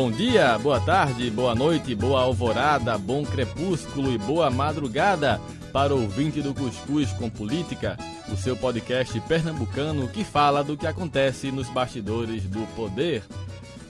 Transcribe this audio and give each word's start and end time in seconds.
Bom 0.00 0.12
dia, 0.12 0.56
boa 0.58 0.78
tarde, 0.78 1.28
boa 1.28 1.56
noite, 1.56 1.92
boa 1.92 2.20
alvorada, 2.20 2.96
bom 2.96 3.24
crepúsculo 3.24 4.12
e 4.12 4.16
boa 4.16 4.48
madrugada 4.48 5.40
para 5.72 5.92
o 5.92 6.02
ouvinte 6.02 6.40
do 6.40 6.54
Cuscuz 6.54 7.12
com 7.14 7.28
Política, 7.28 7.98
o 8.32 8.36
seu 8.36 8.56
podcast 8.56 9.20
pernambucano 9.22 10.06
que 10.06 10.22
fala 10.22 10.62
do 10.62 10.76
que 10.76 10.86
acontece 10.86 11.50
nos 11.50 11.68
bastidores 11.68 12.44
do 12.44 12.64
poder. 12.76 13.24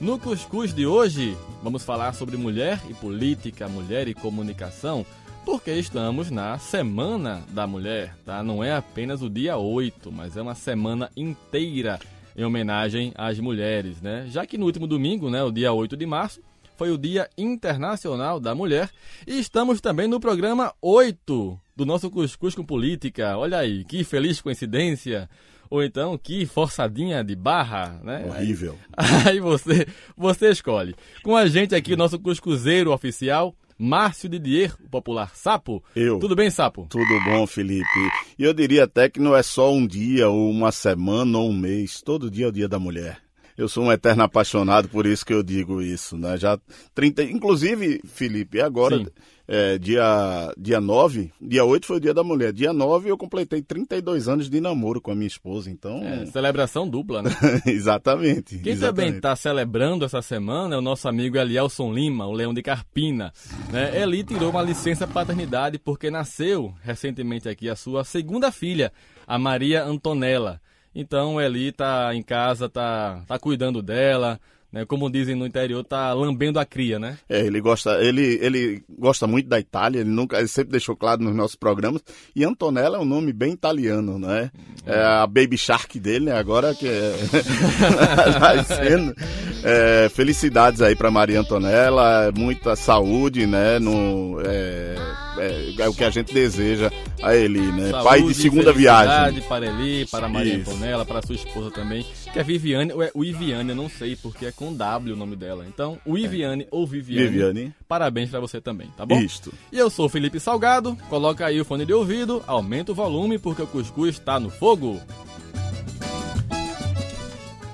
No 0.01 0.17
Cuscuz 0.17 0.73
de 0.73 0.87
hoje, 0.87 1.37
vamos 1.61 1.83
falar 1.83 2.13
sobre 2.13 2.37
mulher 2.37 2.81
e 2.89 2.93
política, 2.95 3.69
mulher 3.69 4.07
e 4.07 4.15
comunicação, 4.15 5.05
porque 5.45 5.73
estamos 5.73 6.31
na 6.31 6.57
Semana 6.57 7.43
da 7.49 7.67
Mulher, 7.67 8.15
tá? 8.25 8.41
Não 8.41 8.63
é 8.63 8.73
apenas 8.73 9.21
o 9.21 9.29
dia 9.29 9.57
8, 9.57 10.11
mas 10.11 10.35
é 10.35 10.41
uma 10.41 10.55
semana 10.55 11.11
inteira 11.15 11.99
em 12.39 12.45
homenagem 12.45 13.11
às 13.15 13.37
mulheres, 13.37 14.01
né? 14.01 14.25
Já 14.29 14.45
que 14.45 14.57
no 14.57 14.65
último 14.65 14.87
domingo, 14.87 15.29
né, 15.29 15.43
o 15.43 15.51
dia 15.51 15.73
8 15.73 15.97
de 15.97 16.05
março, 16.05 16.41
foi 16.77 16.89
o 16.89 16.97
Dia 16.97 17.29
Internacional 17.37 18.39
da 18.39 18.55
Mulher 18.55 18.89
e 19.27 19.37
estamos 19.37 19.81
também 19.81 20.07
no 20.07 20.21
programa 20.21 20.73
8 20.81 21.59
do 21.75 21.85
nosso 21.85 22.09
Cuscuz 22.09 22.55
com 22.55 22.63
Política. 22.63 23.37
Olha 23.37 23.57
aí, 23.57 23.83
que 23.83 24.05
feliz 24.05 24.39
coincidência! 24.39 25.29
Ou 25.69 25.83
então, 25.83 26.17
que 26.17 26.45
forçadinha 26.45 27.23
de 27.23 27.35
barra, 27.35 27.99
né? 28.03 28.25
Horrível. 28.25 28.79
Aí 28.95 29.39
você, 29.41 29.85
você 30.17 30.49
escolhe. 30.49 30.95
Com 31.21 31.35
a 31.35 31.45
gente 31.45 31.75
aqui, 31.75 31.93
o 31.93 31.97
nosso 31.97 32.17
cuscuzeiro 32.17 32.91
oficial, 32.91 33.53
Márcio 33.81 34.27
Didier, 34.27 34.75
o 34.83 34.89
popular 34.89 35.31
Sapo. 35.33 35.81
Eu. 35.95 36.19
Tudo 36.19 36.35
bem, 36.35 36.49
Sapo? 36.49 36.85
Tudo 36.89 37.23
bom, 37.23 37.47
Felipe. 37.47 37.87
E 38.37 38.43
eu 38.43 38.53
diria 38.53 38.83
até 38.83 39.09
que 39.09 39.21
não 39.21 39.33
é 39.33 39.41
só 39.41 39.73
um 39.73 39.87
dia, 39.87 40.27
ou 40.27 40.51
uma 40.51 40.69
semana, 40.69 41.37
ou 41.37 41.49
um 41.49 41.57
mês. 41.57 42.01
Todo 42.01 42.29
dia 42.29 42.45
é 42.45 42.49
o 42.49 42.51
dia 42.51 42.67
da 42.67 42.77
mulher. 42.77 43.21
Eu 43.57 43.69
sou 43.69 43.85
um 43.85 43.91
eterno 43.91 44.23
apaixonado, 44.23 44.89
por 44.89 45.05
isso 45.05 45.25
que 45.25 45.33
eu 45.33 45.41
digo 45.41 45.81
isso, 45.81 46.17
né? 46.17 46.37
Já 46.37 46.59
30, 46.93 47.23
inclusive, 47.23 48.01
Felipe, 48.05 48.61
agora 48.61 48.97
Sim. 48.97 49.07
É, 49.51 49.79
dia 49.79 50.53
dia 50.55 50.79
9, 50.79 51.31
dia 51.41 51.65
8 51.65 51.87
foi 51.87 51.97
o 51.97 51.99
dia 51.99 52.13
da 52.13 52.23
mulher. 52.23 52.53
Dia 52.53 52.71
9 52.71 53.09
eu 53.09 53.17
completei 53.17 53.63
32 53.63 54.27
anos 54.27 54.47
de 54.47 54.61
namoro 54.61 55.01
com 55.01 55.09
a 55.09 55.15
minha 55.15 55.27
esposa, 55.27 55.71
então 55.71 56.03
É, 56.03 56.27
celebração 56.27 56.87
dupla, 56.87 57.23
né? 57.23 57.31
exatamente. 57.65 58.59
Quem 58.59 58.59
também 58.59 58.73
exatamente. 58.73 59.15
está 59.15 59.35
celebrando 59.35 60.05
essa 60.05 60.21
semana 60.21 60.75
é 60.75 60.77
o 60.77 60.81
nosso 60.81 61.09
amigo 61.09 61.35
Elielson 61.35 61.91
Lima, 61.91 62.27
o 62.27 62.31
Leão 62.31 62.53
de 62.53 62.61
Carpina. 62.61 63.33
Né? 63.71 63.99
Eli 63.99 64.23
tirou 64.23 64.51
uma 64.51 64.61
licença 64.61 65.07
paternidade 65.07 65.79
porque 65.79 66.11
nasceu 66.11 66.71
recentemente 66.83 67.49
aqui 67.49 67.67
a 67.67 67.75
sua 67.75 68.03
segunda 68.03 68.51
filha, 68.51 68.93
a 69.25 69.39
Maria 69.39 69.83
Antonella. 69.83 70.61
Então 70.93 71.41
Eli 71.41 71.71
tá 71.71 72.13
em 72.13 72.21
casa, 72.21 72.69
tá, 72.69 73.23
tá 73.25 73.39
cuidando 73.39 73.81
dela, 73.81 74.39
né? 74.71 74.85
Como 74.85 75.09
dizem 75.09 75.35
no 75.35 75.45
interior, 75.45 75.83
tá 75.83 76.13
lambendo 76.13 76.59
a 76.59 76.65
cria, 76.65 76.99
né? 76.99 77.17
É, 77.27 77.45
ele 77.45 77.59
gosta, 77.59 78.01
ele, 78.03 78.39
ele 78.41 78.83
gosta 78.89 79.25
muito 79.25 79.47
da 79.47 79.59
Itália, 79.59 79.99
ele 79.99 80.09
nunca, 80.09 80.37
ele 80.37 80.47
sempre 80.47 80.71
deixou 80.71 80.95
claro 80.95 81.23
nos 81.23 81.35
nossos 81.35 81.55
programas. 81.55 82.03
E 82.35 82.43
Antonella 82.43 82.97
é 82.97 82.99
um 82.99 83.05
nome 83.05 83.33
bem 83.33 83.53
italiano, 83.53 84.19
né? 84.19 84.51
É 84.85 85.01
a 85.01 85.27
Baby 85.27 85.57
Shark 85.57 85.99
dele, 85.99 86.25
né? 86.25 86.33
Agora 86.33 86.73
que 86.73 86.87
é. 86.87 87.11
vai 88.39 88.63
sendo. 88.65 89.15
É, 89.61 90.09
felicidades 90.09 90.81
aí 90.81 90.95
para 90.95 91.11
Maria 91.11 91.41
Antonella, 91.41 92.31
muita 92.35 92.75
saúde, 92.75 93.45
né? 93.45 93.77
No, 93.77 94.39
é, 94.45 94.95
é, 95.37 95.83
é 95.83 95.89
o 95.89 95.93
que 95.93 96.03
a 96.03 96.09
gente 96.09 96.33
deseja 96.33 96.91
a 97.21 97.35
ele, 97.35 97.59
né? 97.59 97.89
Saúde, 97.89 98.03
Pai 98.05 98.23
de 98.23 98.33
segunda 98.33 98.71
viagem. 98.71 99.41
para 99.41 99.65
Eli, 99.65 100.05
para 100.05 100.29
Maria 100.29 100.55
Isso. 100.55 100.71
Antonella, 100.71 101.05
para 101.05 101.21
sua 101.21 101.35
esposa 101.35 101.71
também, 101.71 102.05
que 102.31 102.39
é 102.39 102.43
Viviane, 102.43 102.93
ou 102.93 103.03
é 103.03 103.11
o 103.13 103.23
Iviane, 103.23 103.69
eu 103.69 103.75
não 103.75 103.89
sei, 103.89 104.15
porque 104.15 104.45
é 104.45 104.51
com 104.59 104.73
W 104.73 105.13
o 105.13 105.17
nome 105.17 105.37
dela. 105.37 105.65
Então, 105.65 105.97
o 106.05 106.17
Iviane 106.17 106.67
ou 106.69 106.85
Viviane, 106.85 107.29
Viviane. 107.29 107.73
parabéns 107.87 108.29
para 108.29 108.41
você 108.41 108.59
também, 108.59 108.89
tá 108.97 109.05
bom? 109.05 109.17
Isto. 109.17 109.53
E 109.71 109.79
eu 109.79 109.89
sou 109.89 110.07
o 110.07 110.09
Felipe 110.09 110.37
Salgado, 110.37 110.97
coloca 111.07 111.45
aí 111.45 111.61
o 111.61 111.63
fone 111.63 111.85
de 111.85 111.93
ouvido, 111.93 112.43
aumenta 112.45 112.91
o 112.91 112.95
volume 112.95 113.39
porque 113.39 113.61
o 113.61 113.67
cuscuz 113.67 114.15
está 114.15 114.37
no 114.37 114.49
fogo. 114.49 114.99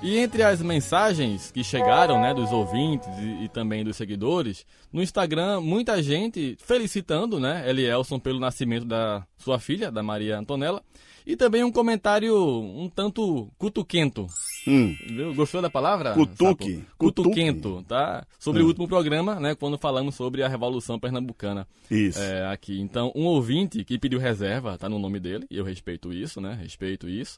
E 0.03 0.19
entre 0.19 0.43
as 0.43 0.61
mensagens 0.61 1.49
que 1.49 1.63
chegaram, 1.63 2.21
né, 2.21 2.35
dos 2.35 2.51
ouvintes 2.51 3.07
e, 3.17 3.45
e 3.45 3.49
também 3.49 3.83
dos 3.83 3.97
seguidores, 3.97 4.63
no 4.93 5.01
Instagram, 5.01 5.61
muita 5.61 6.03
gente 6.03 6.55
felicitando, 6.59 7.39
né, 7.39 7.67
Elielson 7.67 8.19
pelo 8.19 8.39
nascimento 8.39 8.85
da 8.85 9.25
sua 9.39 9.57
filha, 9.57 9.91
da 9.91 10.03
Maria 10.03 10.37
Antonella, 10.37 10.83
e 11.25 11.35
também 11.35 11.63
um 11.63 11.71
comentário 11.71 12.37
um 12.37 12.87
tanto 12.87 13.51
cutuquento. 13.57 14.27
Hum? 14.67 14.95
Gostou 15.35 15.61
da 15.61 15.69
palavra? 15.69 16.13
Cutuque. 16.13 16.75
Sapo? 16.77 16.87
Cutuquento, 16.97 17.83
tá? 17.87 18.25
Sobre 18.39 18.61
Hum. 18.61 18.65
o 18.65 18.67
último 18.69 18.87
programa, 18.87 19.39
né, 19.39 19.53
quando 19.55 19.77
falamos 19.77 20.15
sobre 20.15 20.41
a 20.43 20.47
Revolução 20.47 20.99
Pernambucana. 20.99 21.67
isso. 21.89 22.19
É, 22.19 22.47
aqui. 22.51 22.79
Então, 22.79 23.11
um 23.15 23.25
ouvinte 23.25 23.83
que 23.83 23.99
pediu 23.99 24.19
reserva, 24.19 24.77
tá 24.77 24.89
no 24.89 24.97
nome 24.97 25.19
dele, 25.19 25.45
e 25.51 25.57
eu 25.57 25.63
respeito 25.63 26.11
isso, 26.11 26.41
né? 26.41 26.57
Respeito 26.61 27.07
isso. 27.07 27.37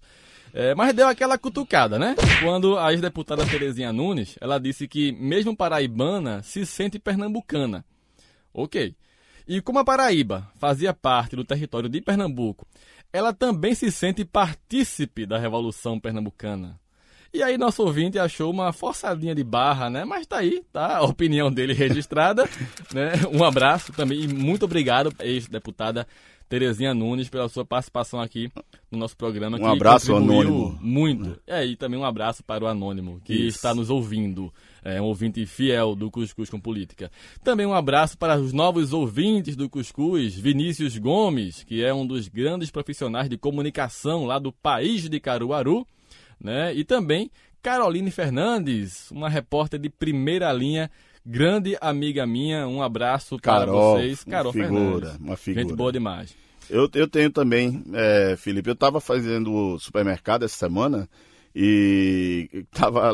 É, 0.54 0.74
mas 0.74 0.94
deu 0.96 1.08
aquela 1.08 1.38
cutucada, 1.38 2.00
né? 2.00 2.16
Quando 2.42 2.78
a 2.78 2.92
ex-deputada 2.94 3.46
Terezinha 3.46 3.92
Nunes, 3.92 4.38
ela 4.40 4.58
disse 4.60 4.88
que 4.88 5.12
mesmo 5.12 5.56
paraibana 5.56 6.42
se 6.42 6.66
sente 6.66 6.98
pernambucana. 6.98 7.84
Ok. 8.54 8.96
E 9.48 9.62
como 9.62 9.80
a 9.80 9.84
Paraíba 9.86 10.50
fazia 10.56 10.94
parte 10.94 11.36
do 11.36 11.44
território 11.44 11.88
de 11.88 12.02
Pernambuco, 12.02 12.66
ela 13.14 13.32
também 13.34 13.74
se 13.76 13.90
sente 13.92 14.26
partícipe 14.26 15.26
da 15.26 15.38
Revolução 15.38 16.00
Pernambucana. 16.00 16.80
E 17.34 17.44
aí 17.44 17.58
nosso 17.58 17.84
ouvinte 17.84 18.18
achou 18.18 18.52
uma 18.52 18.72
forçadinha 18.72 19.36
de 19.36 19.44
barra, 19.44 19.90
né? 19.90 20.06
Mas 20.06 20.26
tá 20.26 20.38
aí, 20.38 20.64
tá? 20.72 20.98
A 20.98 21.04
opinião 21.04 21.52
dele 21.52 21.74
registrada, 21.74 22.48
né? 22.94 23.12
Um 23.32 23.44
abraço 23.44 23.92
também 23.94 24.22
e 24.22 24.28
muito 24.28 24.66
obrigado, 24.66 25.14
ex-deputada 25.20 26.08
Terezinha 26.50 26.94
Nunes, 26.94 27.30
pela 27.30 27.50
sua 27.50 27.66
participação 27.66 28.22
aqui 28.22 28.50
no 28.90 28.98
nosso 28.98 29.18
programa. 29.18 29.58
Um 29.58 29.60
que 29.60 29.66
abraço, 29.66 30.16
Anônimo. 30.16 30.78
Muito. 30.82 31.40
É, 31.46 31.66
e 31.66 31.76
também 31.76 32.00
um 32.00 32.06
abraço 32.06 32.44
para 32.44 32.64
o 32.64 32.68
Anônimo, 32.68 33.20
que 33.24 33.34
Isso. 33.34 33.58
está 33.58 33.76
nos 33.76 33.90
ouvindo. 33.90 34.54
É 34.84 35.02
um 35.02 35.06
ouvinte 35.06 35.46
fiel 35.46 35.94
do 35.94 36.10
Cuscuz 36.10 36.50
com 36.50 36.60
Política. 36.60 37.12
Também 37.44 37.66
um 37.66 37.74
abraço 37.74 38.18
para 38.18 38.40
os 38.40 38.54
novos 38.54 38.94
ouvintes 38.94 39.56
do 39.58 39.70
Cuscuz, 39.70 40.36
Vinícius 40.36 40.98
Gomes, 40.98 41.64
que 41.64 41.84
é 41.84 41.94
um 41.94 42.08
dos 42.08 42.30
grandes 42.30 42.72
profissionais 42.72 43.30
de 43.30 43.38
comunicação 43.38 44.26
lá 44.26 44.40
do 44.40 44.54
país 44.54 45.10
de 45.10 45.20
Caruaru 45.20 45.86
né? 46.42 46.74
E 46.74 46.84
também 46.84 47.30
Caroline 47.62 48.12
Fernandes, 48.12 49.10
uma 49.12 49.30
repórter 49.30 49.80
de 49.80 49.90
primeira 49.90 50.52
linha, 50.54 50.90
grande 51.26 51.78
amiga 51.82 52.26
minha. 52.26 52.68
Um 52.68 52.82
abraço 52.82 53.38
para 53.40 53.60
Carol, 53.60 53.98
vocês. 53.98 54.24
uma 54.26 54.32
Carol 54.32 54.54
figura, 54.54 54.72
Fernandes. 54.72 55.16
uma 55.20 55.38
figura. 55.38 55.64
Gente 55.68 55.76
boa 55.76 55.92
demais. 55.92 56.36
Eu, 56.70 56.90
eu 56.96 57.08
tenho 57.08 57.30
também, 57.32 57.84
é, 57.94 58.36
Felipe, 58.38 58.70
eu 58.70 58.74
estava 58.74 59.00
fazendo 59.00 59.54
o 59.54 59.80
supermercado 59.80 60.44
essa 60.44 60.56
semana 60.58 61.08
e 61.56 62.50
estava 62.54 63.14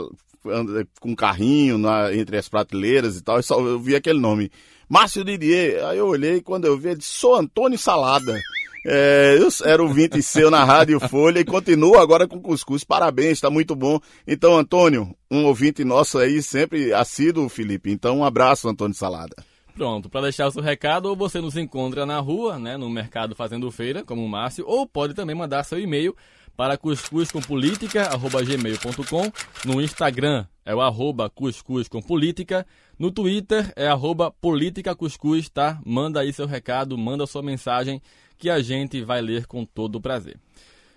com 0.99 1.11
um 1.11 1.15
carrinho 1.15 1.77
na- 1.77 2.13
entre 2.13 2.35
as 2.37 2.49
prateleiras 2.49 3.15
e 3.17 3.23
tal, 3.23 3.39
e 3.39 3.43
só 3.43 3.59
eu 3.61 3.79
vi 3.79 3.95
aquele 3.95 4.19
nome, 4.19 4.51
Márcio 4.89 5.23
Didier. 5.23 5.85
Aí 5.85 5.97
eu 5.97 6.07
olhei 6.07 6.41
quando 6.41 6.65
eu 6.65 6.77
vi, 6.77 6.89
ele 6.89 6.97
disse, 6.97 7.11
sou 7.13 7.35
Antônio 7.35 7.77
Salada. 7.77 8.37
É, 8.85 9.37
eu 9.39 9.47
era 9.63 9.81
ouvinte 9.81 10.21
seu 10.21 10.51
na 10.51 10.65
Rádio 10.65 10.99
Folha 10.99 11.39
e 11.39 11.45
continuo 11.45 11.97
agora 11.97 12.27
com 12.27 12.41
cuscuz. 12.41 12.83
Parabéns, 12.83 13.33
está 13.33 13.49
muito 13.49 13.75
bom. 13.75 13.99
Então, 14.27 14.57
Antônio, 14.57 15.15
um 15.31 15.45
ouvinte 15.45 15.83
nosso 15.83 16.17
aí, 16.17 16.41
sempre 16.41 16.93
assíduo, 16.93 17.47
Felipe. 17.47 17.91
Então, 17.91 18.19
um 18.19 18.25
abraço, 18.25 18.67
Antônio 18.67 18.95
Salada. 18.95 19.35
Pronto, 19.73 20.09
para 20.09 20.23
deixar 20.23 20.47
o 20.47 20.51
seu 20.51 20.61
recado, 20.61 21.05
ou 21.07 21.15
você 21.15 21.39
nos 21.41 21.57
encontra 21.57 22.05
na 22.05 22.19
rua, 22.19 22.59
né, 22.59 22.77
no 22.77 22.87
mercado 22.89 23.33
fazendo 23.33 23.71
feira, 23.71 24.03
como 24.03 24.23
o 24.23 24.29
Márcio, 24.29 24.63
ou 24.67 24.85
pode 24.85 25.15
também 25.15 25.35
mandar 25.35 25.63
seu 25.63 25.79
e-mail 25.79 26.15
para 26.55 26.77
cuscuzcompolitica.gmail.com 26.77 29.31
No 29.65 29.81
Instagram 29.81 30.45
é 30.63 30.75
o 30.75 30.81
arroba 30.81 31.27
cuscuzcompolítica. 31.29 32.67
No 32.99 33.11
Twitter 33.11 33.73
é 33.75 33.87
arroba 33.87 34.29
politicacuscuz, 34.29 35.49
tá? 35.49 35.81
Manda 35.83 36.19
aí 36.19 36.31
seu 36.31 36.45
recado, 36.45 36.95
manda 36.95 37.25
sua 37.25 37.41
mensagem 37.41 37.99
que 38.37 38.49
a 38.49 38.61
gente 38.61 39.01
vai 39.03 39.21
ler 39.21 39.45
com 39.45 39.65
todo 39.65 39.95
o 39.95 40.01
prazer. 40.01 40.37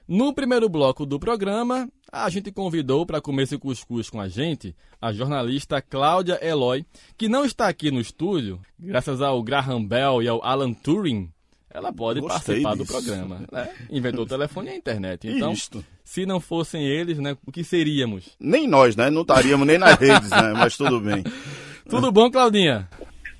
No 0.09 0.33
primeiro 0.33 0.69
bloco 0.69 1.05
do 1.05 1.19
programa, 1.19 1.88
a 2.12 2.31
gente 2.31 2.53
convidou 2.53 3.05
para 3.05 3.21
comer 3.21 3.43
esse 3.43 3.59
cuscuz 3.59 4.09
com 4.09 4.21
a 4.21 4.29
gente 4.29 4.75
a 5.03 5.12
jornalista 5.12 5.83
Cláudia 5.83 6.38
Eloy, 6.41 6.85
que 7.17 7.29
não 7.29 7.44
está 7.44 7.67
aqui 7.67 7.91
no 7.91 8.00
estúdio, 8.00 8.61
graças 8.79 9.21
ao 9.21 9.43
Graham 9.43 9.85
Bell 9.85 10.23
e 10.23 10.29
ao 10.29 10.44
Alan 10.44 10.73
Turing. 10.73 11.29
Ela 11.69 11.93
pode 11.93 12.21
Gostei 12.21 12.62
participar 12.62 12.75
do 12.75 12.85
disso. 12.85 12.93
programa. 12.93 13.44
né? 13.53 13.69
Inventou 13.91 14.25
o 14.25 14.29
telefone 14.29 14.69
e 14.69 14.73
a 14.73 14.77
internet. 14.77 15.29
Então, 15.29 15.53
Isto. 15.53 15.85
se 16.05 16.25
não 16.25 16.41
fossem 16.41 16.87
eles, 16.87 17.19
né, 17.19 17.37
o 17.44 17.53
que 17.53 17.62
seríamos? 17.62 18.31
Nem 18.41 18.67
nós, 18.67 18.97
né? 18.97 19.11
Não 19.11 19.23
estaríamos 19.23 19.67
nem 19.67 19.77
nas 19.77 19.99
redes, 19.99 20.31
né? 20.31 20.53
Mas 20.55 20.77
tudo 20.77 21.00
bem. 21.00 21.23
Tudo 21.88 22.11
bom, 22.11 22.29
Claudinha? 22.31 22.88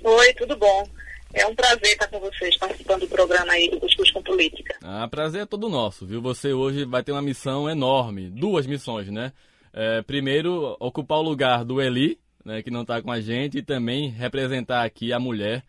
Oi, 0.05 0.33
tudo 0.35 0.57
bom? 0.57 0.89
É 1.37 1.47
um 1.47 1.55
prazer 1.55 1.93
estar 1.93 2.09
com 2.09 2.19
vocês, 2.19 2.57
participando 2.57 3.01
do 3.01 3.09
programa 3.09 3.53
aí 3.53 3.69
do 3.69 3.79
Cuscuz 3.79 4.11
com 4.11 4.23
Política. 4.23 4.75
Ah, 4.83 5.07
prazer 5.07 5.43
é 5.43 5.47
todo 5.47 5.69
nosso, 5.69 6.07
viu? 6.07 6.23
Você 6.23 6.55
hoje 6.55 6.87
vai 6.87 7.03
ter 7.03 7.13
uma 7.13 7.21
missão 7.21 7.69
enorme, 7.69 8.31
duas 8.31 8.67
missões, 8.67 9.11
né? 9.11 9.35
É, 9.71 10.01
primeiro, 10.01 10.75
ocupar 10.81 11.19
o 11.19 11.23
lugar 11.23 11.63
do 11.63 11.79
Eli, 11.79 12.19
né, 12.43 12.63
que 12.63 12.71
não 12.71 12.81
está 12.81 13.03
com 13.03 13.13
a 13.13 13.21
gente, 13.21 13.59
e 13.59 13.63
também 13.63 14.09
representar 14.09 14.83
aqui 14.83 15.13
a 15.13 15.21
mulher 15.21 15.63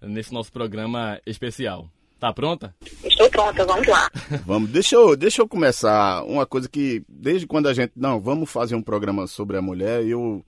nesse 0.00 0.34
nosso 0.34 0.50
programa 0.50 1.20
especial. 1.24 1.88
Tá 2.18 2.32
pronta? 2.32 2.74
Estou 3.04 3.30
pronta, 3.30 3.64
vamos 3.64 3.86
lá. 3.86 4.10
vamos, 4.44 4.70
deixa 4.70 4.96
eu, 4.96 5.16
deixa 5.16 5.40
eu 5.40 5.48
começar 5.48 6.24
uma 6.24 6.44
coisa 6.44 6.68
que, 6.68 7.04
desde 7.08 7.46
quando 7.46 7.68
a 7.68 7.74
gente. 7.74 7.92
Não, 7.94 8.20
vamos 8.20 8.50
fazer 8.50 8.74
um 8.74 8.82
programa 8.82 9.28
sobre 9.28 9.56
a 9.56 9.62
mulher, 9.62 10.04
eu. 10.04 10.44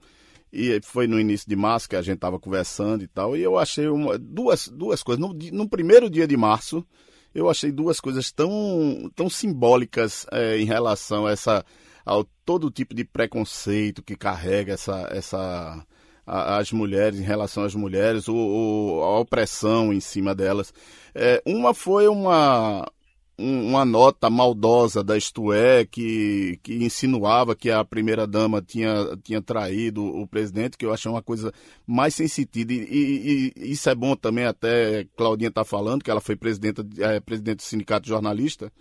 E 0.55 0.79
foi 0.81 1.05
no 1.05 1.19
início 1.19 1.49
de 1.49 1.55
março 1.55 1.89
que 1.89 1.97
a 1.97 2.01
gente 2.01 2.15
estava 2.15 2.39
conversando 2.39 3.03
e 3.03 3.07
tal, 3.07 3.35
e 3.35 3.41
eu 3.41 3.57
achei 3.57 3.89
uma, 3.89 4.17
duas, 4.17 4.69
duas 4.69 5.03
coisas. 5.03 5.19
No, 5.19 5.33
no 5.51 5.67
primeiro 5.67 6.09
dia 6.09 6.25
de 6.25 6.37
março, 6.37 6.85
eu 7.33 7.49
achei 7.49 7.73
duas 7.73 7.99
coisas 7.99 8.31
tão, 8.31 9.11
tão 9.13 9.29
simbólicas 9.29 10.25
é, 10.31 10.57
em 10.57 10.63
relação 10.63 11.27
a 11.27 11.31
essa, 11.31 11.65
ao 12.05 12.23
todo 12.45 12.71
tipo 12.71 12.95
de 12.95 13.03
preconceito 13.03 14.01
que 14.01 14.15
carrega 14.15 14.73
essa, 14.73 15.09
essa, 15.11 15.85
as 16.25 16.71
mulheres, 16.71 17.19
em 17.19 17.23
relação 17.23 17.65
às 17.65 17.75
mulheres, 17.75 18.29
o, 18.29 18.33
o, 18.33 19.03
a 19.03 19.19
opressão 19.19 19.91
em 19.91 19.99
cima 19.99 20.33
delas. 20.33 20.73
É, 21.13 21.41
uma 21.45 21.73
foi 21.73 22.07
uma, 22.07 22.89
uma 23.37 23.83
nota 23.83 24.29
maldosa 24.29 25.03
da 25.03 25.17
Isto 25.17 25.51
é, 25.51 25.85
que, 25.85 26.59
que 26.63 26.75
insinuava 26.75 27.55
que 27.55 27.69
a 27.69 27.83
primeira-dama 27.83 28.61
tinha, 28.61 29.17
tinha 29.23 29.41
traído 29.41 30.03
o 30.03 30.25
presidente, 30.25 30.77
que 30.77 30.85
eu 30.85 30.93
achei 30.93 31.11
uma 31.11 31.21
coisa 31.21 31.51
mais 31.85 32.15
sem 32.15 32.27
sentido. 32.27 32.71
E, 32.71 32.77
e, 32.77 33.53
e 33.55 33.71
isso 33.71 33.89
é 33.89 33.95
bom 33.95 34.15
também, 34.15 34.45
até 34.45 35.05
Claudinha 35.17 35.49
está 35.49 35.65
falando, 35.65 36.03
que 36.03 36.09
ela 36.09 36.21
foi 36.21 36.35
presidenta, 36.35 36.85
é, 36.99 37.19
presidente 37.19 37.57
do 37.57 37.63
Sindicato 37.63 38.07
Jornalista, 38.07 38.71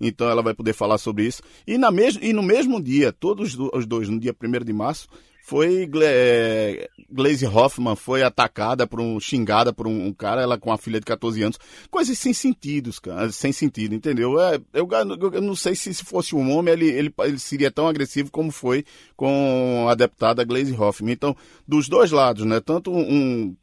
então 0.00 0.28
ela 0.28 0.42
vai 0.42 0.54
poder 0.54 0.72
falar 0.72 0.98
sobre 0.98 1.26
isso. 1.26 1.42
E, 1.66 1.76
na 1.76 1.90
mes 1.90 2.16
e 2.20 2.32
no 2.32 2.42
mesmo 2.42 2.80
dia, 2.80 3.12
todos 3.12 3.56
os 3.72 3.86
dois, 3.86 4.08
no 4.08 4.20
dia 4.20 4.34
1 4.40 4.64
de 4.64 4.72
março, 4.72 5.08
foi 5.46 5.86
é, 6.02 6.88
Glaze 7.12 7.46
Hoffman 7.46 7.94
foi 7.94 8.22
atacada 8.22 8.86
por 8.86 8.98
um 8.98 9.20
xingada 9.20 9.74
por 9.74 9.86
um, 9.86 10.10
cara, 10.10 10.40
ela 10.40 10.58
com 10.58 10.70
uma 10.70 10.78
filha 10.78 10.98
de 10.98 11.04
14 11.04 11.42
anos, 11.42 11.58
coisas 11.90 12.18
sem 12.18 12.32
sentido, 12.32 12.90
cara, 13.02 13.30
sem 13.30 13.52
sentido, 13.52 13.94
entendeu? 13.94 14.40
É, 14.40 14.58
eu, 14.72 14.88
eu, 14.90 15.42
não 15.42 15.54
sei 15.54 15.74
se, 15.74 15.92
se 15.92 16.02
fosse 16.02 16.34
um 16.34 16.50
homem 16.50 16.72
ele, 16.72 16.88
ele, 16.88 17.14
ele 17.18 17.38
seria 17.38 17.70
tão 17.70 17.86
agressivo 17.86 18.30
como 18.30 18.50
foi 18.50 18.86
com 19.14 19.86
a 19.86 19.94
deputada 19.94 20.42
Glaze 20.44 20.72
Hoffman. 20.72 21.12
Então, 21.12 21.36
dos 21.68 21.90
dois 21.90 22.10
lados, 22.10 22.46
né? 22.46 22.58
Tanto 22.58 22.90
um 22.90 23.54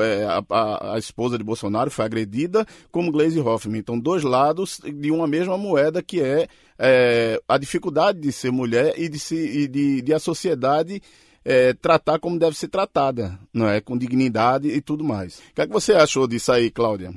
é, 0.00 0.24
a, 0.24 0.44
a, 0.48 0.94
a, 0.94 0.98
esposa 0.98 1.36
de 1.36 1.42
Bolsonaro 1.42 1.90
foi 1.90 2.04
agredida, 2.04 2.64
como 2.92 3.10
Glaze 3.10 3.40
Hoffman. 3.40 3.80
Então, 3.80 3.98
dois 3.98 4.22
lados 4.22 4.80
de 4.80 5.10
uma 5.10 5.26
mesma 5.26 5.58
moeda 5.58 6.00
que 6.00 6.20
é, 6.20 6.46
é 6.78 7.42
a 7.48 7.58
dificuldade 7.58 8.20
de 8.20 8.30
ser 8.30 8.52
mulher 8.52 8.94
e 8.96 9.08
de, 9.08 9.18
se, 9.18 9.34
e 9.34 9.66
de, 9.66 10.00
de 10.00 10.14
a 10.14 10.20
sociedade 10.20 11.02
é, 11.44 11.74
tratar 11.74 12.18
como 12.18 12.38
deve 12.38 12.56
ser 12.56 12.68
tratada, 12.68 13.38
não 13.52 13.68
é? 13.68 13.80
Com 13.80 13.98
dignidade 13.98 14.68
e 14.68 14.80
tudo 14.80 15.04
mais. 15.04 15.38
O 15.38 15.54
que, 15.54 15.60
é 15.62 15.66
que 15.66 15.72
você 15.72 15.92
achou 15.92 16.26
disso 16.26 16.50
aí, 16.50 16.70
Cláudia? 16.70 17.12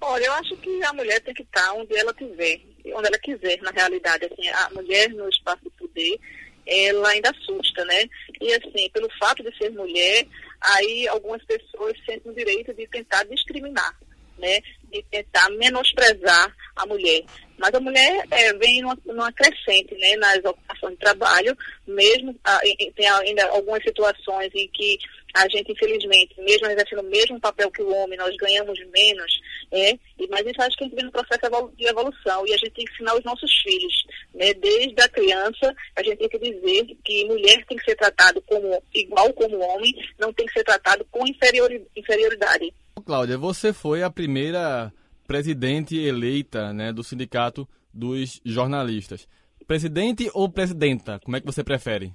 Olha, 0.00 0.24
eu 0.24 0.32
acho 0.32 0.56
que 0.56 0.82
a 0.82 0.92
mulher 0.92 1.20
tem 1.20 1.34
que 1.34 1.42
estar 1.42 1.72
onde 1.74 1.94
ela 1.94 2.12
quiser, 2.14 2.60
onde 2.94 3.06
ela 3.06 3.18
quiser, 3.18 3.60
na 3.62 3.70
realidade. 3.70 4.24
Assim, 4.24 4.48
a 4.48 4.70
mulher 4.70 5.10
no 5.10 5.28
espaço 5.28 5.62
de 5.62 5.70
poder, 5.70 6.18
ela 6.66 7.08
ainda 7.10 7.30
assusta, 7.30 7.84
né? 7.84 8.08
E 8.40 8.52
assim, 8.54 8.88
pelo 8.90 9.08
fato 9.18 9.42
de 9.42 9.56
ser 9.56 9.70
mulher, 9.70 10.26
aí 10.60 11.06
algumas 11.08 11.44
pessoas 11.44 11.94
sentem 12.06 12.32
o 12.32 12.34
direito 12.34 12.72
de 12.72 12.86
tentar 12.88 13.24
discriminar, 13.24 13.94
né? 14.38 14.60
De 14.90 15.02
tentar 15.10 15.50
menosprezar 15.50 16.54
a 16.76 16.86
mulher. 16.86 17.24
Mas 17.60 17.74
a 17.74 17.80
mulher 17.80 18.26
é, 18.30 18.54
vem 18.54 18.80
numa, 18.80 18.98
numa, 19.04 19.32
crescente 19.32 19.94
né, 19.94 20.16
nas 20.16 20.38
ocupações 20.38 20.94
de 20.94 21.00
trabalho, 21.00 21.54
mesmo 21.86 22.34
ah, 22.42 22.58
tem 22.96 23.06
ainda 23.06 23.46
algumas 23.50 23.82
situações 23.82 24.50
em 24.54 24.66
que 24.68 24.98
a 25.34 25.46
gente, 25.46 25.70
infelizmente, 25.70 26.40
mesmo 26.40 26.66
exercendo 26.66 27.00
o 27.00 27.10
mesmo 27.10 27.38
papel 27.38 27.70
que 27.70 27.82
o 27.82 27.94
homem, 27.94 28.18
nós 28.18 28.34
ganhamos 28.36 28.78
menos, 28.90 29.40
é, 29.70 29.92
mas 30.30 30.46
isso 30.46 30.62
acho 30.62 30.76
que 30.76 30.84
a 30.84 30.86
gente 30.86 30.96
vem 30.96 31.04
no 31.04 31.12
processo 31.12 31.70
de 31.76 31.86
evolução 31.86 32.46
e 32.46 32.54
a 32.54 32.56
gente 32.56 32.70
tem 32.70 32.84
que 32.86 32.92
ensinar 32.94 33.14
os 33.14 33.24
nossos 33.24 33.52
filhos, 33.62 34.04
né, 34.34 34.54
desde 34.54 35.00
a 35.02 35.08
criança, 35.08 35.74
a 35.96 36.02
gente 36.02 36.16
tem 36.16 36.28
que 36.30 36.38
dizer 36.38 36.96
que 37.04 37.24
mulher 37.26 37.62
tem 37.66 37.76
que 37.76 37.84
ser 37.84 37.94
tratado 37.94 38.40
como 38.42 38.82
igual 38.94 39.30
como 39.34 39.60
homem, 39.60 39.94
não 40.18 40.32
tem 40.32 40.46
que 40.46 40.54
ser 40.54 40.64
tratado 40.64 41.06
com 41.10 41.26
inferioridade. 41.26 42.72
Cláudia, 43.04 43.36
você 43.36 43.72
foi 43.72 44.02
a 44.02 44.10
primeira 44.10 44.92
presidente 45.30 45.96
eleita 45.96 46.72
né, 46.72 46.92
do 46.92 47.04
Sindicato 47.04 47.68
dos 47.94 48.40
Jornalistas. 48.44 49.28
Presidente 49.64 50.28
ou 50.34 50.48
presidenta? 50.48 51.20
Como 51.20 51.36
é 51.36 51.40
que 51.40 51.46
você 51.46 51.62
prefere? 51.62 52.12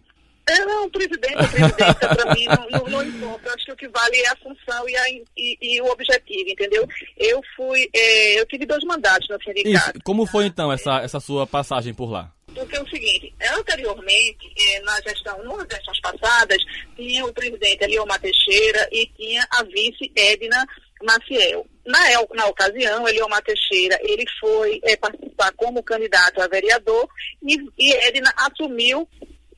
É, 0.47 0.59
não, 0.65 0.89
presidente 0.89 1.37
ou 1.37 1.47
presidenta, 1.47 2.15
para 2.15 2.35
mim, 2.35 2.45
não, 2.45 2.69
não, 2.69 2.87
não, 2.87 3.03
importa. 3.03 3.53
Acho 3.53 3.65
que 3.65 3.71
o 3.71 3.75
que 3.75 3.87
vale 3.87 4.17
é 4.17 4.29
a 4.29 4.35
função 4.35 4.87
e, 4.87 4.95
a, 4.95 5.09
e, 5.09 5.57
e 5.61 5.81
o 5.81 5.87
objetivo, 5.87 6.49
entendeu? 6.49 6.87
Eu 7.17 7.41
fui, 7.55 7.89
é, 7.93 8.39
eu 8.39 8.45
tive 8.45 8.65
dois 8.65 8.83
mandatos 8.83 9.27
no 9.27 9.41
sindicato. 9.41 9.97
Isso. 9.97 10.03
Como 10.03 10.25
foi, 10.27 10.45
então, 10.45 10.71
essa, 10.71 11.01
essa 11.01 11.19
sua 11.19 11.47
passagem 11.47 11.93
por 11.93 12.11
lá? 12.11 12.31
Porque 12.53 12.77
é 12.77 12.81
o 12.81 12.87
seguinte, 12.87 13.33
anteriormente, 13.57 14.53
é, 14.57 14.81
na 14.81 15.01
gestão, 15.01 15.43
nas 15.43 15.67
gestões 15.67 15.99
passadas, 15.99 16.57
tinha 16.95 17.25
o 17.25 17.33
presidente 17.33 17.83
Eliomar 17.83 18.19
Teixeira 18.21 18.87
e 18.91 19.07
tinha 19.17 19.45
a 19.51 19.63
vice 19.63 20.11
Edna 20.15 20.65
Maciel. 21.03 21.65
Na, 21.85 21.99
na 22.33 22.47
ocasião, 22.47 23.07
Eliomar 23.07 23.43
Teixeira, 23.43 23.99
ele 24.01 24.25
foi 24.39 24.79
é, 24.83 24.95
participar 24.95 25.51
como 25.53 25.83
candidato 25.83 26.41
a 26.41 26.47
vereador 26.47 27.07
e, 27.43 27.57
e 27.77 27.93
Edna 28.07 28.33
assumiu, 28.37 29.07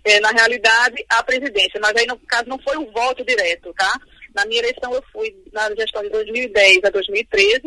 é, 0.08 0.20
na 0.20 0.30
realidade, 0.30 1.06
a 1.10 1.24
presidência. 1.24 1.80
Mas 1.82 1.96
aí, 1.96 2.06
no 2.06 2.18
caso, 2.20 2.48
não 2.48 2.60
foi 2.60 2.78
o 2.78 2.92
voto 2.92 3.26
direto, 3.26 3.74
tá? 3.74 4.00
Na 4.34 4.46
minha 4.46 4.62
eleição, 4.62 4.94
eu 4.94 5.04
fui 5.12 5.36
na 5.52 5.68
gestão 5.76 6.02
de 6.04 6.10
2010 6.10 6.84
a 6.84 6.90
2013 6.90 7.62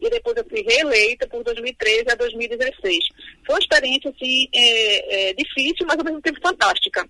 e 0.00 0.10
depois 0.10 0.36
eu 0.36 0.44
fui 0.48 0.62
reeleita 0.62 1.26
por 1.28 1.42
2013 1.44 2.04
a 2.10 2.14
2016. 2.14 3.04
Foi 3.46 3.54
uma 3.54 3.60
experiência, 3.60 4.10
assim, 4.10 4.48
é, 4.52 5.30
é, 5.30 5.34
difícil, 5.34 5.86
mas 5.86 5.98
ao 5.98 6.04
mesmo 6.04 6.20
tempo 6.20 6.40
fantástica 6.42 7.08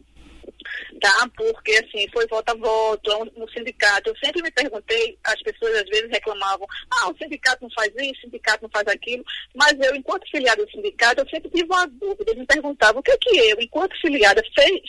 tá? 1.01 1.29
Porque, 1.37 1.73
assim, 1.73 2.07
foi 2.13 2.27
voto 2.27 2.51
a 2.51 2.55
voto, 2.55 3.11
é 3.11 3.17
um, 3.17 3.45
um, 3.45 3.49
sindicato. 3.49 4.11
Eu 4.11 4.17
sempre 4.23 4.43
me 4.43 4.51
perguntei, 4.51 5.19
as 5.25 5.41
pessoas 5.43 5.75
às 5.77 5.89
vezes 5.89 6.11
reclamavam, 6.11 6.67
ah, 6.91 7.11
o 7.11 7.17
sindicato 7.17 7.63
não 7.63 7.71
faz 7.71 7.93
isso, 7.97 8.19
o 8.19 8.21
sindicato 8.23 8.63
não 8.63 8.71
faz 8.71 8.87
aquilo, 8.89 9.25
mas 9.55 9.73
eu, 9.81 9.95
enquanto 9.95 10.31
filiada 10.31 10.65
do 10.65 10.71
sindicato, 10.71 11.21
eu 11.21 11.29
sempre 11.29 11.51
tive 11.51 11.65
uma 11.65 11.87
dúvida, 11.87 12.25
eles 12.31 12.41
me 12.41 12.47
perguntavam, 12.47 13.01
o 13.01 13.03
que 13.03 13.13
é 13.13 13.19
que 13.19 13.37
eu, 13.37 13.57
enquanto 13.61 14.01
filiada, 14.01 14.43
fez, 14.55 14.81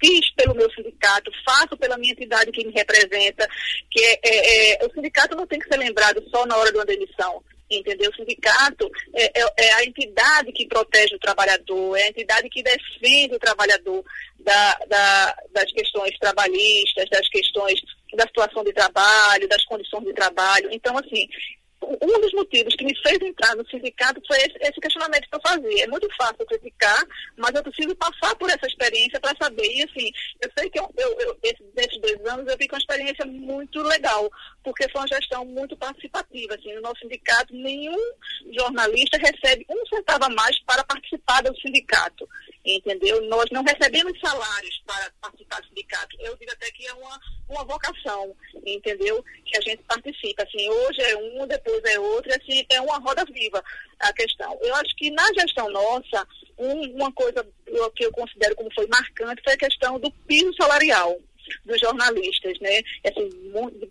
fiz 0.00 0.34
pelo 0.34 0.54
meu 0.54 0.70
sindicato, 0.72 1.30
faço 1.44 1.76
pela 1.76 1.96
minha 1.98 2.12
entidade 2.12 2.52
que 2.52 2.64
me 2.64 2.72
representa, 2.72 3.48
que 3.90 4.00
é, 4.00 4.20
é, 4.24 4.82
é, 4.82 4.86
o 4.86 4.92
sindicato 4.92 5.36
não 5.36 5.46
tem 5.46 5.58
que 5.58 5.68
ser 5.68 5.78
lembrado 5.78 6.22
só 6.30 6.46
na 6.46 6.56
hora 6.56 6.70
de 6.70 6.78
uma 6.78 6.84
demissão 6.84 7.42
entendeu? 7.70 8.10
O 8.10 8.14
sindicato 8.14 8.90
é, 9.14 9.40
é, 9.40 9.52
é, 9.58 9.72
a 9.74 9.84
entidade 9.84 10.52
que 10.52 10.66
protege 10.66 11.14
o 11.14 11.20
trabalhador, 11.20 11.96
é 11.96 12.04
a 12.04 12.08
entidade 12.08 12.48
que 12.48 12.62
defende 12.62 13.34
o 13.34 13.38
trabalhador 13.38 14.04
da, 14.40 14.78
da, 14.88 15.36
das 15.52 15.72
questões 15.72 16.16
trabalhistas, 16.18 17.08
das 17.10 17.28
questões 17.28 17.80
da 18.14 18.26
situação 18.26 18.64
de 18.64 18.72
trabalho, 18.72 19.48
das 19.48 19.64
condições 19.64 20.04
de 20.04 20.12
trabalho. 20.12 20.68
Então, 20.72 20.96
assim, 20.96 21.28
um 21.86 22.20
dos 22.20 22.32
motivos 22.32 22.74
que 22.74 22.84
me 22.84 22.96
fez 23.00 23.18
entrar 23.22 23.54
no 23.54 23.66
sindicato 23.68 24.20
foi 24.26 24.36
esse, 24.38 24.56
esse 24.60 24.80
questionamento 24.80 25.28
que 25.28 25.36
eu 25.36 25.40
fazia. 25.46 25.84
É 25.84 25.86
muito 25.86 26.08
fácil 26.16 26.44
criticar, 26.46 27.04
mas 27.36 27.54
eu 27.54 27.62
preciso 27.62 27.94
passar 27.96 28.34
por 28.36 28.50
essa 28.50 28.66
experiência 28.66 29.20
para 29.20 29.36
saber. 29.40 29.66
E 29.66 29.82
assim, 29.82 30.10
eu 30.42 30.50
sei 30.58 30.68
que 30.70 30.78
eu, 30.78 30.92
eu, 30.96 31.20
eu, 31.20 31.38
esses 31.42 32.00
dois 32.00 32.26
anos 32.26 32.46
eu 32.46 32.56
vi 32.58 32.66
uma 32.70 32.78
experiência 32.78 33.24
muito 33.26 33.80
legal, 33.82 34.28
porque 34.64 34.88
foi 34.90 35.00
uma 35.00 35.08
gestão 35.08 35.44
muito 35.44 35.76
participativa. 35.76 36.54
Assim, 36.54 36.74
no 36.74 36.82
nosso 36.82 37.00
sindicato, 37.00 37.54
nenhum 37.54 38.12
jornalista 38.58 39.18
recebe 39.18 39.64
um 39.68 39.86
centavo 39.86 40.24
a 40.24 40.30
mais 40.30 40.58
para 40.64 40.84
participar 40.84 41.42
do 41.42 41.56
sindicato 41.60 42.28
entendeu? 42.66 43.22
Nós 43.28 43.46
não 43.52 43.62
recebemos 43.62 44.18
salários 44.18 44.82
para 44.84 45.10
participar 45.20 45.60
do 45.60 45.68
sindicato. 45.68 46.16
Eu 46.20 46.36
digo 46.36 46.50
até 46.52 46.70
que 46.72 46.86
é 46.86 46.92
uma, 46.94 47.20
uma 47.48 47.64
vocação, 47.64 48.34
entendeu? 48.66 49.24
Que 49.44 49.56
a 49.56 49.60
gente 49.60 49.82
participa. 49.84 50.42
Assim, 50.42 50.68
hoje 50.68 51.00
é 51.02 51.16
um, 51.16 51.46
depois 51.46 51.82
é 51.84 52.00
outro, 52.00 52.30
assim, 52.34 52.66
é 52.70 52.80
uma 52.80 52.98
roda 52.98 53.24
viva 53.26 53.62
a 54.00 54.12
questão. 54.12 54.58
Eu 54.62 54.74
acho 54.74 54.96
que 54.96 55.10
na 55.12 55.26
gestão 55.34 55.70
nossa, 55.70 56.26
um, 56.58 56.96
uma 56.96 57.12
coisa 57.12 57.46
que 57.94 58.04
eu 58.04 58.12
considero 58.12 58.56
como 58.56 58.72
foi 58.74 58.86
marcante 58.88 59.42
foi 59.44 59.52
a 59.52 59.58
questão 59.58 59.98
do 60.00 60.10
piso 60.26 60.52
salarial 60.54 61.18
dos 61.64 61.80
jornalistas, 61.80 62.58
né? 62.60 62.80
Assim, 63.04 63.30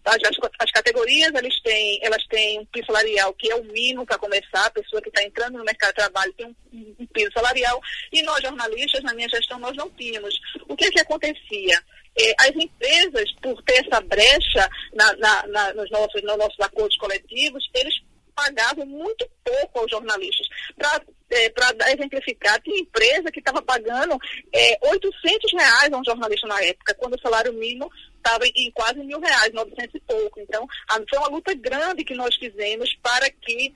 as, 0.05 0.17
as, 0.59 0.71
categorias 0.71 1.33
eles 1.33 1.59
têm, 1.61 1.99
elas 2.03 2.23
têm 2.27 2.59
um 2.59 2.65
piso 2.65 2.87
salarial 2.87 3.33
que 3.33 3.51
é 3.51 3.55
o 3.55 3.63
mínimo 3.63 4.05
para 4.05 4.17
começar, 4.17 4.65
a 4.65 4.71
pessoa 4.71 5.01
que 5.01 5.09
está 5.09 5.23
entrando 5.23 5.57
no 5.57 5.63
mercado 5.63 5.89
de 5.89 5.95
trabalho 5.95 6.33
tem 6.33 6.47
um, 6.47 6.95
um, 6.99 7.05
piso 7.07 7.31
salarial, 7.33 7.79
e 8.11 8.21
nós 8.23 8.41
jornalistas, 8.41 9.03
na 9.03 9.13
minha 9.13 9.29
gestão, 9.29 9.59
nós 9.59 9.75
não 9.75 9.89
tínhamos. 9.91 10.33
O 10.67 10.75
que 10.75 10.89
que 10.91 10.99
acontecia? 10.99 11.81
É, 12.17 12.33
as 12.39 12.55
empresas, 12.55 13.31
por 13.41 13.61
ter 13.63 13.85
essa 13.85 13.99
brecha 14.01 14.69
na, 14.93 15.15
na, 15.17 15.47
na, 15.47 15.73
nos, 15.73 15.89
nossos, 15.91 16.21
nos 16.23 16.37
nossos 16.37 16.59
acordos 16.59 16.97
coletivos, 16.97 17.69
eles 17.73 17.93
pagavam 18.35 18.85
muito 18.85 19.27
pouco 19.43 19.79
aos 19.79 19.91
jornalistas. 19.91 20.47
Para 20.77 21.01
é, 21.29 21.49
para 21.49 21.91
exemplificar, 21.91 22.61
tinha 22.61 22.79
empresa 22.79 23.31
que 23.31 23.39
estava 23.39 23.61
pagando 23.61 24.17
é, 24.53 24.77
800 24.89 25.51
reais 25.53 25.91
a 25.91 25.97
um 25.97 26.05
jornalista 26.05 26.47
na 26.47 26.61
época, 26.61 26.95
quando 26.95 27.15
o 27.15 27.21
salário 27.21 27.53
mínimo 27.53 27.89
estava 28.17 28.45
em 28.47 28.71
quase 28.71 28.99
mil 28.99 29.19
reais, 29.19 29.53
900 29.53 29.95
e 29.95 29.99
pouco. 30.01 30.39
Então, 30.39 30.67
a, 30.89 30.95
foi 31.09 31.19
uma 31.19 31.29
luta 31.29 31.53
grande 31.53 32.03
que 32.03 32.13
nós 32.13 32.35
fizemos 32.35 32.93
para 33.01 33.29
que 33.29 33.73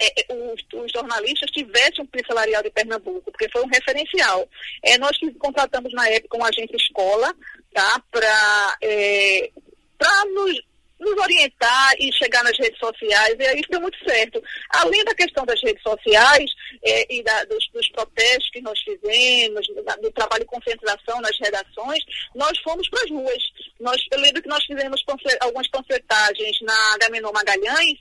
é, 0.00 0.20
é, 0.20 0.34
os, 0.34 0.62
os, 0.74 0.92
jornalistas 0.92 1.50
tivessem 1.50 2.02
um 2.02 2.06
piso 2.06 2.26
salarial 2.28 2.62
de 2.62 2.70
Pernambuco, 2.70 3.30
porque 3.30 3.48
foi 3.50 3.62
um 3.62 3.68
referencial. 3.68 4.48
É, 4.82 4.96
nós 4.98 5.16
contratamos 5.38 5.92
na 5.92 6.08
época 6.08 6.38
um 6.38 6.44
agente 6.44 6.74
escola, 6.76 7.34
tá, 7.74 8.02
para 8.10 8.76
é, 8.82 9.50
nos 10.34 10.60
nos 10.98 11.16
orientar 11.18 11.94
e 11.98 12.12
chegar 12.12 12.42
nas 12.42 12.58
redes 12.58 12.78
sociais, 12.78 13.36
e 13.38 13.46
aí 13.46 13.62
deu 13.68 13.80
muito 13.80 13.98
certo. 14.08 14.42
Além 14.70 15.04
da 15.04 15.14
questão 15.14 15.44
das 15.44 15.60
redes 15.62 15.82
sociais 15.82 16.50
é, 16.82 17.14
e 17.14 17.22
da, 17.22 17.44
dos, 17.44 17.68
dos, 17.72 17.88
protestos 17.90 18.50
que 18.50 18.62
nós 18.62 18.78
fizemos, 18.80 19.66
do, 20.00 20.10
trabalho 20.12 20.42
de 20.42 20.48
conscientização 20.48 21.20
nas 21.20 21.38
redações, 21.38 22.02
nós 22.34 22.58
fomos 22.60 22.88
para 22.88 23.04
as 23.04 23.10
ruas. 23.10 23.42
Nós, 23.80 24.00
eu 24.10 24.20
lembro 24.20 24.42
que 24.42 24.48
nós 24.48 24.64
fizemos 24.64 25.04
algumas 25.40 25.68
panfletagens 25.68 26.58
na 26.62 26.96
Gamenon 26.98 27.32
Magalhães, 27.32 27.98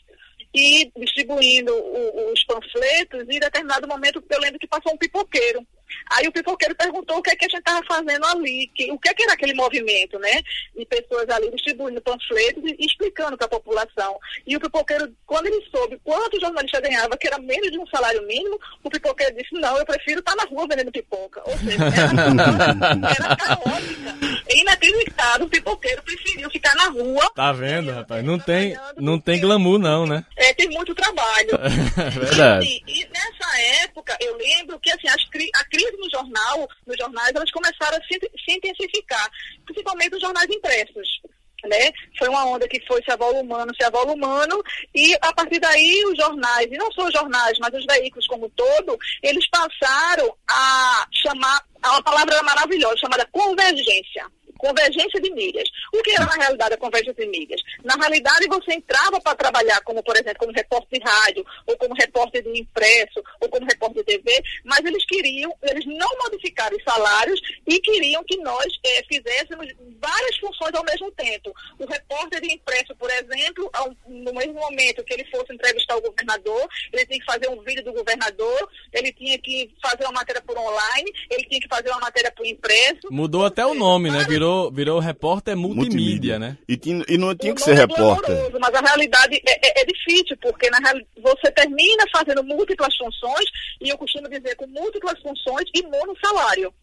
e 0.55 0.89
distribuindo 0.95 1.73
o, 1.73 2.31
os 2.31 2.43
panfletos, 2.45 3.25
e 3.27 3.35
em 3.35 3.39
determinado 3.39 3.87
momento 3.87 4.23
eu 4.29 4.39
lembro 4.39 4.57
que 4.57 4.67
passou 4.67 4.93
um 4.93 4.97
pipoqueiro. 4.97 5.65
Aí 6.11 6.27
o 6.27 6.31
pipoqueiro 6.31 6.75
perguntou 6.75 7.17
o 7.17 7.21
que 7.21 7.31
é 7.31 7.35
que 7.35 7.45
a 7.45 7.49
gente 7.49 7.59
estava 7.59 7.85
fazendo 7.85 8.25
ali, 8.25 8.69
que, 8.73 8.91
o 8.91 8.99
que, 8.99 9.09
é 9.09 9.13
que 9.13 9.23
era 9.23 9.33
aquele 9.33 9.53
movimento, 9.53 10.19
né? 10.19 10.41
De 10.75 10.85
pessoas 10.85 11.27
ali 11.29 11.49
distribuindo 11.51 12.01
panfletos 12.01 12.63
e, 12.63 12.85
explicando 12.85 13.37
para 13.37 13.47
a 13.47 13.49
população. 13.49 14.17
E 14.45 14.55
o 14.55 14.59
pipoqueiro, 14.59 15.11
quando 15.25 15.47
ele 15.47 15.65
soube 15.69 15.99
quanto 16.03 16.37
o 16.37 16.39
jornalista 16.39 16.81
ganhava, 16.81 17.17
que 17.17 17.27
era 17.27 17.39
menos 17.39 17.71
de 17.71 17.79
um 17.79 17.87
salário 17.87 18.25
mínimo, 18.27 18.59
o 18.83 18.89
pipoqueiro 18.89 19.35
disse, 19.35 19.53
não, 19.53 19.77
eu 19.77 19.85
prefiro 19.85 20.19
estar 20.19 20.35
tá 20.35 20.43
na 20.43 20.49
rua 20.49 20.67
vendendo 20.67 20.91
pipoca. 20.91 21.41
Ou 21.45 21.57
seja, 21.57 21.83
era, 21.83 23.25
era 23.27 23.35
caótica. 23.35 24.15
É 24.47 24.59
inacreditável, 24.59 25.45
o 25.47 25.49
pipoqueiro 25.49 26.03
preferiu 26.03 26.49
ficar 26.51 26.75
na 26.75 26.89
rua. 26.89 27.31
Tá 27.35 27.51
vendo, 27.51 27.91
rapaz? 27.91 28.23
Não 28.23 28.37
tem, 28.37 28.77
não 28.97 29.19
tem 29.19 29.39
glamour 29.39 29.79
não, 29.79 30.05
né? 30.05 30.25
É, 30.37 30.53
tem 30.53 30.69
muito 30.69 30.93
trabalho. 30.93 31.25
É 31.95 32.09
verdade. 32.09 32.65
E, 32.65 32.67
assim, 32.67 32.83
e 32.87 33.07
nessa 33.07 33.61
época, 33.83 34.17
eu 34.19 34.37
lembro 34.37 34.79
que 34.79 34.91
assim, 34.91 35.07
as, 35.07 35.21
a 35.55 35.63
crise 35.65 35.94
no 35.97 36.09
jornal, 36.09 36.67
nos 36.85 36.97
jornais, 36.97 37.31
elas 37.35 37.51
começaram 37.51 37.97
a 37.97 38.01
se, 38.01 38.19
se 38.19 38.55
intensificar, 38.55 39.29
principalmente 39.65 40.11
nos 40.11 40.21
jornais 40.21 40.49
impressos. 40.49 41.21
Né? 41.63 41.91
Foi 42.19 42.29
uma 42.29 42.45
onda 42.45 42.67
que 42.67 42.79
foi 42.85 43.01
se 43.03 43.11
avolumando, 43.11 43.75
se 43.75 43.83
avolumando, 43.83 44.61
e 44.93 45.15
a 45.19 45.33
partir 45.33 45.59
daí 45.59 46.03
os 46.05 46.17
jornais, 46.17 46.67
e 46.71 46.77
não 46.77 46.91
só 46.91 47.07
os 47.07 47.13
jornais, 47.13 47.57
mas 47.59 47.73
os 47.73 47.85
veículos 47.85 48.27
como 48.27 48.45
um 48.45 48.49
todo, 48.49 48.97
eles 49.23 49.47
passaram 49.49 50.35
a 50.47 51.07
chamar, 51.11 51.65
a 51.81 51.91
uma 51.91 52.03
palavra 52.03 52.43
maravilhosa, 52.43 52.97
chamada 52.97 53.27
convergência 53.31 54.29
convergência 54.57 55.21
de 55.21 55.31
mídias. 55.31 55.69
O 55.93 56.01
que 56.01 56.11
era 56.11 56.25
na 56.25 56.35
realidade 56.35 56.73
a 56.73 56.77
convergência 56.77 57.25
de 57.25 57.29
mídias? 57.29 57.61
Na 57.83 57.95
realidade, 57.95 58.47
você 58.47 58.73
entrava 58.73 59.19
para 59.21 59.35
trabalhar 59.35 59.81
como, 59.81 60.03
por 60.03 60.15
exemplo, 60.15 60.39
como 60.39 60.51
repórter 60.53 60.99
de 60.99 61.05
rádio, 61.05 61.45
ou 61.67 61.77
como 61.77 61.93
repórter 61.95 62.43
de 62.43 62.59
impresso, 62.59 63.23
ou 63.41 63.49
como 63.49 63.65
repórter 63.65 64.03
de 64.03 64.17
TV, 64.17 64.43
mas 64.63 64.79
eles 64.79 65.05
queriam, 65.05 65.53
eles 65.63 65.85
não 65.85 66.09
modificaram 66.23 66.75
os 66.75 66.83
salários 66.83 67.39
e 67.67 67.79
queriam 67.79 68.23
que 68.23 68.37
nós 68.37 68.65
é, 68.85 69.03
fizéssemos 69.03 69.67
várias 69.99 70.37
funções 70.37 70.73
ao 70.73 70.83
mesmo 70.83 71.11
tempo. 71.11 71.53
O 71.79 71.85
repórter 71.85 72.41
de 72.41 72.53
impresso, 72.53 72.95
por 72.95 73.09
exemplo, 73.11 73.69
ao, 73.73 73.95
no 74.07 74.33
mesmo 74.33 74.53
momento 74.53 75.03
que 75.03 75.13
ele 75.13 75.25
fosse 75.25 75.53
entrevistar 75.53 75.95
o 75.97 76.01
governador, 76.01 76.67
ele 76.91 77.05
tinha 77.05 77.19
que 77.19 77.25
fazer 77.25 77.49
um 77.49 77.61
vídeo 77.61 77.83
do 77.83 77.93
governador, 77.93 78.69
ele 78.93 79.11
tinha 79.13 79.37
que 79.39 79.73
fazer 79.81 80.03
uma 80.05 80.13
matéria 80.13 80.41
por 80.41 80.57
online, 80.57 81.11
ele 81.29 81.43
tinha 81.45 81.61
que 81.61 81.67
fazer 81.67 81.89
uma 81.89 82.01
matéria 82.01 82.31
por 82.31 82.45
impresso. 82.45 83.07
Mudou 83.11 83.45
até 83.45 83.65
o 83.65 83.73
nome, 83.73 84.09
né? 84.11 84.23
Virou 84.23 84.44
virou, 84.45 84.71
virou 84.71 84.99
repórter 84.99 85.57
multimídia, 85.57 85.89
multimídia. 85.89 86.39
né? 86.39 86.57
E, 86.67 86.77
tinha, 86.77 87.03
e 87.07 87.17
não 87.17 87.35
tinha 87.35 87.51
o 87.51 87.55
que 87.55 87.61
ser 87.61 87.71
é 87.71 87.75
repórter. 87.75 88.35
Mas 88.59 88.75
a 88.75 88.81
realidade 88.81 89.41
é, 89.45 89.51
é, 89.51 89.81
é, 89.81 89.85
difícil, 89.85 90.37
porque 90.37 90.69
na 90.69 90.77
real, 90.77 90.95
você 91.21 91.51
termina 91.51 92.03
fazendo 92.13 92.43
múltiplas 92.43 92.95
funções, 92.95 93.45
e 93.81 93.89
eu 93.89 93.97
costumo 93.97 94.29
dizer 94.29 94.55
com 94.55 94.67
múltiplas 94.67 95.19
funções 95.21 95.65
e 95.73 95.81
monossalário. 95.83 96.73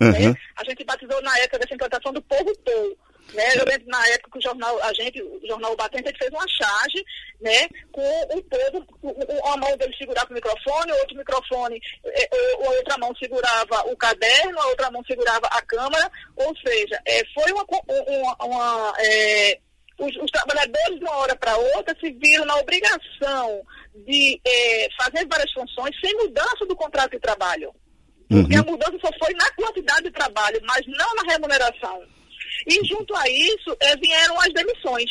Uhum. 0.00 0.10
Né? 0.10 0.34
A 0.56 0.64
gente 0.64 0.84
batizou 0.84 1.22
na 1.22 1.38
época 1.38 1.60
dessa 1.60 1.74
implantação 1.74 2.12
do 2.12 2.22
povo 2.22 2.52
pou. 2.64 2.98
Né? 3.32 3.56
Eu 3.56 3.64
lembro 3.64 3.88
na 3.88 4.06
época 4.08 4.30
que 4.32 4.38
o 4.38 4.42
jornal, 4.42 4.82
a 4.82 4.92
gente, 4.92 5.22
o 5.22 5.40
jornal 5.46 5.74
Batente, 5.74 6.12
fez 6.18 6.30
uma 6.30 6.46
charge, 6.48 7.02
né, 7.40 7.68
com 7.90 8.02
o 8.36 8.42
povo, 8.42 8.86
uma 9.02 9.56
mão 9.56 9.76
dele 9.76 9.94
segurava 9.96 10.30
o 10.30 10.34
microfone, 10.34 10.92
outro 10.92 11.16
microfone, 11.16 11.80
é, 12.04 12.28
a 12.32 12.70
outra 12.70 12.98
mão 12.98 13.14
segurava 13.16 13.90
o 13.90 13.96
caderno, 13.96 14.60
a 14.60 14.66
outra 14.66 14.90
mão 14.90 15.02
segurava 15.04 15.46
a 15.46 15.62
câmera, 15.62 16.10
ou 16.36 16.54
seja, 16.58 17.00
é, 17.06 17.22
foi 17.34 17.50
uma, 17.52 17.64
uma, 17.88 18.36
uma 18.44 18.94
é, 18.98 19.58
os, 19.98 20.16
os, 20.16 20.30
trabalhadores 20.30 20.98
de 20.98 21.04
uma 21.04 21.16
hora 21.16 21.36
para 21.36 21.56
outra 21.56 21.96
se 21.98 22.10
viram 22.12 22.44
na 22.44 22.56
obrigação 22.56 23.62
de 23.94 24.40
é, 24.44 24.88
fazer 24.96 25.26
várias 25.26 25.52
funções 25.52 25.94
sem 26.00 26.14
mudança 26.16 26.66
do 26.66 26.76
contrato 26.76 27.12
de 27.12 27.20
trabalho. 27.20 27.74
Porque 28.28 28.54
uhum. 28.54 28.62
a 28.62 28.70
mudança 28.70 28.98
só 29.00 29.10
foi 29.22 29.34
na 29.34 29.50
quantidade 29.50 30.04
de 30.04 30.10
trabalho, 30.10 30.60
mas 30.64 30.80
não 30.86 31.14
na 31.16 31.32
remuneração. 31.32 32.02
E 32.66 32.84
junto 32.86 33.14
a 33.14 33.28
isso 33.28 33.76
é, 33.80 33.96
vieram 33.96 34.40
as 34.40 34.52
demissões. 34.52 35.10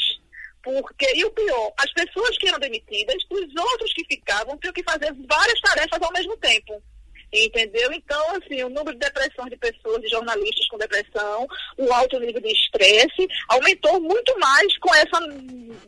Porque, 0.63 1.11
e 1.15 1.25
o 1.25 1.31
pior, 1.31 1.73
as 1.77 1.91
pessoas 1.93 2.37
que 2.37 2.47
eram 2.47 2.59
demitidas, 2.59 3.23
os 3.29 3.55
outros 3.55 3.93
que 3.93 4.05
ficavam 4.05 4.57
tinham 4.57 4.73
que 4.73 4.83
fazer 4.83 5.11
várias 5.27 5.59
tarefas 5.61 5.99
ao 6.01 6.13
mesmo 6.13 6.37
tempo. 6.37 6.81
Entendeu? 7.33 7.93
Então, 7.93 8.35
assim, 8.35 8.61
o 8.61 8.69
número 8.69 8.91
de 8.91 8.99
depressões 8.99 9.49
de 9.49 9.57
pessoas, 9.57 10.01
de 10.01 10.09
jornalistas 10.09 10.67
com 10.67 10.77
depressão, 10.77 11.47
o 11.77 11.91
alto 11.93 12.19
nível 12.19 12.41
de 12.41 12.51
estresse, 12.51 13.25
aumentou 13.47 14.01
muito 14.01 14.37
mais 14.37 14.77
com 14.79 14.93
essa, 14.93 15.17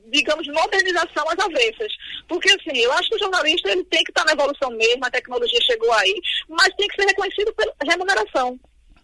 digamos, 0.07 0.47
modernização 0.47 1.29
às 1.29 1.37
avessas. 1.37 1.91
Porque, 2.29 2.49
assim, 2.49 2.79
eu 2.79 2.91
acho 2.93 3.09
que 3.09 3.15
o 3.15 3.19
jornalista 3.19 3.69
ele 3.69 3.83
tem 3.85 4.03
que 4.05 4.11
estar 4.11 4.23
na 4.23 4.31
evolução 4.31 4.71
mesmo, 4.71 5.05
a 5.05 5.11
tecnologia 5.11 5.59
chegou 5.63 5.91
aí, 5.91 6.15
mas 6.47 6.73
tem 6.77 6.87
que 6.87 6.95
ser 6.95 7.07
reconhecido 7.07 7.53
pela 7.53 7.75
remuneração 7.85 8.57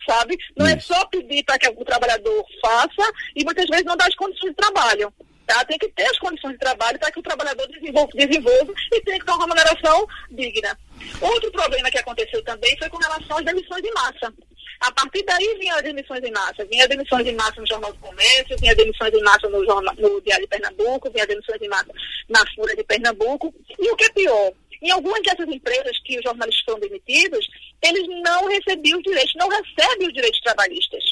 sabe? 0.10 0.36
Não 0.58 0.66
é 0.66 0.80
só 0.80 1.06
pedir 1.06 1.44
para 1.44 1.60
que 1.60 1.70
o 1.70 1.86
trabalhador 1.86 2.44
faça 2.60 3.13
e 3.36 3.46
muitas 3.46 3.68
vezes 3.68 3.86
não 3.86 3.96
dá 3.96 4.06
as 4.06 4.16
condições 4.16 4.50
de 4.50 4.56
trabalho. 4.56 5.13
Tá? 5.46 5.63
Tem 5.66 5.78
que 5.78 5.88
ter 5.89 6.06
as 6.06 6.18
condições 6.18 6.54
de 6.54 6.60
trabalho 6.60 7.00
para 7.00 7.12
que 7.12 7.20
o 7.20 7.24
trabalhador 7.24 7.68
desenvolva, 7.68 8.12
desenvolva 8.13 8.74
e 8.92 9.01
tenha 9.01 9.20
que 9.20 9.25
ter 9.25 9.32
uma 9.32 9.42
remuneração 9.42 10.08
digna. 10.32 10.78
Outro 11.22 11.51
problema 11.51 11.89
que 11.92 11.98
aconteceu 11.98 12.44
também 12.44 12.75
foi 12.78 12.89
com 12.89 12.98
relação 12.98 13.38
às 13.38 13.46
demissões 13.46 13.82
de 13.82 13.92
massa. 13.92 14.34
A 14.82 14.92
partir 14.92 15.24
daí 15.25 15.58
vinha 15.60 15.75
as 15.75 15.84
demissões 15.84 16.24
em 16.24 16.32
massa. 16.32 16.66
Vinha 16.66 16.84
as 16.84 16.89
demissões 16.89 17.28
em 17.28 17.36
massa 17.36 17.60
no 17.60 17.68
Jornal 17.68 17.92
do 17.92 18.00
Comércio, 18.00 18.58
vinha 18.60 18.72
as 18.72 18.78
demissões 18.78 19.13
em 19.13 19.24
massa 19.24 19.50
no, 19.50 19.66
jornal, 19.66 19.94
no 19.98 20.22
Diário 20.22 20.46
de 20.46 20.50
Pernambuco, 20.50 21.12
vinha 21.12 21.24
as 21.24 21.30
demissões 21.30 21.62
em 21.62 21.68
massa 21.68 21.92
na 22.30 22.39
Folha 22.56 22.75
de 22.75 22.84
Pernambuco. 22.84 23.54
E 23.78 23.92
o 23.92 23.96
que 23.96 24.06
é 24.06 24.10
pior, 24.10 24.54
em 24.82 24.92
algumas 24.92 25.22
dessas 25.24 25.48
empresas 25.48 26.00
que 26.06 26.18
os 26.18 26.24
jornalistas 26.24 26.63
foram 26.63 26.80
demitidos, 26.80 27.46
eles 27.82 28.08
não 28.24 28.48
recebiam 28.48 28.98
os 28.98 29.04
direitos, 29.04 29.34
não 29.36 29.50
recebem 29.50 30.08
os 30.08 30.14
direitos 30.14 30.42
trabalhistas. 30.42 31.04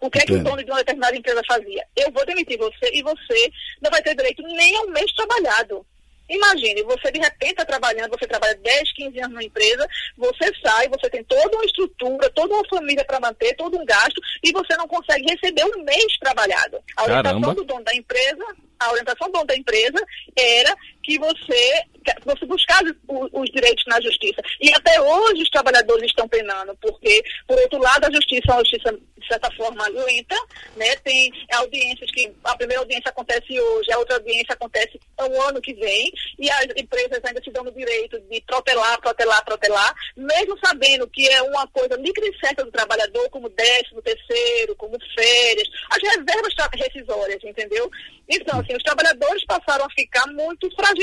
O 0.00 0.10
que 0.10 0.18
é 0.18 0.22
que 0.22 0.34
o 0.34 0.42
dono 0.42 0.62
de 0.62 0.70
uma 0.70 0.78
determinada 0.78 1.16
empresa 1.16 1.42
fazia? 1.46 1.86
Eu 1.96 2.10
vou 2.12 2.24
demitir 2.26 2.58
você 2.58 2.90
e 2.92 3.02
você 3.02 3.52
não 3.80 3.90
vai 3.90 4.02
ter 4.02 4.14
direito 4.14 4.42
nem 4.42 4.76
ao 4.76 4.88
mês 4.88 5.12
trabalhado. 5.12 5.86
Imagine, 6.28 6.82
você 6.84 7.12
de 7.12 7.18
repente 7.18 7.50
está 7.50 7.66
trabalhando, 7.66 8.10
você 8.10 8.26
trabalha 8.26 8.54
10, 8.56 8.92
15 8.94 9.18
anos 9.18 9.30
numa 9.32 9.44
empresa, 9.44 9.86
você 10.16 10.50
sai, 10.64 10.88
você 10.88 11.10
tem 11.10 11.22
toda 11.24 11.54
uma 11.54 11.64
estrutura, 11.66 12.30
toda 12.30 12.54
uma 12.54 12.66
família 12.66 13.04
para 13.04 13.20
manter, 13.20 13.54
todo 13.56 13.78
um 13.78 13.84
gasto, 13.84 14.20
e 14.42 14.50
você 14.50 14.74
não 14.76 14.88
consegue 14.88 15.26
receber 15.30 15.64
um 15.64 15.82
mês 15.84 16.18
trabalhado. 16.18 16.82
A 16.96 17.04
orientação 17.04 17.40
Caramba. 17.40 17.54
do 17.54 17.64
dono 17.64 17.84
da 17.84 17.94
empresa, 17.94 18.44
a 18.78 18.90
orientação 18.90 19.28
do 19.28 19.32
dono 19.32 19.46
da 19.46 19.56
empresa 19.56 20.02
era 20.34 20.74
que 21.04 21.18
você, 21.18 21.82
você 22.24 22.46
buscasse 22.46 22.94
os 23.08 23.50
direitos 23.50 23.84
na 23.86 24.00
justiça. 24.00 24.42
E 24.60 24.72
até 24.74 25.00
hoje 25.00 25.42
os 25.42 25.50
trabalhadores 25.50 26.06
estão 26.06 26.26
penando, 26.28 26.76
porque, 26.80 27.22
por 27.46 27.58
outro 27.60 27.78
lado, 27.78 28.06
a 28.06 28.12
justiça 28.12 28.50
é 28.50 28.52
uma 28.52 28.64
justiça 28.64 28.98
de 29.24 29.28
certa 29.28 29.50
forma, 29.52 29.88
lenta, 29.88 30.36
né? 30.76 30.94
Tem 30.96 31.32
audiências 31.52 32.10
que 32.10 32.30
a 32.44 32.56
primeira 32.56 32.82
audiência 32.82 33.08
acontece 33.08 33.58
hoje, 33.58 33.92
a 33.92 33.98
outra 33.98 34.16
audiência 34.16 34.52
acontece 34.52 35.00
o 35.18 35.42
ano 35.42 35.60
que 35.62 35.72
vem, 35.74 36.12
e 36.38 36.50
as 36.50 36.66
empresas 36.76 37.20
ainda 37.24 37.42
se 37.42 37.50
dão 37.50 37.64
o 37.64 37.72
direito 37.72 38.20
de 38.20 38.40
protelar, 38.42 39.00
protelar, 39.00 39.42
protelar, 39.44 39.94
mesmo 40.16 40.58
sabendo 40.62 41.08
que 41.08 41.26
é 41.28 41.42
uma 41.42 41.66
coisa 41.68 41.96
líquida 41.96 42.26
e 42.26 42.38
certa 42.38 42.64
do 42.64 42.70
trabalhador, 42.70 43.28
como 43.30 43.48
décimo 43.48 44.02
terceiro, 44.02 44.76
como 44.76 44.98
férias, 45.14 45.68
as 45.90 46.02
reservas 46.02 46.52
rescisórias, 46.74 47.42
entendeu? 47.42 47.90
Então, 48.28 48.60
assim, 48.60 48.74
os 48.74 48.82
trabalhadores 48.82 49.44
passaram 49.46 49.86
a 49.86 49.90
ficar 49.90 50.26
muito 50.28 50.70
fragilizados, 50.74 50.93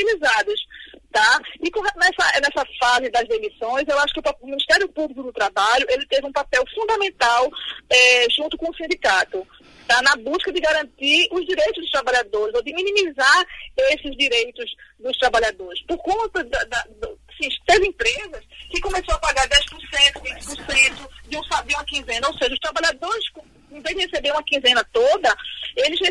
tá? 1.11 1.39
E 1.61 1.69
nessa, 1.97 2.39
nessa 2.39 2.65
fase 2.79 3.09
das 3.09 3.27
demissões, 3.27 3.85
eu 3.87 3.99
acho 3.99 4.13
que 4.13 4.19
o 4.19 4.45
Ministério 4.45 4.87
Público 4.89 5.23
do 5.23 5.33
Trabalho, 5.33 5.85
ele 5.89 6.05
teve 6.07 6.25
um 6.25 6.31
papel 6.31 6.63
fundamental 6.73 7.49
é, 7.89 8.29
junto 8.29 8.57
com 8.57 8.69
o 8.69 8.75
sindicato, 8.75 9.45
tá? 9.87 10.01
na 10.01 10.15
busca 10.15 10.51
de 10.51 10.59
garantir 10.59 11.27
os 11.31 11.45
direitos 11.45 11.81
dos 11.81 11.91
trabalhadores, 11.91 12.55
ou 12.55 12.63
de 12.63 12.73
minimizar 12.73 13.45
esses 13.91 14.15
direitos 14.17 14.65
dos 14.99 15.17
trabalhadores. 15.17 15.81
Por 15.85 15.97
conta 15.97 16.43
da, 16.45 16.63
da, 16.63 16.85
do, 16.99 17.19
assim, 17.29 17.49
teve 17.67 17.87
empresas 17.87 18.43
que 18.69 18.79
começou 18.79 19.13
a 19.15 19.19
pagar 19.19 19.47
10%, 19.47 20.21
20% 20.21 21.09
de, 21.27 21.37
um, 21.37 21.41
de 21.41 21.75
uma 21.75 21.85
quinzena, 21.85 22.27
ou 22.27 22.37
seja, 22.37 22.53
os 22.53 22.59
trabalhadores, 22.59 23.25
em 23.71 23.81
vez 23.81 23.95
de 23.95 24.05
receber 24.05 24.31
uma 24.31 24.43
quinzena 24.43 24.83
toda, 24.93 25.20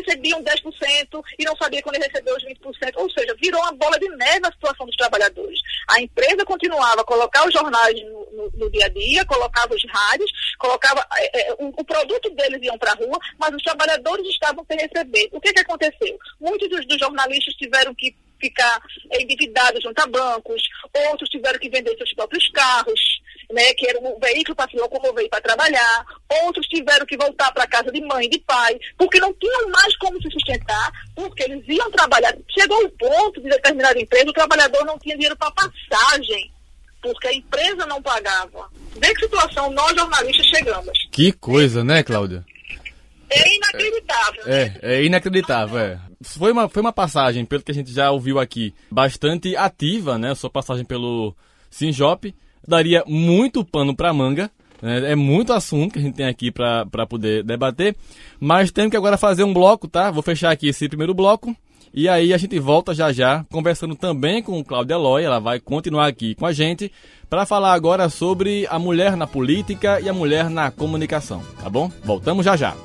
eles 0.01 0.05
recebiam 0.05 0.43
10% 0.43 1.23
e 1.37 1.45
não 1.45 1.55
sabiam 1.55 1.81
quando 1.81 1.95
eles 1.95 2.07
recebiam 2.07 2.35
os 2.35 2.43
20%, 2.43 2.93
ou 2.95 3.09
seja, 3.09 3.35
virou 3.41 3.61
uma 3.61 3.71
bola 3.73 3.97
de 3.99 4.09
neve 4.09 4.47
a 4.47 4.51
situação 4.51 4.85
dos 4.85 4.95
trabalhadores. 4.95 5.59
A 5.89 6.01
empresa 6.01 6.43
continuava 6.45 7.01
a 7.01 7.05
colocar 7.05 7.47
os 7.47 7.53
jornais 7.53 7.95
no, 8.03 8.31
no, 8.31 8.51
no 8.55 8.71
dia 8.71 8.85
a 8.85 8.89
dia, 8.89 9.25
colocava 9.25 9.73
os 9.73 9.83
rádios, 9.89 10.31
colocava 10.57 11.05
é, 11.17 11.41
é, 11.41 11.53
o, 11.53 11.67
o, 11.67 11.85
produto 11.85 12.29
deles 12.31 12.61
iam 12.61 12.77
para 12.77 12.91
a 12.91 12.95
rua, 12.95 13.19
mas 13.37 13.53
os 13.53 13.63
trabalhadores 13.63 14.27
estavam 14.27 14.65
sem 14.69 14.77
receber. 14.77 15.29
O 15.31 15.39
que, 15.39 15.53
que 15.53 15.61
aconteceu? 15.61 16.17
Muitos 16.39 16.69
dos, 16.69 16.85
dos 16.87 16.99
jornalistas 16.99 17.53
tiveram 17.55 17.93
que 17.95 18.15
ficar 18.41 18.81
endividados 19.11 19.81
junto 19.81 19.99
a 20.01 20.07
bancos, 20.07 20.61
outros 21.09 21.29
tiveram 21.29 21.59
que 21.59 21.69
vender 21.69 21.95
seus 21.95 22.13
próprios 22.13 22.49
carros, 22.49 22.99
né, 23.51 23.73
que 23.73 23.87
era 23.87 23.99
um 23.99 24.19
veículo 24.19 24.55
para 24.55 24.69
se 24.69 24.77
locomover 24.77 25.29
para 25.29 25.41
trabalhar, 25.41 26.05
outros 26.43 26.65
tiveram 26.67 27.05
que 27.05 27.17
voltar 27.17 27.51
para 27.51 27.67
casa 27.67 27.91
de 27.91 28.01
mãe, 28.01 28.29
de 28.29 28.39
pai, 28.39 28.77
porque 28.97 29.19
não 29.19 29.33
tinham 29.33 29.69
mais 29.69 29.95
como 29.97 30.21
se 30.21 30.29
sustentar, 30.31 30.91
porque 31.15 31.43
eles 31.43 31.63
iam 31.67 31.91
trabalhar. 31.91 32.35
Chegou 32.49 32.83
o 32.83 32.91
ponto 32.91 33.41
de 33.41 33.49
determinada 33.49 33.99
empresa, 33.99 34.29
o 34.29 34.33
trabalhador 34.33 34.85
não 34.85 34.97
tinha 34.97 35.15
dinheiro 35.15 35.37
para 35.37 35.51
passagem, 35.51 36.51
porque 37.01 37.27
a 37.27 37.33
empresa 37.33 37.85
não 37.85 38.01
pagava. 38.01 38.69
Vê 38.97 39.13
que 39.13 39.21
situação 39.21 39.71
nós 39.71 39.95
jornalistas 39.95 40.45
chegamos. 40.45 41.07
Que 41.11 41.31
coisa, 41.31 41.83
né, 41.83 42.03
Cláudia? 42.03 42.45
É 43.31 43.55
inacreditável. 43.55 44.43
É, 44.45 44.65
né? 44.65 44.75
é 44.81 45.03
inacreditável, 45.03 45.79
é. 45.79 45.99
Foi 46.21 46.51
uma, 46.51 46.67
foi 46.67 46.81
uma 46.81 46.91
passagem, 46.91 47.45
pelo 47.45 47.63
que 47.63 47.71
a 47.71 47.73
gente 47.73 47.91
já 47.91 48.11
ouviu 48.11 48.39
aqui, 48.39 48.73
bastante 48.91 49.55
ativa, 49.55 50.17
né? 50.17 50.35
Sua 50.35 50.49
passagem 50.49 50.85
pelo 50.85 51.35
Sinjop. 51.69 52.33
Daria 52.67 53.03
muito 53.07 53.63
pano 53.63 53.95
pra 53.95 54.13
manga. 54.13 54.51
Né? 54.81 55.11
É 55.11 55.15
muito 55.15 55.53
assunto 55.53 55.93
que 55.93 55.99
a 55.99 56.01
gente 56.01 56.15
tem 56.15 56.25
aqui 56.25 56.51
para 56.51 57.07
poder 57.07 57.43
debater. 57.43 57.95
Mas 58.39 58.71
temos 58.71 58.91
que 58.91 58.97
agora 58.97 59.17
fazer 59.17 59.43
um 59.43 59.53
bloco, 59.53 59.87
tá? 59.87 60.11
Vou 60.11 60.21
fechar 60.21 60.51
aqui 60.51 60.67
esse 60.67 60.87
primeiro 60.87 61.13
bloco. 61.13 61.55
E 61.93 62.07
aí 62.07 62.33
a 62.33 62.37
gente 62.37 62.57
volta 62.57 62.93
já 62.93 63.11
já, 63.11 63.45
conversando 63.51 63.95
também 63.95 64.41
com 64.41 64.63
Cláudia 64.63 64.93
Eloy, 64.93 65.23
ela 65.23 65.39
vai 65.39 65.59
continuar 65.59 66.07
aqui 66.07 66.33
com 66.35 66.45
a 66.45 66.53
gente, 66.53 66.89
para 67.29 67.45
falar 67.45 67.73
agora 67.73 68.07
sobre 68.07 68.65
a 68.69 68.79
mulher 68.79 69.17
na 69.17 69.27
política 69.27 69.99
e 69.99 70.07
a 70.07 70.13
mulher 70.13 70.49
na 70.49 70.71
comunicação, 70.71 71.43
tá 71.61 71.69
bom? 71.69 71.91
Voltamos 72.05 72.45
já 72.45 72.55
já. 72.55 72.77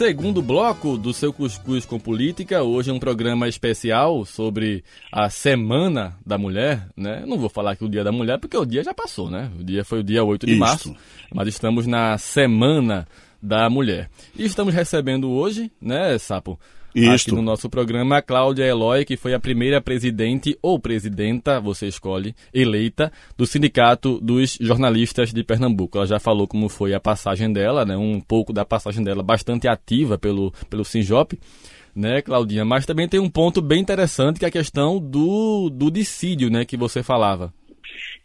Segundo 0.00 0.40
bloco 0.40 0.96
do 0.96 1.12
seu 1.12 1.30
Cuscuz 1.30 1.84
com 1.84 2.00
Política, 2.00 2.62
hoje 2.62 2.88
é 2.88 2.92
um 2.94 2.98
programa 2.98 3.46
especial 3.46 4.24
sobre 4.24 4.82
a 5.12 5.28
Semana 5.28 6.16
da 6.24 6.38
Mulher, 6.38 6.88
né? 6.96 7.22
Não 7.26 7.36
vou 7.36 7.50
falar 7.50 7.72
aqui 7.72 7.84
o 7.84 7.88
Dia 7.88 8.02
da 8.02 8.10
Mulher, 8.10 8.38
porque 8.38 8.56
o 8.56 8.64
dia 8.64 8.82
já 8.82 8.94
passou, 8.94 9.30
né? 9.30 9.52
O 9.60 9.62
dia 9.62 9.84
foi 9.84 10.00
o 10.00 10.02
dia 10.02 10.24
8 10.24 10.46
de 10.46 10.52
Isto. 10.52 10.58
março, 10.58 10.96
mas 11.30 11.48
estamos 11.48 11.86
na 11.86 12.16
Semana 12.16 13.06
da 13.42 13.68
Mulher. 13.68 14.08
E 14.34 14.46
estamos 14.46 14.72
recebendo 14.72 15.30
hoje, 15.30 15.70
né, 15.78 16.16
Sapo, 16.16 16.58
isto. 16.94 17.28
Aqui 17.28 17.36
no 17.36 17.42
nosso 17.42 17.68
programa, 17.68 18.18
a 18.18 18.22
Cláudia 18.22 18.64
Eloy, 18.64 19.04
que 19.04 19.16
foi 19.16 19.34
a 19.34 19.40
primeira 19.40 19.80
presidente 19.80 20.58
ou 20.62 20.78
presidenta, 20.78 21.60
você 21.60 21.86
escolhe, 21.86 22.34
eleita, 22.52 23.12
do 23.36 23.46
Sindicato 23.46 24.20
dos 24.20 24.58
Jornalistas 24.60 25.32
de 25.32 25.42
Pernambuco. 25.44 25.98
Ela 25.98 26.06
já 26.06 26.20
falou 26.20 26.46
como 26.46 26.68
foi 26.68 26.94
a 26.94 27.00
passagem 27.00 27.52
dela, 27.52 27.84
né, 27.84 27.96
um 27.96 28.20
pouco 28.20 28.52
da 28.52 28.64
passagem 28.64 29.04
dela 29.04 29.22
bastante 29.22 29.68
ativa 29.68 30.18
pelo, 30.18 30.52
pelo 30.68 30.84
Sinjop, 30.84 31.38
né, 31.94 32.22
Claudinha? 32.22 32.64
Mas 32.64 32.86
também 32.86 33.08
tem 33.08 33.20
um 33.20 33.30
ponto 33.30 33.60
bem 33.60 33.80
interessante 33.80 34.38
que 34.38 34.44
é 34.44 34.48
a 34.48 34.52
questão 34.52 34.98
do, 34.98 35.70
do 35.70 35.90
dissídio, 35.90 36.50
né, 36.50 36.64
que 36.64 36.76
você 36.76 37.02
falava. 37.02 37.52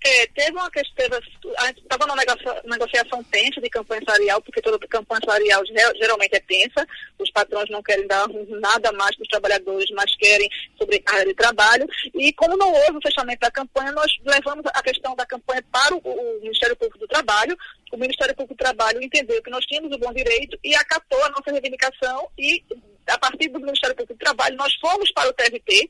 É, 0.04 0.28
teve 0.28 0.52
uma 0.52 0.70
questão, 0.70 1.08
estava 1.78 2.06
numa 2.06 2.24
negociação 2.66 3.24
tensa 3.24 3.60
de 3.60 3.70
campanha 3.70 4.02
salarial, 4.06 4.40
porque 4.42 4.62
toda 4.62 4.78
campanha 4.88 5.22
salarial 5.26 5.64
geralmente 5.66 6.36
é 6.36 6.40
tensa, 6.40 6.86
os 7.18 7.32
patrões 7.32 7.70
não 7.72 7.82
querem 7.82 8.06
dar 8.06 8.28
nada 8.62 8.92
mais 8.92 9.16
para 9.16 9.24
os 9.24 9.30
trabalhadores, 9.30 9.90
mas 9.92 10.16
querem 10.16 10.48
sobrecarga 10.78 11.26
de 11.26 11.34
trabalho, 11.34 11.88
e 12.14 12.32
como 12.34 12.56
não 12.56 12.72
houve 12.72 12.98
o 12.98 13.02
fechamento 13.02 13.40
da 13.40 13.50
campanha, 13.50 13.92
nós 13.94 14.12
levamos 14.24 14.64
a 14.68 14.84
questão 14.84 15.16
da 15.16 15.26
campanha 15.26 15.64
para 15.72 15.96
o, 15.96 16.00
o 16.00 16.40
Ministério 16.42 16.76
Público 16.76 17.00
do 17.00 17.08
Trabalho, 17.08 17.58
o 17.92 17.98
Ministério 17.98 18.36
Público 18.36 18.54
do 18.54 18.64
Trabalho 18.64 19.02
entendeu 19.02 19.42
que 19.42 19.50
nós 19.50 19.66
tínhamos 19.66 19.96
o 19.96 20.00
bom 20.00 20.14
direito 20.14 20.58
e 20.64 20.76
acatou 20.76 21.24
a 21.24 21.30
nossa 21.30 21.52
reivindicação 21.52 22.30
e, 22.38 22.64
a 23.08 23.18
partir 23.18 23.48
do 23.48 23.60
Ministério 23.60 23.96
Público 23.96 24.14
do 24.14 24.24
Trabalho, 24.24 24.56
nós 24.56 24.74
fomos 24.76 25.12
para 25.14 25.30
o 25.30 25.34
TRT, 25.34 25.90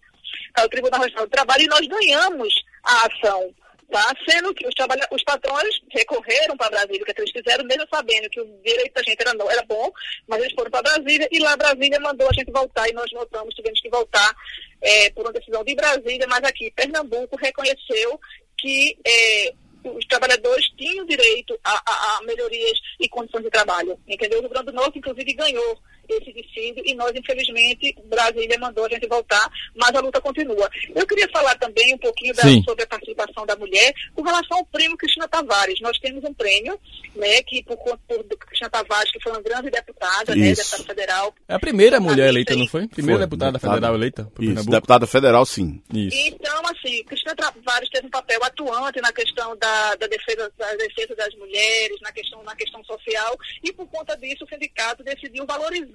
para 0.54 0.66
o 0.66 0.70
Tribunal 0.70 1.02
Regional 1.02 1.26
do 1.26 1.32
Trabalho, 1.32 1.64
e 1.64 1.68
nós 1.68 1.86
ganhamos 1.86 2.54
a 2.84 3.08
ação 3.08 3.54
tá? 3.92 4.14
Sendo 4.28 4.54
que 4.54 4.68
os, 4.68 4.74
os 5.12 5.24
patrões 5.24 5.82
recorreram 5.92 6.58
para 6.58 6.70
Brasília, 6.70 7.02
o 7.02 7.06
que 7.06 7.22
eles 7.22 7.32
fizeram, 7.32 7.66
mesmo 7.66 7.86
sabendo 7.94 8.30
que 8.30 8.42
o 8.42 8.62
direito 8.64 8.94
da 8.94 9.04
gente 9.04 9.20
era, 9.20 9.32
era 9.52 9.66
bom, 9.66 9.92
mas 10.28 10.42
eles 10.42 10.54
foram 10.54 10.72
para 10.72 10.82
Brasília 10.82 11.28
e 11.32 11.40
lá 11.40 11.56
Brasília 11.56 12.00
mandou 12.00 12.28
a 12.30 12.34
gente 12.34 12.52
voltar 12.52 12.90
e 12.90 12.94
nós 12.94 13.10
voltamos, 13.12 13.54
tivemos 13.54 13.80
que 13.82 13.90
voltar 13.90 14.36
é, 14.82 15.10
por 15.12 15.26
uma 15.26 15.34
decisão 15.34 15.64
de 15.64 15.76
Brasília, 15.76 16.28
mas 16.28 16.44
aqui 16.44 16.72
Pernambuco 16.72 17.38
reconheceu 17.38 18.20
que 18.58 18.98
é, 19.06 19.54
os 19.84 20.06
trabalhadores 20.06 20.66
tinham 20.78 21.06
direito 21.06 21.58
a, 21.64 21.72
a, 21.86 22.18
a, 22.18 22.22
melhorias 22.24 22.80
e 23.00 23.08
condições 23.08 23.44
de 23.44 23.50
trabalho, 23.50 24.00
entendeu? 24.08 24.40
O 24.40 24.42
Rio 24.42 24.50
Grande 24.50 24.68
do 24.68 24.74
Norte, 24.74 25.00
inclusive, 25.00 25.34
ganhou 25.34 25.80
esse 26.14 26.34
dissídio 26.34 26.84
e 26.86 26.94
nós, 26.96 27.12
infelizmente, 27.16 27.96
Brasília 28.06 28.58
mandou 28.60 28.86
a 28.86 28.90
gente 28.90 29.08
voltar, 29.08 29.50
mas 29.76 29.94
a 29.96 30.00
luta 30.00 30.22
continua. 30.22 30.70
Eu 30.94 31.06
queria 31.08 31.28
falar 31.30 31.56
também 31.56 31.94
um 31.94 31.98
pouquinho 31.98 32.34
da, 32.34 32.44
sobre 32.64 32.84
a 32.84 32.88
participação 32.88 33.46
da 33.46 33.56
mulher 33.56 33.94
com 34.14 34.22
relação 34.22 34.58
ao 34.58 34.66
prêmio 34.66 34.98
Cristina 34.98 35.28
Tavares. 35.28 35.80
Nós 35.82 35.98
temos 36.00 36.24
um 36.24 36.34
prêmio, 36.34 36.80
né, 37.16 37.42
que 37.44 37.64
por 37.64 37.78
conta 37.78 38.00
de 38.08 38.36
Cristina 38.38 38.70
Tavares, 38.70 39.12
que 39.12 39.22
foi 39.22 39.32
uma 39.32 39.42
grande 39.42 39.70
deputada, 39.70 40.36
né, 40.36 40.54
deputada 40.54 40.84
federal. 40.84 41.34
É 41.48 41.56
a 41.56 41.60
primeira 41.60 42.00
mulher 42.00 42.30
eleita, 42.30 42.56
não 42.56 42.68
foi? 42.68 42.88
Primeira 42.88 43.20
foi, 43.20 43.28
deputada, 43.28 43.52
deputada 43.54 43.76
federal 43.76 43.96
eleita? 43.96 44.32
Isso, 44.40 44.70
deputada 44.70 45.08
federal, 45.08 45.46
sim. 45.46 45.82
Isso. 45.94 46.18
Então, 46.18 46.62
assim, 46.66 47.04
Cristina 47.04 47.36
Tavares 47.36 47.90
teve 47.90 48.08
um 48.08 48.12
papel 48.12 48.44
atuante 48.44 49.02
na 49.02 49.12
questão 49.12 49.56
da, 49.58 49.96
da, 49.96 50.08
defesa, 50.08 50.52
da 50.58 50.76
defesa 50.76 51.16
das 51.16 51.34
mulheres, 51.36 52.00
na 52.02 52.12
questão, 52.12 52.44
na 52.44 52.56
questão 52.56 52.84
social, 52.84 53.38
e 53.64 53.74
por 53.74 53.88
conta 53.88 54.16
disso 54.18 54.44
o 54.44 54.48
sindicato 54.48 55.04
decidiu 55.04 55.46
valorizar 55.46 55.95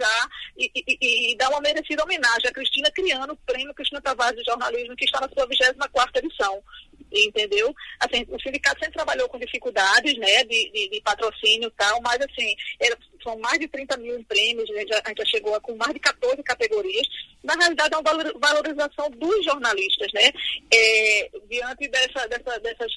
e, 0.57 0.71
e, 0.75 1.33
e, 1.33 1.37
dar 1.37 1.49
uma 1.51 1.61
merecida 1.61 2.03
homenagem 2.03 2.49
a 2.49 2.53
Cristina, 2.53 2.91
criando 2.91 3.33
o 3.33 3.37
prêmio 3.39 3.75
Cristina 3.75 4.01
Tavares 4.01 4.39
de 4.39 4.45
Jornalismo, 4.45 4.97
que 4.97 5.05
está 5.05 5.21
na 5.21 5.29
sua 5.29 5.47
24 5.47 6.25
edição. 6.25 6.63
Entendeu? 7.13 7.75
Assim, 7.99 8.25
o 8.29 8.41
sindicato 8.41 8.79
sempre 8.79 8.95
trabalhou 8.95 9.29
com 9.29 9.39
dificuldades, 9.39 10.17
né, 10.17 10.45
de, 10.45 10.71
de, 10.71 10.91
de 10.91 11.01
patrocínio 11.01 11.69
e 11.69 11.73
tal, 11.73 12.01
mas 12.03 12.21
assim, 12.21 12.55
era, 12.79 12.97
são 13.23 13.37
mais 13.41 13.59
de 13.59 13.67
30 13.67 13.97
mil 13.97 14.25
prêmios, 14.25 14.71
a 14.71 14.75
gente, 14.79 14.89
já, 14.89 15.03
a 15.05 15.09
gente 15.09 15.19
já 15.19 15.25
chegou 15.25 15.61
com 15.61 15.75
mais 15.75 15.93
de 15.93 15.99
14 15.99 16.41
categorias. 16.45 17.07
Na 17.43 17.55
realidade, 17.55 17.95
é 17.95 17.99
uma 17.99 18.39
valorização 18.39 19.11
dos 19.11 19.45
jornalistas, 19.45 20.13
né? 20.13 20.31
É, 20.73 21.31
diante 21.49 21.89
dessa, 21.89 22.29
dessa, 22.29 22.61
dessas 22.61 22.93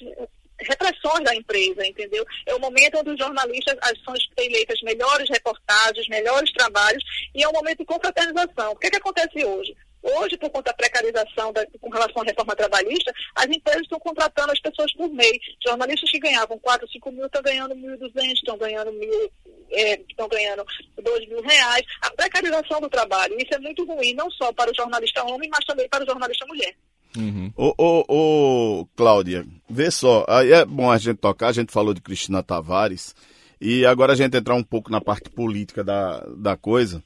repressões 0.60 1.24
da 1.24 1.34
empresa, 1.34 1.86
entendeu? 1.86 2.24
É 2.46 2.54
o 2.54 2.60
momento 2.60 2.98
onde 2.98 3.10
os 3.10 3.18
jornalistas 3.18 3.76
são 4.04 4.14
eleitas 4.36 4.80
melhores 4.82 5.28
reportagens, 5.28 6.08
melhores 6.08 6.52
trabalhos, 6.52 7.02
e 7.34 7.42
é 7.42 7.48
um 7.48 7.52
momento 7.52 7.78
de 7.78 7.86
confraternização. 7.86 8.72
O 8.72 8.76
que, 8.76 8.86
é 8.86 8.90
que 8.90 8.96
acontece 8.96 9.44
hoje? 9.44 9.74
Hoje, 10.04 10.36
por 10.36 10.50
conta 10.50 10.70
da 10.70 10.74
precarização 10.74 11.50
da, 11.50 11.64
com 11.80 11.88
relação 11.88 12.22
à 12.22 12.26
reforma 12.26 12.54
trabalhista, 12.54 13.10
as 13.34 13.46
empresas 13.46 13.82
estão 13.82 13.98
contratando 13.98 14.52
as 14.52 14.60
pessoas 14.60 14.92
por 14.92 15.08
mês. 15.08 15.38
Jornalistas 15.66 16.10
que 16.10 16.18
ganhavam 16.18 16.58
4, 16.58 16.86
5 16.86 17.10
mil 17.10 17.24
estão 17.24 17.42
ganhando 17.42 17.74
1.200, 17.74 18.32
estão 18.34 18.58
ganhando 18.58 18.92
mil, 18.92 19.32
é, 19.70 19.98
estão 20.06 20.28
ganhando 20.28 20.62
2 21.02 21.28
mil 21.28 21.40
reais. 21.40 21.86
A 22.02 22.10
precarização 22.10 22.82
do 22.82 22.90
trabalho, 22.90 23.34
isso 23.38 23.54
é 23.54 23.58
muito 23.58 23.82
ruim, 23.86 24.12
não 24.12 24.30
só 24.30 24.52
para 24.52 24.70
o 24.70 24.74
jornalista 24.74 25.24
homem, 25.24 25.48
mas 25.48 25.64
também 25.64 25.88
para 25.88 26.04
o 26.04 26.06
jornalista 26.06 26.44
mulher. 26.44 26.76
Uhum. 27.16 27.52
Ô, 27.56 27.74
ô, 27.78 28.04
ô, 28.08 28.86
Cláudia, 28.96 29.46
vê 29.68 29.90
só, 29.90 30.24
aí 30.28 30.52
é 30.52 30.64
bom 30.64 30.90
a 30.90 30.98
gente 30.98 31.18
tocar, 31.18 31.48
a 31.48 31.52
gente 31.52 31.72
falou 31.72 31.94
de 31.94 32.00
Cristina 32.00 32.42
Tavares, 32.42 33.14
e 33.60 33.86
agora 33.86 34.12
a 34.12 34.16
gente 34.16 34.36
entrar 34.36 34.54
um 34.54 34.62
pouco 34.62 34.90
na 34.90 35.00
parte 35.00 35.30
política 35.30 35.84
da, 35.84 36.20
da 36.36 36.56
coisa. 36.56 37.02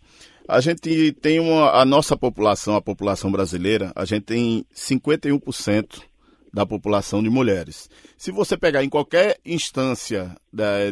A 0.49 0.61
gente 0.61 1.13
tem 1.21 1.39
uma, 1.39 1.73
a 1.73 1.85
nossa 1.85 2.17
população, 2.17 2.75
a 2.75 2.81
população 2.81 3.31
brasileira, 3.31 3.93
a 3.95 4.07
gente 4.07 4.25
tem 4.25 4.65
51% 4.75 6.01
da 6.53 6.65
população 6.65 7.23
de 7.23 7.29
mulheres. 7.29 7.91
Se 8.17 8.33
você 8.33 8.57
pegar 8.57 8.83
em 8.83 8.89
qualquer 8.89 9.39
instância 9.45 10.35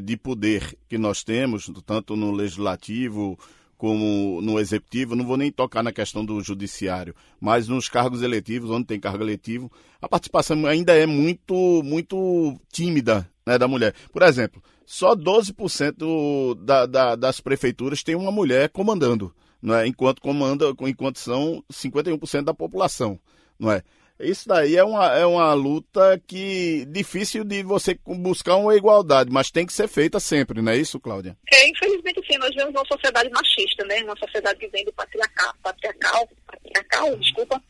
de 0.03 0.17
poder 0.17 0.77
que 0.89 0.99
nós 0.99 1.25
temos, 1.25 1.71
tanto 1.87 2.15
no 2.15 2.31
legislativo 2.33 3.39
como 3.77 4.41
no 4.41 4.59
executivo, 4.59 5.15
não 5.15 5.27
vou 5.27 5.37
nem 5.37 5.53
tocar 5.53 5.83
na 5.83 5.93
questão 5.93 6.25
do 6.25 6.41
judiciário, 6.41 7.15
mas 7.41 7.69
nos 7.69 7.89
cargos 7.89 8.23
eletivos, 8.23 8.71
onde 8.71 8.87
tem 8.87 8.99
cargo 8.99 9.23
eletivo, 9.23 9.71
a 10.01 10.09
participação 10.09 10.67
ainda 10.67 10.95
é 10.95 11.07
muito, 11.07 11.83
muito 11.85 12.59
tímida 12.73 13.29
né, 13.47 13.59
da 13.59 13.69
mulher. 13.69 13.95
Por 14.13 14.23
exemplo, 14.23 14.63
só 14.85 15.15
12% 15.15 16.55
da, 16.65 16.87
da, 16.87 17.17
das 17.17 17.41
prefeituras 17.41 18.03
tem 18.03 18.15
uma 18.15 18.33
mulher 18.33 18.69
comandando, 18.71 19.35
não 19.61 19.75
é? 19.75 19.87
enquanto, 19.87 20.21
comanda, 20.21 20.73
enquanto 20.81 21.19
são 21.19 21.63
51% 21.73 22.43
da 22.43 22.55
população. 22.55 23.19
Não 23.59 23.73
é? 23.73 23.83
Isso 24.19 24.49
daí 24.49 24.77
é 24.77 24.85
uma, 24.85 25.15
é 25.15 25.27
uma 25.27 25.53
luta 25.53 26.21
que 26.27 26.87
difícil 26.89 27.45
de 27.45 27.63
você 27.63 27.99
buscar 28.07 28.57
uma 28.57 28.75
igualdade, 28.75 29.31
mas 29.31 29.51
tem 29.51 29.67
que 29.67 29.73
ser 29.73 29.89
feita 29.89 30.19
sempre, 30.19 30.63
não 30.63 30.73
é 30.73 30.77
isso, 30.77 30.99
Cláudia? 30.99 31.37
É, 31.53 31.69
infelizmente 31.69 32.21
sim, 32.27 32.39
nós 32.39 32.55
vemos 32.55 32.75
uma 32.75 32.87
sociedade 32.87 33.29
machista, 33.31 33.85
né? 33.85 34.03
Uma 34.03 34.17
sociedade 34.17 34.59
que 34.59 34.69
vem 34.69 34.85
do 34.85 34.93
patriarcal, 34.95 35.53
patriarcal, 35.63 36.29
patriarcal, 36.47 37.17
desculpa. 37.17 37.63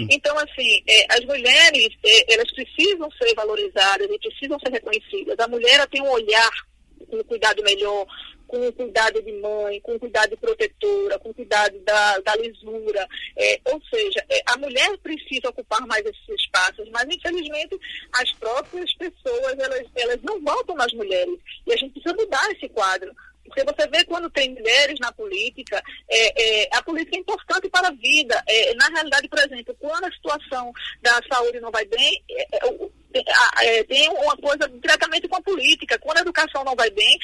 Hum. 0.00 0.08
Então, 0.10 0.36
assim, 0.38 0.82
é, 0.88 1.14
as 1.14 1.24
mulheres, 1.26 1.88
é, 2.04 2.34
elas 2.34 2.50
precisam 2.52 3.10
ser 3.12 3.34
valorizadas 3.34 4.08
e 4.10 4.18
precisam 4.18 4.58
ser 4.60 4.72
reconhecidas. 4.72 5.38
A 5.38 5.48
mulher 5.48 5.86
tem 5.88 6.02
um 6.02 6.10
olhar, 6.10 6.50
um 7.12 7.22
cuidado 7.24 7.62
melhor, 7.62 8.06
com 8.48 8.66
o 8.66 8.72
cuidado 8.72 9.22
de 9.22 9.32
mãe, 9.32 9.80
com 9.82 9.94
o 9.94 10.00
cuidado 10.00 10.30
de 10.30 10.36
protetora, 10.36 11.18
com 11.18 11.30
o 11.30 11.34
cuidado 11.34 11.78
da, 11.80 12.18
da 12.18 12.34
lisura. 12.36 13.06
É, 13.36 13.60
ou 13.66 13.80
seja, 13.88 14.24
é, 14.28 14.42
a 14.46 14.56
mulher 14.56 14.96
precisa 14.98 15.50
ocupar 15.50 15.86
mais 15.86 16.04
esses 16.04 16.40
espaços, 16.40 16.88
mas 16.90 17.04
infelizmente 17.04 17.78
as 18.12 18.32
próprias 18.32 18.92
pessoas 18.94 19.58
elas, 19.58 19.84
elas 19.94 20.22
não 20.22 20.40
votam 20.40 20.74
nas 20.74 20.92
mulheres. 20.94 21.38
E 21.66 21.72
a 21.72 21.76
gente 21.76 21.92
precisa 21.92 22.16
mudar 22.16 22.50
esse 22.50 22.68
quadro. 22.70 23.14
Porque 23.44 23.64
você 23.64 23.88
vê 23.88 24.04
quando 24.04 24.30
tem 24.30 24.52
mulheres 24.52 24.98
na 25.00 25.10
política, 25.12 25.82
é, 26.08 26.64
é, 26.64 26.68
a 26.72 26.82
política 26.82 27.16
é 27.16 27.20
importante 27.20 27.68
para 27.70 27.88
a 27.88 27.92
vida. 27.92 28.42
É, 28.46 28.74
na 28.74 28.88
realidade, 28.88 29.28
por 29.28 29.38
exemplo, 29.38 29.74
quando 29.80 30.04
a 30.04 30.12
situação 30.12 30.70
da 31.00 31.18
saúde 31.32 31.58
não 31.60 31.70
vai 31.70 31.84
bem, 31.86 32.22
é, 32.30 32.58
é, 33.62 33.84
tem 33.84 34.08
uma 34.10 34.36
coisa 34.36 34.68
diretamente 34.68 35.28
com 35.28 35.36
a 35.36 35.42
política. 35.42 35.98
Quando 35.98 36.18
a 36.18 36.20
educação 36.20 36.62
não 36.62 36.76
vai 36.76 36.90
bem, 36.90 37.18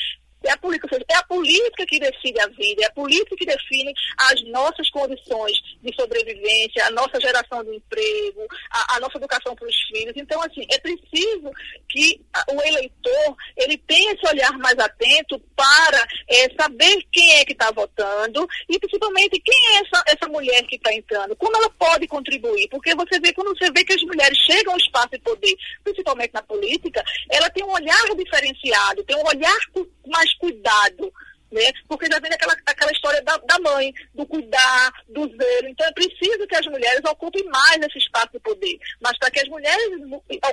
é 0.49 0.53
a 0.53 0.57
política, 0.59 0.89
seja, 0.89 1.05
é 1.11 1.17
a 1.17 1.23
política 1.25 1.87
que 1.87 1.99
decide 1.99 2.41
a 2.41 2.47
vida, 2.49 2.83
é 2.83 2.87
a 2.87 2.93
política 2.93 3.37
que 3.37 3.47
define 3.47 3.93
as 4.19 4.43
nossas 4.51 4.89
condições 4.91 5.57
de 5.83 5.95
sobrevivência, 5.95 6.87
a 6.87 6.91
nossa 6.91 7.21
geração 7.21 7.65
de 7.65 7.77
emprego, 7.77 8.47
a, 8.71 8.97
a 8.97 9.01
nossa 9.01 9.19
educação 9.19 9.55
para 9.55 9.69
os 9.69 9.77
filhos. 9.89 10.15
Então, 10.17 10.41
assim, 10.43 10.67
é 10.71 10.79
preciso 10.79 11.51
que 11.89 12.21
o 12.51 12.63
eleitor 12.63 13.37
ele 13.57 13.79
tenha 13.79 14.13
esse 14.13 14.27
olhar 14.27 14.53
mais 14.59 14.79
atento 14.79 15.39
para 15.57 16.07
é, 16.29 16.55
saber 16.61 17.05
quem 17.13 17.35
é 17.35 17.45
que 17.45 17.53
está 17.53 17.71
votando 17.71 18.47
e 18.69 18.79
principalmente 18.79 19.41
quem 19.41 19.77
é 19.77 19.81
essa, 19.81 20.03
essa 20.07 20.29
mulher 20.29 20.63
que 20.65 20.77
está 20.77 20.93
entrando, 20.93 21.37
como 21.37 21.57
ela 21.57 21.71
pode 21.71 22.07
contribuir. 22.07 22.69
Porque 22.69 22.95
você 22.95 23.19
vê, 23.21 23.33
quando 23.33 23.57
você 23.57 23.71
vê 23.71 23.85
que 23.85 23.93
as 23.93 24.03
mulheres 24.03 24.37
chegam 24.39 24.73
ao 24.73 24.79
espaço 24.79 25.11
de 25.13 25.19
poder, 25.21 25.55
principalmente 25.83 26.35
na 26.35 26.43
política, 26.43 27.03
ela 27.31 27.51
tem 27.51 27.65
um 27.65 27.73
olhar 27.73 28.05
diferenciado, 28.17 29.05
tem 29.05 29.17
um 29.17 29.27
olhar 29.27 29.59
mais 30.07 30.34
cuidado, 30.39 31.13
né? 31.55 31.73
Porque 31.89 32.07
já 32.11 32.19
vem 32.19 32.33
aquela, 32.33 32.55
aquela 32.67 32.91
história 32.91 33.23
da, 33.23 33.37
da 33.37 33.59
mãe, 33.61 33.93
do 34.15 34.27
cuidar, 34.27 34.93
do 35.09 35.21
zelo. 35.29 35.69
Então 35.69 35.87
é 35.87 35.93
preciso 35.93 36.47
que 36.47 36.57
as 36.57 36.67
mulheres 36.67 37.01
ocupem 37.09 37.45
mais 37.45 37.79
esse 37.83 37.99
espaço 37.99 38.31
de 38.33 38.41
poder. 38.41 38.77
Mas 39.01 39.17
para 39.19 39.31
que 39.31 39.41
as 39.41 39.49
mulheres 39.49 39.89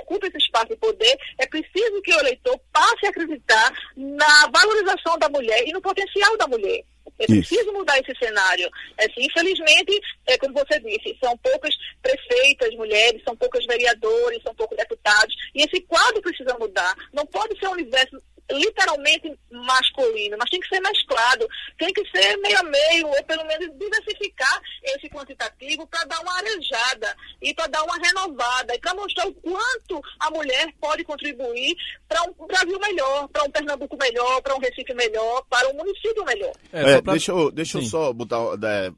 ocupem 0.00 0.28
esse 0.28 0.38
espaço 0.38 0.68
de 0.68 0.76
poder, 0.76 1.16
é 1.38 1.46
preciso 1.46 2.00
que 2.02 2.14
o 2.14 2.20
eleitor 2.20 2.58
passe 2.72 3.06
a 3.06 3.10
acreditar 3.10 3.72
na 3.96 4.46
valorização 4.48 5.18
da 5.18 5.28
mulher 5.28 5.66
e 5.66 5.72
no 5.72 5.82
potencial 5.82 6.36
da 6.36 6.46
mulher. 6.46 6.84
É 7.18 7.26
preciso 7.26 7.62
Isso. 7.62 7.72
mudar 7.72 7.98
esse 7.98 8.18
cenário. 8.18 8.68
É, 8.98 9.04
assim, 9.06 9.24
infelizmente, 9.24 10.00
é, 10.26 10.38
como 10.38 10.54
você 10.54 10.78
disse, 10.80 11.16
são 11.22 11.36
poucas 11.38 11.74
prefeitas 12.00 12.74
mulheres, 12.74 13.22
são 13.24 13.36
poucos 13.36 13.64
vereadores, 13.66 14.42
são 14.42 14.54
poucos 14.54 14.76
deputados. 14.76 15.34
E 15.54 15.62
esse 15.62 15.80
quadro 15.82 16.22
precisa 16.22 16.56
mudar. 16.58 16.94
Não 17.12 17.26
pode 17.26 17.58
ser 17.58 17.68
um 17.68 17.72
universo 17.72 18.20
literalmente 18.50 19.32
masculino, 19.50 20.36
mas 20.38 20.50
tem 20.50 20.60
que 20.60 20.68
ser 20.68 20.80
mesclado, 20.80 21.46
tem 21.78 21.92
que 21.92 22.04
ser 22.10 22.36
meio 22.38 22.58
a 22.58 22.62
meio, 22.62 23.06
ou 23.08 23.24
pelo 23.24 23.44
menos 23.46 23.70
diversificar 23.78 24.60
esse 24.82 25.08
quantitativo 25.08 25.86
para 25.86 26.04
dar 26.04 26.20
uma 26.20 26.36
arejada 26.36 27.16
e 27.40 27.54
para 27.54 27.66
dar 27.68 27.82
uma 27.84 27.96
renovada 27.96 28.74
e 28.74 28.78
para 28.78 28.94
mostrar 28.94 29.26
o 29.26 29.34
quanto 29.34 30.00
a 30.18 30.30
mulher 30.30 30.72
pode 30.80 31.04
contribuir 31.04 31.74
para 32.08 32.22
um 32.22 32.46
Brasil 32.46 32.78
melhor, 32.78 33.28
para 33.28 33.44
um 33.44 33.50
Pernambuco 33.50 33.96
melhor, 33.96 34.42
para 34.42 34.54
um 34.54 34.58
Recife 34.58 34.94
melhor, 34.94 35.44
para 35.48 35.68
um 35.68 35.74
município 35.74 36.24
melhor. 36.24 36.52
É, 36.72 36.92
é, 36.92 37.02
pra... 37.02 37.12
Deixa 37.12 37.32
eu, 37.32 37.50
deixa 37.50 37.78
eu 37.78 37.82
só 37.82 38.12
botar, 38.12 38.38
é, 38.64 38.92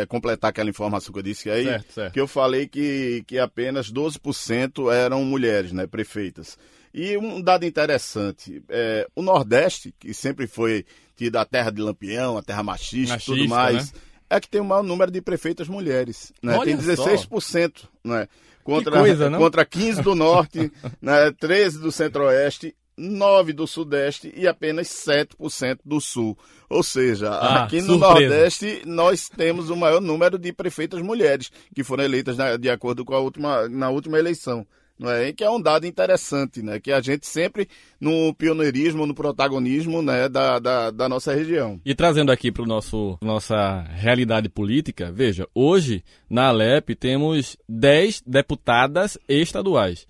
é, 0.00 0.06
completar 0.06 0.50
aquela 0.50 0.70
informação 0.70 1.12
que 1.12 1.18
eu 1.18 1.22
disse 1.22 1.50
aí, 1.50 1.64
certo, 1.64 1.92
certo. 1.92 2.12
que 2.12 2.20
eu 2.20 2.28
falei 2.28 2.66
que, 2.66 3.24
que 3.26 3.38
apenas 3.38 3.92
12% 3.92 4.92
eram 4.92 5.24
mulheres, 5.24 5.72
né, 5.72 5.86
prefeitas. 5.86 6.58
E 6.92 7.16
um 7.16 7.40
dado 7.40 7.64
interessante, 7.64 8.62
é, 8.68 9.06
o 9.14 9.22
Nordeste, 9.22 9.94
que 9.98 10.12
sempre 10.14 10.46
foi 10.46 10.84
tido 11.16 11.36
a 11.36 11.44
terra 11.44 11.70
de 11.70 11.82
Lampião, 11.82 12.38
a 12.38 12.42
terra 12.42 12.62
machista 12.62 13.16
e 13.16 13.20
tudo 13.20 13.48
mais, 13.48 13.92
né? 13.92 14.00
é 14.30 14.40
que 14.40 14.48
tem 14.48 14.60
o 14.60 14.64
maior 14.64 14.82
número 14.82 15.10
de 15.10 15.20
prefeitas 15.20 15.68
mulheres. 15.68 16.32
Né? 16.42 16.58
Tem 16.64 16.76
16%, 16.76 17.84
né? 18.04 18.28
Contra, 18.62 18.98
coisa, 18.98 19.30
contra 19.30 19.64
15 19.64 20.02
do 20.02 20.14
Norte, 20.14 20.70
né? 21.00 21.32
13 21.38 21.78
do 21.78 21.90
Centro-Oeste 21.90 22.74
9 22.98 23.52
do 23.52 23.66
Sudeste 23.66 24.32
e 24.36 24.46
apenas 24.46 24.88
7% 24.88 25.78
do 25.84 26.00
Sul. 26.00 26.36
Ou 26.68 26.82
seja, 26.82 27.30
ah, 27.30 27.64
aqui 27.64 27.80
no 27.80 27.98
surpresa. 27.98 28.34
Nordeste 28.34 28.82
nós 28.84 29.28
temos 29.28 29.70
o 29.70 29.76
maior 29.76 30.00
número 30.00 30.36
de 30.36 30.52
prefeitas 30.52 31.00
mulheres 31.00 31.50
que 31.74 31.84
foram 31.84 32.04
eleitas 32.04 32.36
na, 32.36 32.56
de 32.56 32.68
acordo 32.68 33.04
com 33.04 33.14
a 33.14 33.20
última, 33.20 33.68
na 33.68 33.88
última 33.88 34.18
eleição 34.18 34.66
não 34.98 35.10
é? 35.10 35.32
que 35.32 35.44
é 35.44 35.50
um 35.50 35.60
dado 35.60 35.86
interessante, 35.86 36.60
né? 36.60 36.80
Que 36.80 36.90
a 36.90 37.00
gente 37.00 37.26
sempre 37.26 37.68
no 38.00 38.34
pioneirismo, 38.34 39.06
no 39.06 39.14
protagonismo, 39.14 40.02
né, 40.02 40.28
da, 40.28 40.58
da, 40.58 40.90
da 40.90 41.08
nossa 41.08 41.32
região. 41.32 41.80
E 41.84 41.94
trazendo 41.94 42.32
aqui 42.32 42.50
para 42.50 42.66
nosso 42.66 43.16
nossa 43.20 43.82
realidade 43.82 44.48
política, 44.48 45.12
veja, 45.12 45.46
hoje 45.54 46.02
na 46.28 46.48
Alep 46.48 46.94
temos 46.96 47.56
10 47.68 48.22
deputadas 48.26 49.16
estaduais. 49.28 50.06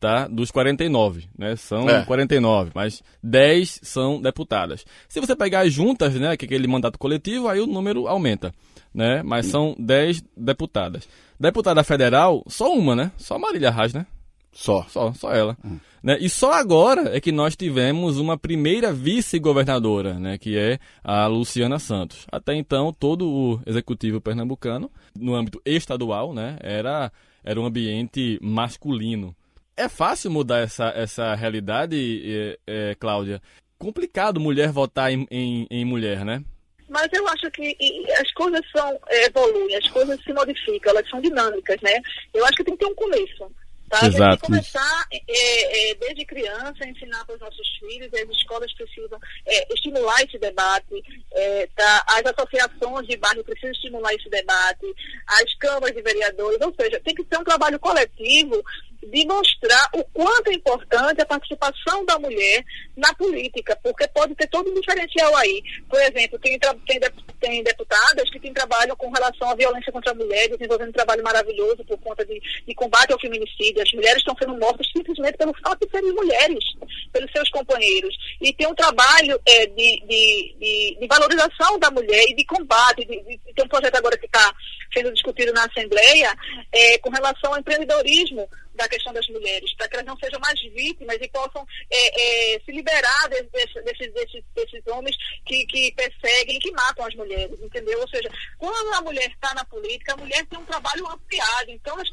Tá? 0.00 0.28
Dos 0.28 0.52
49, 0.52 1.28
né? 1.36 1.56
São 1.56 1.90
é. 1.90 2.04
49, 2.04 2.70
mas 2.72 3.02
10 3.20 3.80
são 3.82 4.22
deputadas. 4.22 4.84
Se 5.08 5.18
você 5.18 5.34
pegar 5.34 5.62
as 5.62 5.72
juntas, 5.72 6.14
né, 6.14 6.36
que 6.36 6.44
é 6.44 6.46
aquele 6.46 6.68
mandato 6.68 6.96
coletivo, 6.96 7.48
aí 7.48 7.60
o 7.60 7.66
número 7.66 8.06
aumenta, 8.06 8.54
né? 8.94 9.24
Mas 9.24 9.46
são 9.46 9.74
10 9.76 10.22
deputadas. 10.36 11.08
Deputada 11.40 11.82
federal, 11.82 12.44
só 12.46 12.72
uma, 12.72 12.94
né? 12.94 13.10
Só 13.16 13.40
Marília 13.40 13.72
Reis, 13.72 13.92
né? 13.92 14.06
Só. 14.52 14.84
Só, 14.88 15.12
só 15.12 15.32
ela. 15.32 15.56
Hum. 15.64 15.78
Né? 16.02 16.16
E 16.20 16.28
só 16.28 16.52
agora 16.52 17.16
é 17.16 17.20
que 17.20 17.32
nós 17.32 17.56
tivemos 17.56 18.18
uma 18.18 18.38
primeira 18.38 18.92
vice-governadora, 18.92 20.14
né? 20.14 20.38
que 20.38 20.56
é 20.56 20.78
a 21.02 21.26
Luciana 21.26 21.78
Santos. 21.78 22.26
Até 22.30 22.54
então, 22.54 22.92
todo 22.92 23.28
o 23.28 23.60
executivo 23.66 24.20
pernambucano, 24.20 24.90
no 25.16 25.34
âmbito 25.34 25.60
estadual, 25.64 26.32
né? 26.32 26.56
era, 26.60 27.12
era 27.44 27.60
um 27.60 27.66
ambiente 27.66 28.38
masculino. 28.42 29.34
É 29.76 29.88
fácil 29.88 30.30
mudar 30.30 30.58
essa, 30.58 30.88
essa 30.88 31.34
realidade, 31.34 32.22
é, 32.66 32.90
é, 32.90 32.94
Cláudia? 32.96 33.40
Complicado 33.78 34.40
mulher 34.40 34.72
votar 34.72 35.12
em, 35.12 35.26
em, 35.30 35.66
em 35.70 35.84
mulher, 35.84 36.24
né? 36.24 36.42
Mas 36.88 37.08
eu 37.12 37.28
acho 37.28 37.50
que 37.50 37.76
as 38.18 38.32
coisas 38.32 38.60
são 38.74 38.98
evoluem, 39.08 39.76
as 39.76 39.88
coisas 39.90 40.20
se 40.24 40.32
modificam, 40.32 40.90
elas 40.90 41.08
são 41.08 41.20
dinâmicas, 41.20 41.76
né? 41.82 41.92
Eu 42.34 42.44
acho 42.44 42.56
que 42.56 42.64
tem 42.64 42.76
que 42.76 42.84
ter 42.84 42.90
um 42.90 42.94
começo. 42.94 43.52
Tá? 43.88 44.06
Exato. 44.06 44.22
A 44.22 44.36
que 44.36 44.42
começar 44.46 45.06
é, 45.10 45.90
é, 45.90 45.94
desde 45.94 46.24
criança, 46.26 46.86
ensinar 46.86 47.24
para 47.24 47.34
os 47.34 47.40
nossos 47.40 47.68
filhos, 47.78 48.12
as 48.12 48.36
escolas 48.36 48.72
precisam 48.74 49.18
é, 49.46 49.74
estimular 49.74 50.22
esse 50.22 50.38
debate, 50.38 51.02
é, 51.32 51.66
tá? 51.74 52.04
as 52.08 52.22
associações 52.26 53.06
de 53.06 53.16
bairro 53.16 53.44
precisam 53.44 53.72
estimular 53.72 54.12
esse 54.14 54.28
debate, 54.28 54.86
as 55.26 55.54
câmaras 55.54 55.94
de 55.94 56.02
vereadores, 56.02 56.60
ou 56.60 56.74
seja, 56.78 57.00
tem 57.00 57.14
que 57.14 57.24
ser 57.24 57.38
um 57.38 57.44
trabalho 57.44 57.78
coletivo 57.78 58.62
de 59.10 59.26
mostrar 59.26 59.88
o 59.94 60.04
quanto 60.04 60.50
é 60.50 60.54
importante 60.54 61.20
a 61.20 61.26
participação 61.26 62.04
da 62.04 62.18
mulher 62.18 62.64
na 62.96 63.12
política, 63.14 63.78
porque 63.82 64.06
pode 64.08 64.34
ter 64.34 64.48
todo 64.48 64.70
um 64.70 64.74
diferencial 64.74 65.34
aí. 65.36 65.62
Por 65.88 66.00
exemplo, 66.00 66.38
tem, 66.38 66.58
tem, 66.58 67.00
tem 67.40 67.62
deputadas 67.62 68.28
que 68.30 68.40
têm 68.40 68.52
trabalho 68.52 68.96
com 68.96 69.10
relação 69.10 69.50
à 69.50 69.54
violência 69.54 69.92
contra 69.92 70.12
a 70.12 70.14
mulher, 70.14 70.48
desenvolvendo 70.48 70.90
um 70.90 70.92
trabalho 70.92 71.22
maravilhoso 71.22 71.84
por 71.84 71.98
conta 71.98 72.24
de, 72.24 72.40
de 72.66 72.74
combate 72.74 73.12
ao 73.12 73.20
feminicídio. 73.20 73.82
As 73.82 73.92
mulheres 73.92 74.18
estão 74.18 74.36
sendo 74.38 74.58
mortas 74.58 74.86
simplesmente 74.94 75.36
pelo 75.36 75.54
fato 75.62 75.86
de 75.86 75.90
serem 75.90 76.12
mulheres, 76.12 76.64
pelos 77.12 77.30
seus 77.32 77.48
companheiros. 77.50 78.14
E 78.40 78.52
tem 78.52 78.66
um 78.66 78.74
trabalho 78.74 79.40
é, 79.46 79.66
de, 79.66 80.02
de, 80.06 80.56
de, 80.58 80.98
de, 81.00 81.06
valorização 81.06 81.78
da 81.78 81.90
mulher 81.90 82.24
e 82.28 82.34
de 82.34 82.44
combate. 82.44 83.06
Tem 83.06 83.64
um 83.64 83.68
projeto 83.68 83.96
agora 83.96 84.18
que 84.18 84.26
está 84.26 84.52
sendo 84.92 85.12
discutido 85.12 85.52
na 85.52 85.64
Assembleia 85.64 86.30
é, 86.72 86.98
com 86.98 87.10
relação 87.10 87.52
ao 87.52 87.60
empreendedorismo 87.60 88.48
da 88.78 88.88
questão 88.88 89.12
das 89.12 89.26
mulheres, 89.28 89.74
para 89.74 89.88
que 89.88 89.96
elas 89.96 90.06
não 90.06 90.16
sejam 90.16 90.38
mais 90.40 90.58
vítimas 90.72 91.18
e 91.20 91.28
possam 91.28 91.66
é, 91.90 92.54
é, 92.54 92.60
se 92.60 92.70
liberar 92.70 93.28
desses, 93.28 93.50
desses, 93.50 94.12
desses, 94.14 94.44
desses 94.54 94.86
homens 94.86 95.16
que, 95.44 95.66
que 95.66 95.92
perseguem, 95.92 96.60
que 96.60 96.70
matam 96.70 97.04
as 97.04 97.14
mulheres, 97.16 97.60
entendeu? 97.60 98.00
Ou 98.00 98.08
seja, 98.08 98.30
quando 98.56 98.94
a 98.94 99.02
mulher 99.02 99.28
está 99.30 99.52
na 99.54 99.64
política, 99.64 100.14
a 100.14 100.16
mulher 100.16 100.46
tem 100.46 100.58
um 100.58 100.64
trabalho 100.64 101.08
ampliado, 101.08 101.70
então 101.70 101.94
elas 101.94 102.08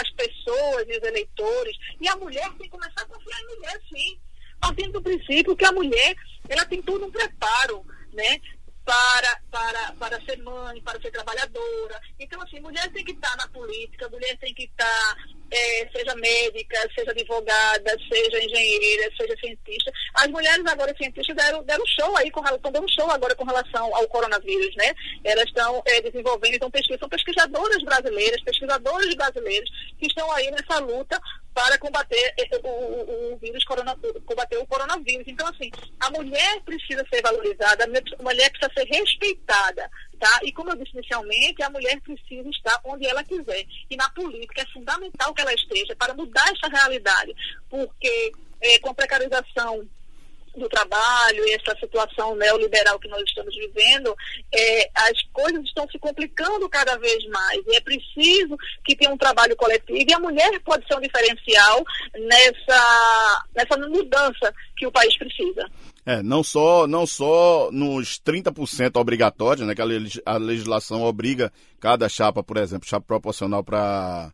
as 0.00 0.10
pessoas 0.12 0.86
os 0.88 1.02
eleitores, 1.02 1.76
e 2.00 2.08
a 2.08 2.16
mulher 2.16 2.48
tem 2.54 2.66
que 2.66 2.70
começar 2.70 3.02
a 3.02 3.06
confiar 3.06 3.40
em 3.40 3.56
mulher, 3.56 3.80
sim, 3.92 4.18
partindo 4.58 4.92
do 4.92 5.02
princípio 5.02 5.54
que 5.54 5.66
a 5.66 5.72
mulher 5.72 6.16
ela 6.48 6.64
tem 6.64 6.80
todo 6.80 7.04
um 7.04 7.10
preparo, 7.10 7.84
né? 8.14 8.40
Para, 8.86 9.40
para, 9.50 9.92
para 9.98 10.24
ser 10.24 10.38
mãe, 10.38 10.80
para 10.82 11.00
ser 11.00 11.10
trabalhadora. 11.10 12.00
Então, 12.20 12.40
assim, 12.40 12.60
mulher 12.60 12.88
tem 12.92 13.04
que 13.04 13.10
estar 13.10 13.36
na 13.36 13.48
política, 13.48 14.08
mulher 14.08 14.38
tem 14.38 14.54
que 14.54 14.62
estar, 14.62 15.16
é, 15.50 15.88
seja 15.90 16.14
médica, 16.14 16.78
seja 16.94 17.10
advogada, 17.10 17.96
seja 18.08 18.44
engenheira, 18.44 19.10
seja 19.16 19.36
cientista. 19.40 19.90
As 20.14 20.28
mulheres 20.28 20.64
agora 20.66 20.94
cientistas 20.96 21.34
deram, 21.34 21.64
deram 21.64 21.84
show 21.84 22.16
aí, 22.16 22.28
estão 22.28 22.70
dando 22.70 22.92
show 22.92 23.10
agora 23.10 23.34
com 23.34 23.44
relação 23.44 23.92
ao 23.92 24.06
coronavírus, 24.06 24.74
né? 24.76 24.94
Elas 25.24 25.46
estão 25.46 25.82
é, 25.84 26.00
desenvolvendo, 26.00 26.54
então, 26.54 26.70
pesquisa, 26.70 27.00
são 27.00 27.08
pesquisadoras 27.08 27.82
brasileiras, 27.82 28.40
pesquisadores 28.44 29.14
brasileiros 29.16 29.68
que 29.98 30.06
estão 30.06 30.30
aí 30.30 30.48
nessa 30.52 30.78
luta 30.78 31.20
para 31.56 31.78
combater 31.78 32.34
o, 32.62 32.68
o, 32.68 33.32
o 33.32 33.36
vírus 33.38 33.64
corona, 33.64 33.96
combater 34.26 34.58
o 34.58 34.66
coronavírus. 34.66 35.26
Então, 35.26 35.48
assim, 35.48 35.70
a 35.98 36.10
mulher 36.10 36.60
precisa 36.60 37.02
ser 37.10 37.22
valorizada, 37.22 37.84
a 37.84 38.22
mulher 38.22 38.50
precisa 38.50 38.70
ser 38.76 38.84
respeitada, 38.84 39.90
tá? 40.20 40.40
E 40.42 40.52
como 40.52 40.68
eu 40.68 40.76
disse 40.76 40.92
inicialmente, 40.92 41.62
a 41.62 41.70
mulher 41.70 41.98
precisa 42.02 42.46
estar 42.50 42.78
onde 42.84 43.06
ela 43.06 43.24
quiser. 43.24 43.64
E 43.88 43.96
na 43.96 44.06
política 44.10 44.60
é 44.60 44.66
fundamental 44.66 45.32
que 45.32 45.40
ela 45.40 45.54
esteja 45.54 45.96
para 45.96 46.12
mudar 46.12 46.44
essa 46.52 46.68
realidade, 46.68 47.34
porque 47.70 48.32
é, 48.60 48.78
com 48.80 48.90
a 48.90 48.94
precarização 48.94 49.88
do 50.58 50.68
trabalho 50.68 51.46
e 51.46 51.52
essa 51.52 51.76
situação 51.78 52.34
neoliberal 52.36 52.98
que 52.98 53.08
nós 53.08 53.22
estamos 53.22 53.54
vivendo, 53.54 54.14
é, 54.52 54.90
as 54.94 55.22
coisas 55.32 55.64
estão 55.64 55.86
se 55.88 55.98
complicando 55.98 56.68
cada 56.68 56.96
vez 56.98 57.24
mais. 57.28 57.60
E 57.66 57.76
é 57.76 57.80
preciso 57.80 58.56
que 58.84 58.96
tenha 58.96 59.12
um 59.12 59.18
trabalho 59.18 59.56
coletivo 59.56 60.04
e 60.08 60.14
a 60.14 60.18
mulher 60.18 60.60
pode 60.60 60.86
ser 60.86 60.96
um 60.96 61.00
diferencial 61.00 61.84
nessa, 62.14 63.44
nessa 63.54 63.76
mudança 63.76 64.54
que 64.76 64.86
o 64.86 64.92
país 64.92 65.16
precisa. 65.16 65.68
É, 66.04 66.22
não 66.22 66.42
só, 66.44 66.86
não 66.86 67.04
só 67.04 67.68
nos 67.72 68.20
30% 68.20 68.96
obrigatórios, 68.96 69.66
né, 69.66 69.74
que 69.74 69.82
a 70.24 70.36
legislação 70.36 71.02
obriga 71.02 71.52
cada 71.80 72.08
chapa, 72.08 72.44
por 72.44 72.56
exemplo, 72.58 72.88
chapa 72.88 73.04
proporcional 73.04 73.64
para 73.64 74.32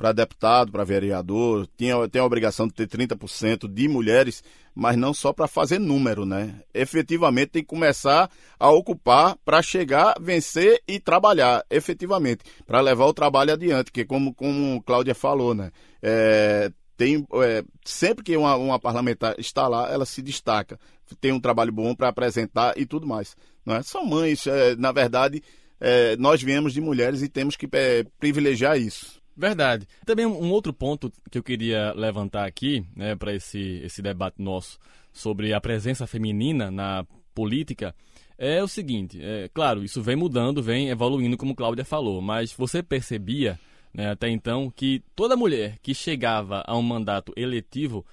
para 0.00 0.12
deputado, 0.12 0.72
para 0.72 0.82
vereador, 0.82 1.68
tinha, 1.76 2.08
tem 2.08 2.22
a 2.22 2.24
obrigação 2.24 2.66
de 2.66 2.72
ter 2.72 2.88
30% 2.88 3.70
de 3.70 3.86
mulheres, 3.86 4.42
mas 4.74 4.96
não 4.96 5.12
só 5.12 5.30
para 5.30 5.46
fazer 5.46 5.78
número, 5.78 6.24
né? 6.24 6.62
Efetivamente 6.72 7.48
tem 7.48 7.62
que 7.62 7.68
começar 7.68 8.30
a 8.58 8.70
ocupar 8.70 9.36
para 9.44 9.60
chegar, 9.60 10.14
vencer 10.18 10.80
e 10.88 10.98
trabalhar, 10.98 11.62
efetivamente, 11.68 12.42
para 12.66 12.80
levar 12.80 13.04
o 13.04 13.12
trabalho 13.12 13.52
adiante, 13.52 13.92
que 13.92 14.02
como, 14.06 14.32
como 14.32 14.82
Cláudia 14.84 15.14
falou, 15.14 15.52
né? 15.54 15.70
É, 16.00 16.72
tem, 16.96 17.26
é, 17.34 17.62
sempre 17.84 18.24
que 18.24 18.34
uma, 18.38 18.56
uma 18.56 18.78
parlamentar 18.78 19.34
está 19.36 19.68
lá, 19.68 19.92
ela 19.92 20.06
se 20.06 20.22
destaca, 20.22 20.80
tem 21.20 21.30
um 21.30 21.40
trabalho 21.40 21.72
bom 21.72 21.94
para 21.94 22.08
apresentar 22.08 22.72
e 22.78 22.86
tudo 22.86 23.06
mais. 23.06 23.36
Não 23.66 23.76
é? 23.76 23.82
São 23.82 24.06
mães, 24.06 24.46
é, 24.46 24.74
na 24.76 24.92
verdade, 24.92 25.42
é, 25.78 26.16
nós 26.16 26.42
viemos 26.42 26.72
de 26.72 26.80
mulheres 26.80 27.20
e 27.20 27.28
temos 27.28 27.54
que 27.54 27.68
é, 27.70 28.02
privilegiar 28.18 28.78
isso. 28.78 29.19
Verdade. 29.40 29.88
Também 30.04 30.26
um 30.26 30.52
outro 30.52 30.70
ponto 30.70 31.10
que 31.30 31.38
eu 31.38 31.42
queria 31.42 31.94
levantar 31.94 32.44
aqui, 32.46 32.84
né, 32.94 33.16
para 33.16 33.34
esse, 33.34 33.80
esse 33.82 34.02
debate 34.02 34.34
nosso 34.38 34.78
sobre 35.14 35.54
a 35.54 35.60
presença 35.60 36.06
feminina 36.06 36.70
na 36.70 37.06
política, 37.34 37.94
é 38.36 38.62
o 38.62 38.68
seguinte: 38.68 39.18
é, 39.18 39.48
claro, 39.48 39.82
isso 39.82 40.02
vem 40.02 40.14
mudando, 40.14 40.62
vem 40.62 40.90
evoluindo, 40.90 41.38
como 41.38 41.54
Cláudia 41.54 41.86
falou, 41.86 42.20
mas 42.20 42.52
você 42.52 42.82
percebia 42.82 43.58
né, 43.94 44.10
até 44.10 44.28
então 44.28 44.70
que 44.70 45.02
toda 45.16 45.38
mulher 45.38 45.78
que 45.80 45.94
chegava 45.94 46.62
a 46.66 46.76
um 46.76 46.82
mandato 46.82 47.32
eletivo 47.34 48.04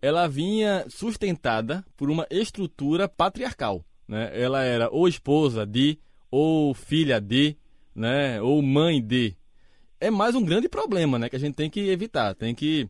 ela 0.00 0.28
vinha 0.28 0.84
sustentada 0.88 1.84
por 1.96 2.08
uma 2.08 2.28
estrutura 2.30 3.08
patriarcal. 3.08 3.84
Né? 4.06 4.30
Ela 4.40 4.62
era 4.62 4.88
ou 4.88 5.08
esposa 5.08 5.66
de, 5.66 5.98
ou 6.30 6.72
filha 6.74 7.20
de, 7.20 7.56
né, 7.92 8.40
ou 8.40 8.62
mãe 8.62 9.02
de 9.02 9.34
é 10.00 10.10
mais 10.10 10.34
um 10.34 10.44
grande 10.44 10.68
problema, 10.68 11.18
né? 11.18 11.28
Que 11.28 11.36
a 11.36 11.38
gente 11.38 11.54
tem 11.54 11.70
que 11.70 11.88
evitar, 11.88 12.34
tem 12.34 12.54
que 12.54 12.88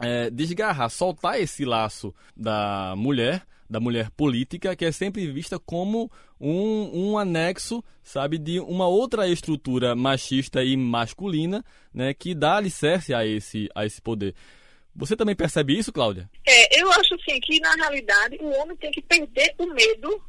é, 0.00 0.30
desgarrar, 0.30 0.90
soltar 0.90 1.40
esse 1.40 1.64
laço 1.64 2.14
da 2.36 2.94
mulher, 2.96 3.46
da 3.68 3.78
mulher 3.80 4.10
política, 4.10 4.74
que 4.74 4.84
é 4.84 4.92
sempre 4.92 5.30
vista 5.30 5.58
como 5.58 6.10
um, 6.40 7.10
um 7.10 7.18
anexo, 7.18 7.84
sabe, 8.02 8.38
de 8.38 8.60
uma 8.60 8.86
outra 8.86 9.28
estrutura 9.28 9.94
machista 9.94 10.62
e 10.64 10.76
masculina, 10.76 11.64
né? 11.92 12.14
Que 12.14 12.34
dá 12.34 12.56
alicerce 12.56 13.12
a 13.12 13.26
esse, 13.26 13.68
a 13.74 13.84
esse 13.84 14.00
poder. 14.00 14.34
Você 14.94 15.14
também 15.16 15.36
percebe 15.36 15.78
isso, 15.78 15.92
Cláudia? 15.92 16.28
É, 16.46 16.80
eu 16.80 16.90
acho 16.92 17.14
assim 17.14 17.38
que 17.40 17.60
na 17.60 17.74
realidade 17.74 18.36
o 18.40 18.50
homem 18.60 18.76
tem 18.76 18.90
que 18.90 19.02
perder 19.02 19.54
o 19.58 19.66
medo 19.66 20.20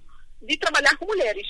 de 0.42 0.58
trabalhar 0.58 0.96
com 0.98 1.06
mulheres 1.06 1.48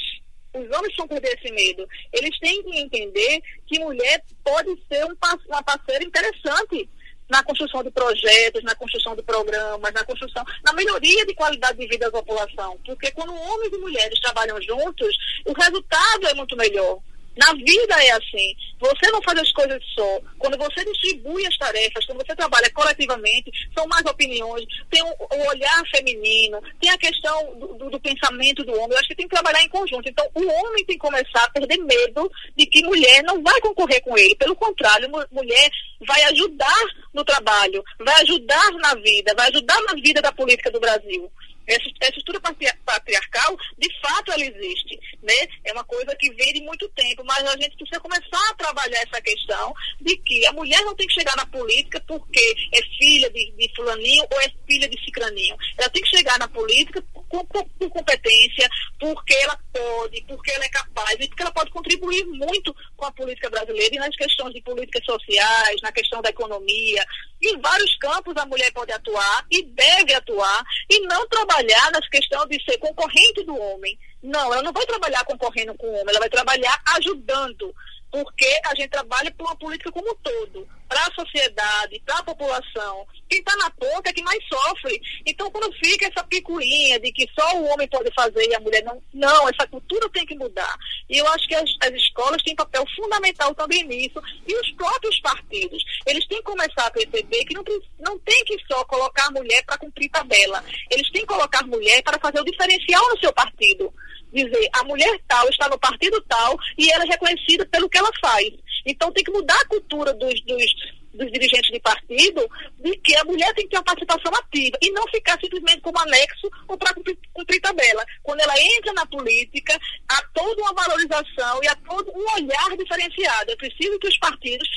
os 0.54 0.78
homens 0.78 0.96
vão 0.96 1.08
perder 1.08 1.38
esse 1.38 1.52
medo. 1.52 1.88
Eles 2.12 2.38
têm 2.40 2.64
que 2.64 2.80
entender 2.80 3.42
que 3.68 3.80
mulher 3.80 4.24
pode 4.44 4.70
ser 4.92 5.06
um, 5.06 5.16
uma 5.48 5.64
parceira 5.64 6.04
interessante 6.04 6.90
na 7.30 7.44
construção 7.44 7.84
de 7.84 7.92
projetos, 7.92 8.64
na 8.64 8.74
construção 8.76 9.16
de 9.16 9.22
programas, 9.22 9.94
na 9.94 10.04
construção, 10.04 10.44
na 10.66 10.74
melhoria 10.74 11.26
de 11.26 11.36
qualidade 11.36 11.78
de 11.78 11.88
vida 11.88 12.10
da 12.10 12.12
população. 12.12 12.78
Porque 12.84 13.12
quando 13.12 13.34
homens 13.34 13.72
e 13.72 13.78
mulheres 13.78 14.20
trabalham 14.20 14.60
juntos, 14.62 15.16
o 15.46 15.54
resultado 15.54 16.28
é 16.28 16.34
muito 16.34 16.58
melhor. 16.58 17.00
Na 17.39 17.54
vida 17.54 17.95
é 18.04 18.12
assim. 18.12 18.54
Você 18.82 19.10
não 19.12 19.21
faz 19.23 19.39
as 19.39 19.52
coisas 19.54 19.82
só. 19.95 20.19
Quando 20.38 20.58
você 20.58 20.84
distribui 20.84 21.45
as 21.45 21.58
tarefas, 21.58 22.06
quando 22.06 22.17
você 22.17 22.36
trabalha 22.36 22.69
coletivamente, 22.71 23.49
são 23.73 23.88
mais 23.88 24.06
opiniões, 24.06 24.65
tem 24.91 25.02
o 25.02 25.47
olhar 25.47 25.84
feminino, 25.89 26.62
tem 26.82 26.89
a 26.89 26.97
questão 26.97 27.58
do, 27.58 27.67
do, 27.75 27.89
do, 27.91 27.99
pensamento 28.02 28.65
do 28.65 28.73
homem. 28.73 28.91
Eu 28.91 28.97
acho 28.97 29.08
que 29.08 29.15
tem 29.15 29.28
que 29.28 29.34
trabalhar 29.34 29.63
em 29.63 29.69
conjunto. 29.69 30.10
Então, 30.10 30.30
o 30.36 30.45
homem 30.45 30.86
tem 30.86 30.97
que 30.97 31.08
começar 31.08 31.45
a 31.45 31.49
perder 31.52 31.78
medo 31.78 32.30
de 32.58 32.65
que 32.65 32.84
mulher 32.84 33.23
não 33.23 33.41
vai 33.41 33.60
concorrer 33.62 34.02
com 34.02 34.17
ele. 34.17 34.36
Pelo 34.36 34.56
contrário, 34.56 35.10
mulher 35.32 35.69
vai 36.06 36.21
ajudar 36.23 36.84
no 37.13 37.23
trabalho, 37.23 37.82
vai 37.99 38.21
ajudar 38.21 38.71
na 38.82 38.95
vida, 38.95 39.34
vai 39.38 39.47
ajudar 39.47 39.80
na 39.84 39.93
vida 39.93 40.21
da 40.21 40.32
política 40.34 40.69
do 40.71 40.80
Brasil. 40.80 41.32
Essa, 41.70 42.10
estrutura 42.10 42.42
patriarcal, 42.86 43.58
de 43.78 44.02
fato, 44.02 44.32
ela 44.32 44.44
existe. 44.44 45.00
Né? 45.22 45.34
É 45.66 45.74
uma 45.74 45.84
coisa 45.84 46.16
que 46.16 46.32
vem 46.34 46.54
de 46.54 46.62
muito 46.62 46.88
tempo, 46.90 47.24
mas 47.24 47.46
a 47.46 47.58
gente 47.58 47.78
precisa 47.78 48.00
começar 48.00 48.50
a 48.50 48.56
trabalhar 48.56 49.00
essa 49.02 49.22
questão 49.22 49.74
de 50.02 50.18
que 50.18 50.46
a 50.48 50.54
mulher 50.54 50.82
não 50.84 50.96
tem 50.96 51.08
que 51.08 51.14
chegar 51.14 51.36
na 51.36 51.46
política 51.46 52.04
porque 52.08 52.56
é 52.74 52.82
filha 52.98 53.30
de, 53.30 53.52
de 53.52 53.76
fulaninho 53.76 54.26
ou 54.32 54.42
é 54.42 54.52
filha 54.68 54.90
de 54.90 55.00
cicraninho. 55.04 55.56
Ela 55.78 55.90
tem 55.90 56.02
que 56.02 56.18
chegar 56.18 56.38
na 56.40 56.48
política 56.48 57.04
por 57.30 57.89
competência, 57.89 58.68
porque 59.00 59.36
ela 59.44 59.58
pode, 59.72 60.22
porque 60.28 60.52
ela 60.52 60.65
é 60.65 60.70
capaz 60.70 61.15
e 61.20 61.28
porque 61.28 61.44
ela 61.44 61.52
pode 61.52 61.72
contribuir 61.72 62.26
muito 62.26 62.76
com 62.98 63.06
a 63.06 63.12
política 63.12 63.50
brasileira 63.50 63.96
e 63.96 64.00
nas 64.00 64.15
questões 64.15 64.54
de 64.54 64.62
políticas 64.62 65.06
sociais, 65.06 65.82
na 65.82 65.92
questão 65.92 66.22
da 66.22 66.30
economia. 66.30 67.06
Em 67.42 67.60
vários 67.62 67.96
campos 67.98 68.36
a 68.36 68.46
mulher 68.46 68.72
pode 68.74 68.92
atuar 68.92 69.46
e 69.52 69.63
deve 69.63 70.13
atuar 70.13 70.63
e 70.89 71.00
não 71.02 71.28
trabalhar 71.28 71.92
nas 71.92 72.08
questões 72.10 72.50
de 72.50 72.63
ser 72.63 72.78
concorrente 72.80 73.44
do 73.46 73.56
homem. 73.56 73.98
Não, 74.22 74.54
ela 74.54 74.63
não 74.63 74.74
vai 74.74 74.86
trabalhar 74.86 75.24
concorrendo 75.24 75.74
com 75.76 75.88
o 75.88 75.94
homem, 75.94 76.10
ela 76.10 76.20
vai 76.20 76.30
trabalhar 76.30 76.82
ajudando, 76.98 77.74
porque 78.12 78.48
a 78.65 78.76
gente 78.76 78.89
trabalha 78.89 79.32
por 79.32 79.45
uma 79.45 79.56
política 79.56 79.91
como 79.91 80.12
um 80.12 80.15
todo, 80.15 80.67
para 80.88 81.02
a 81.02 81.13
sociedade, 81.13 82.02
para 82.06 82.17
a 82.17 82.24
população. 82.24 83.06
Quem 83.30 83.39
está 83.39 83.56
na 83.58 83.69
ponta 83.69 84.10
é 84.10 84.13
que 84.13 84.24
mais 84.24 84.39
sofre. 84.48 85.00
Então, 85.26 85.52
quando 85.52 85.72
fica 85.74 86.08
essa 86.08 86.24
picuinha 86.24 87.00
de 87.00 87.12
que 87.12 87.30
só 87.39 87.58
o 87.58 87.65
homem 87.65 87.88
pode 87.88 88.12
fazer 88.13 88.48
e 88.50 88.56
a 88.56 88.60
mulher 88.60 88.84
não, 88.84 89.02
não, 89.13 89.50
essa 89.50 89.67
cultura 89.67 90.10
tem 90.10 90.26
que 90.26 90.36
mudar. 90.36 90.76
E 91.08 91.19
eu 91.19 91.28
acho 91.28 91.48
que 91.48 91.56
as, 91.56 91.69
as 91.82 91.93
escolas 91.93 92.41
têm 92.41 92.56
papel 92.56 92.84
fundamental 92.95 93.54
também 93.54 93.84
nisso, 93.84 94.22
e 94.48 94.56
os 94.56 94.72
próprios 94.72 95.19
partidos. 95.22 95.84
Eles 96.08 96.26
têm 96.28 96.39
que 96.39 96.43
começar 96.43 96.88
a 96.88 96.91
perceber 96.91 97.45
que 97.45 97.54
não, 97.54 97.63
não 98.00 98.17
tem 98.19 98.43
que 98.45 98.58
só 98.67 98.84
colocar 98.86 99.28
a 99.28 99.32
mulher 99.32 99.63
para 99.65 99.78
cumprir 99.78 100.10
tabela. 100.10 100.63
Eles 100.89 101.10
têm 101.12 101.22
que 101.22 101.28
colocar 101.28 101.60
a 101.60 101.67
mulher 101.67 102.02
para 102.02 102.19
fazer 102.19 102.39
o 102.39 102.45
diferencial 102.45 103.08
no 103.10 103.19
seu 103.19 103.32
partido 103.34 103.93
dizer 104.32 104.70
a 104.74 104.84
mulher 104.84 105.20
tal 105.28 105.48
está 105.50 105.68
no 105.70 105.80
partido 105.80 106.22
tal 106.28 106.58
e 106.78 106.92
ela 106.92 107.04
é 107.04 107.08
reconhecida 107.08 107.65
pelo 107.65 107.89
que 107.89 107.98
ela 107.98 108.12
faz. 108.22 108.50
Então 108.86 109.12
tem 109.12 109.24
que 109.24 109.32
mudar 109.32 109.60
a 109.60 109.68
cultura 109.68 110.13
dos, 110.13 110.42
dos, 110.46 110.65
dos 111.13 111.32
dirigentes 111.32 111.72
de 111.72 111.80
partido 111.80 112.50
de 112.80 112.96
que 112.98 113.15
a 113.18 113.24
mulher 113.24 113.54
tem 113.54 113.65
que 113.65 113.72
ter 113.72 113.78
uma 113.78 113.84
participação 113.84 114.32
ativa 114.36 114.78
e 114.82 114.92
não 114.92 115.08
ficar 115.10 115.39
simplesmente 115.39 115.82
como 115.82 116.00
anexo 116.00 116.50
ou 116.68 116.78
para 116.78 116.94
cumprir, 116.94 117.18
cumprir 117.34 117.62
tabela. 117.62 118.06
Quando 118.24 118.42
ela 118.42 118.54
entra 118.78 118.94
na 118.94 119.06
política, 119.06 119.78
há 120.08 120.22
toda 120.34 120.62
uma 120.62 120.74
valorização 120.74 121.60
e 121.63 121.68
há 121.68 121.76
todo 121.76 122.12
um 122.15 122.34
olhar 122.36 122.78
diferenciado. 122.78 123.52
É 123.52 123.56
preciso 123.56 124.00
que 124.00 124.08
os 124.08 124.18
partidos 124.18 124.68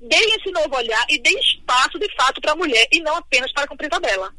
deem 0.00 0.34
esse 0.36 0.50
novo 0.50 0.76
olhar 0.76 1.04
e 1.08 1.18
deem 1.18 1.38
espaço 1.40 1.98
de 1.98 2.08
fato 2.14 2.40
para 2.40 2.52
a 2.52 2.56
mulher 2.56 2.86
e 2.90 3.00
não 3.00 3.16
apenas 3.16 3.52
para 3.52 3.66
cumprir 3.66 3.88
tabela. 3.88 4.32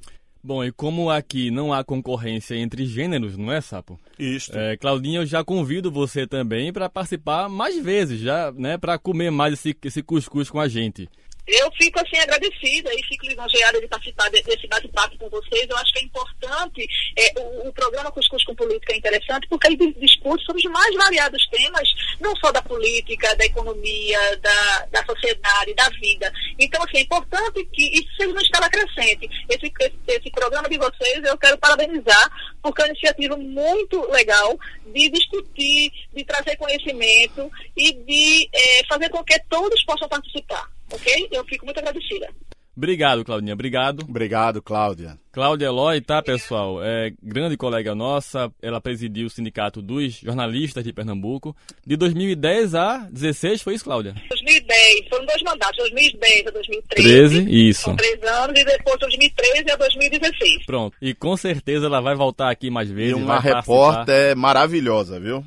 Bom, 0.44 0.64
e 0.64 0.72
como 0.72 1.10
aqui 1.10 1.52
não 1.52 1.72
há 1.72 1.84
concorrência 1.84 2.56
entre 2.56 2.86
gêneros, 2.86 3.38
não 3.38 3.52
é, 3.52 3.62
Sapo? 3.62 4.00
Isso. 4.18 4.52
É, 4.58 4.76
Claudinha, 4.76 5.20
eu 5.20 5.26
já 5.26 5.44
convido 5.44 5.92
você 5.92 6.26
também 6.26 6.74
para 6.74 6.90
participar 6.90 7.48
mais 7.48 7.78
vezes, 7.84 8.20
já, 8.20 8.52
né, 8.52 8.78
para 8.78 8.98
comer 8.98 9.30
mais 9.30 9.54
esse, 9.54 9.76
esse 9.84 10.02
cuscuz 10.02 10.50
com 10.50 10.60
a 10.60 10.68
gente. 10.68 11.08
Eu 11.48 11.72
fico 11.72 12.00
assim 12.00 12.18
agradecida 12.20 12.94
e 12.94 13.04
fico 13.04 13.26
lisonjeada 13.26 13.82
de 13.82 13.88
participar 13.88 14.30
desse 14.30 14.68
bate-papo 14.68 15.18
com 15.18 15.30
vocês. 15.30 15.68
Eu 15.68 15.78
acho 15.78 15.94
que 15.94 16.00
é 16.00 16.04
importante, 16.04 16.88
é, 17.18 17.40
o, 17.40 17.68
o, 17.68 17.74
programa 17.74 18.12
Cuscuz 18.12 18.44
com 18.46 18.56
Política 18.56 18.94
é 18.94 18.98
interessante 18.98 19.48
porque 19.50 19.68
ele 19.68 19.94
discute 19.94 20.46
sobre 20.46 20.66
os 20.66 20.72
mais 20.72 20.96
variados 20.96 21.46
temas, 21.48 21.90
não 22.20 22.36
só 22.38 22.52
da 22.52 22.62
política, 22.62 23.36
da 23.36 23.46
economia, 23.46 24.38
da, 24.38 24.86
da 24.92 25.06
sociedade, 25.06 25.74
da 25.74 25.90
vida. 25.90 26.32
Então, 26.60 26.82
assim, 26.84 26.98
é 26.98 27.02
importante 27.02 27.66
que 27.74 27.84
isso 28.00 28.16
seja 28.16 28.32
uma 28.32 28.42
escala 28.42 28.70
crescente. 28.70 29.28
Esse, 29.50 29.74
esse, 29.80 30.00
esse 30.08 30.32
programa 30.32 30.70
de 30.70 30.78
vocês 30.78 31.24
eu 31.24 31.38
quero 31.38 31.58
parabenizar 31.58 32.32
porque 32.62 32.82
é 32.82 32.86
uma 32.86 32.92
iniciativa 32.92 33.36
muito 33.36 34.00
legal 34.12 34.58
de 34.86 35.10
discutir, 35.10 35.92
de 36.14 36.24
trazer 36.24 36.56
conhecimento 36.58 37.52
e 37.76 37.94
de 37.94 38.50
é, 38.54 38.86
fazer 38.88 39.10
com 39.10 39.24
que 39.24 39.40
todos 39.50 39.84
possam 39.84 40.08
participar 40.08 40.70
ok? 40.92 41.28
Eu 41.32 41.46
fico 41.46 41.66
muito 41.66 41.80
agradecida. 41.80 42.28
Obrigado, 42.76 43.26
Claudinha. 43.26 43.54
Obrigado. 43.54 44.06
Obrigado, 44.08 44.62
Cláudia. 44.62 45.18
Cláudia 45.32 45.66
Eloy, 45.66 46.00
tá, 46.00 46.22
pessoal? 46.22 46.82
É 46.82 47.12
grande 47.22 47.58
colega 47.58 47.94
nossa. 47.94 48.52
Ela 48.62 48.80
presidiu 48.80 49.28
o 49.28 49.30
Sindicato 49.30 49.82
dos 49.82 50.14
Jornalistas 50.14 50.84
de 50.84 50.94
Pernambuco. 50.94 51.56
De 51.86 51.98
2010 51.98 52.74
a 52.74 53.10
16, 53.12 53.62
foi 53.62 53.76
isso, 53.76 53.84
Cláudia? 53.84 54.16
2010. 54.30 55.10
Foram 55.10 55.26
dois 55.26 55.42
mandatos, 55.44 55.78
2010 55.78 56.48
a 56.48 56.52
2013. 56.52 57.46
13, 57.46 57.70
isso. 57.70 57.82
São 57.82 57.96
três 57.96 58.24
anos 58.24 58.60
e 58.60 58.66
depois 58.66 59.00
2013 59.00 59.72
a 59.72 59.76
2016. 59.76 60.66
Pronto. 60.66 60.98
E 61.02 61.14
com 61.14 61.36
certeza 61.36 61.88
ela 61.88 62.00
vai 62.00 62.16
voltar 62.16 62.50
aqui 62.50 62.70
mais 62.70 62.90
vezes. 62.90 63.12
E 63.12 63.22
uma 63.22 63.40
repórter 63.40 64.36
maravilhosa, 64.38 65.20
viu? 65.20 65.46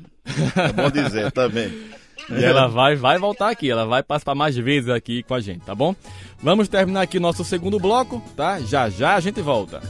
É 0.55 0.71
bom 0.73 0.89
dizer 0.91 1.31
também. 1.31 1.71
E 2.29 2.43
ela 2.43 2.67
vai, 2.67 2.95
vai 2.95 3.17
voltar 3.17 3.49
aqui, 3.49 3.69
ela 3.69 3.85
vai 3.85 4.01
participar 4.01 4.35
mais 4.35 4.55
vezes 4.55 4.89
aqui 4.89 5.23
com 5.23 5.33
a 5.33 5.39
gente, 5.39 5.61
tá 5.61 5.75
bom? 5.75 5.95
Vamos 6.41 6.67
terminar 6.67 7.01
aqui 7.01 7.19
nosso 7.19 7.43
segundo 7.43 7.79
bloco, 7.79 8.21
tá? 8.35 8.59
Já 8.59 8.89
já 8.89 9.15
a 9.15 9.19
gente 9.19 9.41
volta. 9.41 9.81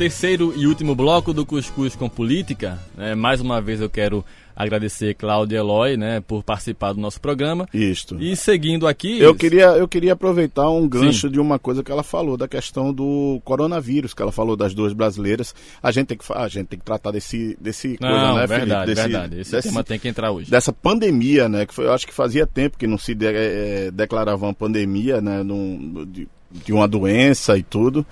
Terceiro 0.00 0.54
e 0.56 0.66
último 0.66 0.94
bloco 0.94 1.34
do 1.34 1.44
Cuscuz 1.44 1.94
com 1.94 2.08
Política. 2.08 2.78
Né? 2.96 3.14
Mais 3.14 3.38
uma 3.38 3.60
vez 3.60 3.82
eu 3.82 3.90
quero 3.90 4.24
agradecer 4.64 5.14
Cláudia 5.14 5.58
Eloy, 5.58 5.96
né, 5.96 6.20
por 6.20 6.42
participar 6.42 6.92
do 6.92 7.00
nosso 7.00 7.20
programa. 7.20 7.68
Isto. 7.72 8.20
E 8.20 8.36
seguindo 8.36 8.86
aqui. 8.86 9.18
Eu 9.20 9.34
queria, 9.34 9.66
eu 9.76 9.88
queria 9.88 10.12
aproveitar 10.12 10.68
um 10.70 10.88
gancho 10.88 11.28
Sim. 11.28 11.32
de 11.32 11.40
uma 11.40 11.58
coisa 11.58 11.82
que 11.82 11.90
ela 11.90 12.02
falou, 12.02 12.36
da 12.36 12.46
questão 12.46 12.92
do 12.92 13.40
coronavírus, 13.44 14.14
que 14.14 14.22
ela 14.22 14.32
falou 14.32 14.56
das 14.56 14.74
duas 14.74 14.92
brasileiras. 14.92 15.54
A 15.82 15.90
gente 15.90 16.08
tem 16.08 16.18
que, 16.18 16.24
a 16.32 16.48
gente 16.48 16.66
tem 16.66 16.78
que 16.78 16.84
tratar 16.84 17.10
desse, 17.10 17.56
desse 17.60 17.96
Não, 18.00 18.08
coisa, 18.08 18.34
né, 18.34 18.46
verdade, 18.46 18.60
Felipe? 18.60 18.86
Desse, 18.86 19.08
verdade. 19.08 19.40
Esse 19.40 19.50
desse, 19.52 19.68
tema 19.68 19.84
tem 19.84 19.98
que 19.98 20.08
entrar 20.08 20.30
hoje. 20.30 20.50
Dessa 20.50 20.72
pandemia, 20.72 21.48
né, 21.48 21.66
que 21.66 21.74
foi, 21.74 21.86
eu 21.86 21.92
acho 21.92 22.06
que 22.06 22.12
fazia 22.12 22.46
tempo 22.46 22.78
que 22.78 22.86
não 22.86 22.98
se 22.98 23.14
de, 23.14 23.26
é, 23.26 23.90
declarava 23.90 24.46
uma 24.46 24.54
pandemia, 24.54 25.20
né, 25.20 25.42
num, 25.42 26.06
de, 26.10 26.28
de 26.50 26.72
uma 26.72 26.86
doença 26.86 27.56
e 27.56 27.62
tudo. 27.62 28.04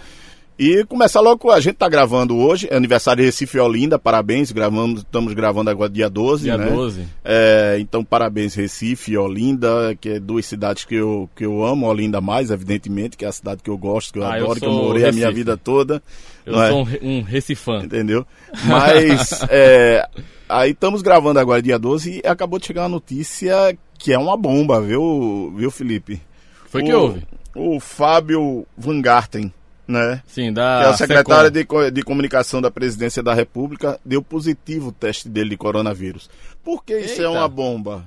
E 0.58 0.84
começar 0.86 1.20
logo, 1.20 1.52
a 1.52 1.60
gente 1.60 1.74
está 1.74 1.88
gravando 1.88 2.36
hoje, 2.36 2.66
é 2.68 2.76
aniversário 2.76 3.22
de 3.22 3.26
Recife 3.26 3.58
e 3.58 3.60
Olinda, 3.60 3.96
parabéns, 3.96 4.50
gravamos, 4.50 5.02
estamos 5.02 5.32
gravando 5.32 5.70
agora 5.70 5.88
dia 5.88 6.10
12, 6.10 6.42
dia 6.42 6.58
né? 6.58 6.68
12. 6.68 7.06
É, 7.24 7.76
então 7.78 8.02
parabéns 8.02 8.56
Recife 8.56 9.12
e 9.12 9.16
Olinda, 9.16 9.96
que 10.00 10.08
é 10.08 10.18
duas 10.18 10.46
cidades 10.46 10.84
que 10.84 10.96
eu, 10.96 11.30
que 11.36 11.46
eu 11.46 11.64
amo, 11.64 11.86
Olinda 11.86 12.20
mais, 12.20 12.50
evidentemente, 12.50 13.16
que 13.16 13.24
é 13.24 13.28
a 13.28 13.32
cidade 13.32 13.62
que 13.62 13.70
eu 13.70 13.78
gosto, 13.78 14.12
que 14.12 14.18
eu 14.18 14.24
ah, 14.24 14.34
adoro, 14.34 14.54
eu 14.54 14.60
que 14.60 14.66
eu 14.66 14.72
morei 14.72 15.04
Recife. 15.04 15.08
a 15.08 15.28
minha 15.28 15.32
vida 15.32 15.56
toda. 15.56 16.02
Eu 16.44 16.54
sou 16.54 16.88
é? 16.90 16.98
um 17.02 17.22
recifã. 17.22 17.78
Entendeu? 17.78 18.26
Mas, 18.64 19.40
é, 19.50 20.08
aí 20.48 20.72
estamos 20.72 21.02
gravando 21.02 21.38
agora 21.38 21.62
dia 21.62 21.78
12 21.78 22.22
e 22.24 22.26
acabou 22.26 22.58
de 22.58 22.66
chegar 22.66 22.82
uma 22.82 22.88
notícia 22.88 23.78
que 23.96 24.12
é 24.12 24.18
uma 24.18 24.36
bomba, 24.36 24.80
viu, 24.80 25.54
viu 25.56 25.70
Felipe? 25.70 26.20
Foi 26.66 26.82
o, 26.82 26.84
que 26.84 26.92
houve? 26.92 27.22
O 27.54 27.78
Fábio 27.78 28.66
Van 28.76 29.00
Garten, 29.00 29.52
né? 29.88 30.22
Sim, 30.26 30.52
da 30.52 30.80
que 30.80 30.86
é 30.86 30.90
o 30.90 30.96
secretário 30.96 31.50
de, 31.50 31.66
de, 31.90 32.02
comunicação 32.02 32.60
da 32.60 32.70
presidência 32.70 33.22
da 33.22 33.32
República, 33.32 33.98
deu 34.04 34.22
positivo 34.22 34.88
o 34.88 34.92
teste 34.92 35.30
dele 35.30 35.50
de 35.50 35.56
coronavírus. 35.56 36.28
Por 36.62 36.84
que 36.84 36.98
isso 36.98 37.22
é 37.22 37.24
Eita. 37.24 37.24
é 37.24 37.28
uma 37.28 37.48
bomba? 37.48 38.04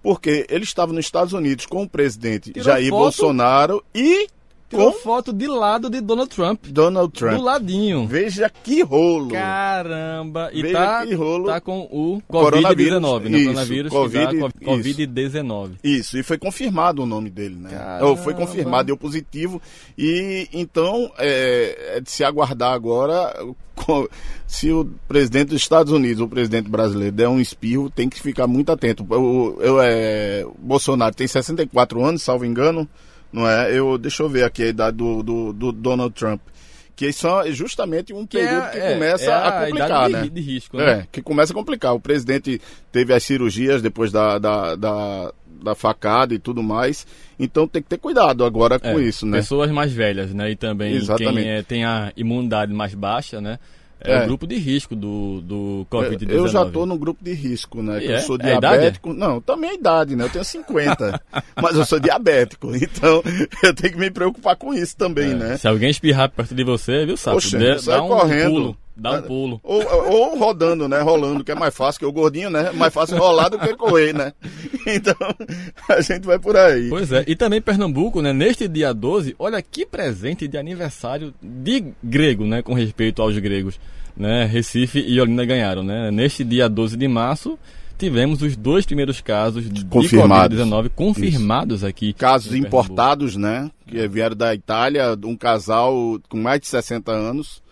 Porque 0.00 0.46
ele 0.48 0.62
estava 0.62 0.92
nos 0.92 1.04
Estados 1.04 1.32
Unidos 1.32 1.66
com 1.66 1.82
o 1.82 1.88
presidente 1.88 2.52
Tirou 2.52 2.64
Jair 2.64 2.90
foto? 2.90 3.00
Bolsonaro 3.00 3.84
e 3.92 4.28
com 4.70 4.92
foto 4.92 5.32
de 5.32 5.46
lado 5.46 5.88
de 5.88 6.00
Donald 6.00 6.30
Trump. 6.30 6.66
Donald 6.66 7.12
Trump. 7.12 7.36
Do 7.36 7.42
ladinho. 7.42 8.06
Veja 8.06 8.50
que 8.62 8.82
rolo. 8.82 9.30
Caramba. 9.30 10.50
E 10.52 10.62
Veja 10.62 10.78
tá, 10.78 11.06
que 11.06 11.14
rolo. 11.14 11.46
tá 11.46 11.60
com 11.60 11.80
o 11.90 12.22
Covid-19, 12.30 13.28
né? 13.28 13.44
Coronavírus 13.44 13.92
Covid-19. 13.92 15.70
isso. 15.82 16.18
e 16.18 16.22
foi 16.22 16.38
confirmado 16.38 17.02
o 17.02 17.06
nome 17.06 17.30
dele, 17.30 17.56
né? 17.56 18.00
Ou 18.02 18.16
foi 18.16 18.34
confirmado, 18.34 18.86
deu 18.86 18.96
positivo. 18.96 19.60
E 19.96 20.48
então 20.52 21.10
é, 21.18 21.96
é 21.96 22.00
de 22.00 22.10
se 22.10 22.24
aguardar 22.24 22.72
agora 22.72 23.34
se 24.46 24.70
o 24.72 24.84
presidente 25.06 25.48
dos 25.48 25.60
Estados 25.60 25.92
Unidos, 25.92 26.20
o 26.20 26.28
presidente 26.28 26.68
brasileiro, 26.68 27.14
der 27.14 27.28
um 27.28 27.40
espirro, 27.40 27.90
tem 27.90 28.08
que 28.08 28.20
ficar 28.20 28.46
muito 28.46 28.70
atento. 28.72 29.06
Eu, 29.10 29.58
eu, 29.60 29.80
é, 29.80 30.44
o 30.44 30.54
Bolsonaro 30.58 31.14
tem 31.14 31.26
64 31.26 32.04
anos, 32.04 32.22
salvo 32.22 32.44
engano 32.44 32.88
não 33.34 33.48
é? 33.48 33.76
Eu, 33.76 33.98
deixa 33.98 34.22
eu 34.22 34.28
ver 34.28 34.44
aqui 34.44 34.62
a 34.62 34.68
idade 34.68 34.96
do, 34.96 35.20
do, 35.20 35.52
do 35.52 35.72
Donald 35.72 36.14
Trump. 36.14 36.40
Que 36.94 37.12
são 37.12 37.40
é 37.40 37.50
justamente 37.50 38.12
um 38.12 38.24
que 38.24 38.38
período 38.38 38.66
é, 38.66 38.70
que 38.70 38.94
começa 38.94 39.24
é, 39.24 39.28
é 39.28 39.34
a, 39.34 39.66
complicar, 39.66 40.08
né? 40.08 40.22
De, 40.22 40.30
de 40.30 40.40
risco, 40.40 40.76
né? 40.76 40.90
É, 40.92 41.06
que 41.10 41.20
começa 41.20 41.52
a 41.52 41.54
complicar. 41.54 41.92
O 41.92 41.98
presidente 41.98 42.60
teve 42.92 43.12
as 43.12 43.24
cirurgias 43.24 43.82
depois 43.82 44.12
da, 44.12 44.38
da, 44.38 44.76
da, 44.76 45.32
da 45.60 45.74
facada 45.74 46.32
e 46.32 46.38
tudo 46.38 46.62
mais. 46.62 47.04
Então 47.36 47.66
tem 47.66 47.82
que 47.82 47.88
ter 47.88 47.98
cuidado 47.98 48.44
agora 48.44 48.78
com 48.78 49.00
é, 49.00 49.02
isso, 49.02 49.26
né? 49.26 49.38
Pessoas 49.38 49.72
mais 49.72 49.92
velhas, 49.92 50.32
né? 50.32 50.52
E 50.52 50.54
também 50.54 50.94
Exatamente. 50.94 51.42
quem 51.42 51.50
é, 51.50 51.62
tem 51.64 51.84
a 51.84 52.12
imunidade 52.16 52.72
mais 52.72 52.94
baixa, 52.94 53.40
né? 53.40 53.58
É, 54.04 54.12
é, 54.12 54.22
o 54.22 54.26
grupo 54.26 54.46
de 54.46 54.56
risco 54.56 54.94
do, 54.94 55.40
do 55.40 55.86
Covid-19. 55.90 56.30
Eu 56.30 56.48
já 56.48 56.62
estou 56.64 56.84
no 56.84 56.98
grupo 56.98 57.24
de 57.24 57.32
risco, 57.32 57.82
né? 57.82 58.00
Que 58.00 58.06
eu 58.06 58.14
é? 58.16 58.20
sou 58.20 58.36
é 58.36 58.58
diabético. 58.58 59.12
Não, 59.12 59.40
também 59.40 59.70
a 59.70 59.74
idade, 59.74 60.14
né? 60.14 60.24
Eu 60.24 60.30
tenho 60.30 60.44
50. 60.44 61.22
mas 61.60 61.76
eu 61.76 61.84
sou 61.84 61.98
diabético. 61.98 62.72
Então 62.76 63.22
eu 63.62 63.74
tenho 63.74 63.94
que 63.94 63.98
me 63.98 64.10
preocupar 64.10 64.56
com 64.56 64.74
isso 64.74 64.96
também, 64.96 65.32
é, 65.32 65.34
né? 65.34 65.56
Se 65.56 65.66
alguém 65.66 65.90
espirrar 65.90 66.30
perto 66.30 66.54
de 66.54 66.62
você, 66.62 67.06
viu? 67.06 67.16
Poxa, 67.16 67.58
dê, 67.58 67.78
sai 67.78 67.98
um 68.00 68.08
correndo. 68.08 68.50
Pulo. 68.50 68.76
Dá 68.96 69.12
um 69.12 69.22
pulo. 69.22 69.60
Ou, 69.62 69.82
ou, 69.82 70.38
rodando, 70.38 70.88
né? 70.88 71.00
Rolando, 71.00 71.42
que 71.42 71.50
é 71.50 71.54
mais 71.54 71.74
fácil, 71.74 71.98
que 71.98 72.06
o 72.06 72.12
gordinho, 72.12 72.48
né? 72.48 72.70
Mais 72.72 72.94
fácil 72.94 73.16
rolar 73.18 73.48
do 73.48 73.58
que 73.58 73.74
correr, 73.76 74.14
né? 74.14 74.32
Então, 74.86 75.14
a 75.88 76.02
gente 76.02 76.26
vai 76.26 76.38
por 76.38 76.54
aí. 76.54 76.90
Pois 76.90 77.10
é. 77.10 77.24
E 77.26 77.34
também 77.34 77.60
Pernambuco, 77.60 78.20
né? 78.20 78.34
Neste 78.34 78.68
dia 78.68 78.92
12, 78.92 79.34
olha 79.38 79.62
que 79.62 79.86
presente 79.86 80.46
de 80.46 80.58
aniversário 80.58 81.32
de 81.42 81.86
grego, 82.02 82.44
né? 82.44 82.60
Com 82.60 82.74
respeito 82.74 83.22
aos 83.22 83.36
gregos 83.38 83.80
né, 84.16 84.44
Recife 84.44 85.00
e 85.00 85.20
Olinda 85.20 85.44
ganharam. 85.44 85.82
Né? 85.82 86.10
Neste 86.10 86.44
dia 86.44 86.68
12 86.68 86.96
de 86.96 87.08
março, 87.08 87.58
tivemos 87.98 88.42
os 88.42 88.56
dois 88.56 88.86
primeiros 88.86 89.20
casos 89.20 89.68
de 89.68 89.84
Covid-19 89.84 90.90
confirmados 90.90 91.78
Isso. 91.78 91.86
aqui. 91.86 92.12
Casos 92.12 92.54
importados, 92.54 93.36
né? 93.36 93.70
Que 93.86 94.06
vieram 94.08 94.36
da 94.36 94.54
Itália, 94.54 95.16
um 95.24 95.36
casal 95.36 96.18
com 96.28 96.38
mais 96.38 96.60
de 96.60 96.66
60 96.68 97.10
anos, 97.12 97.62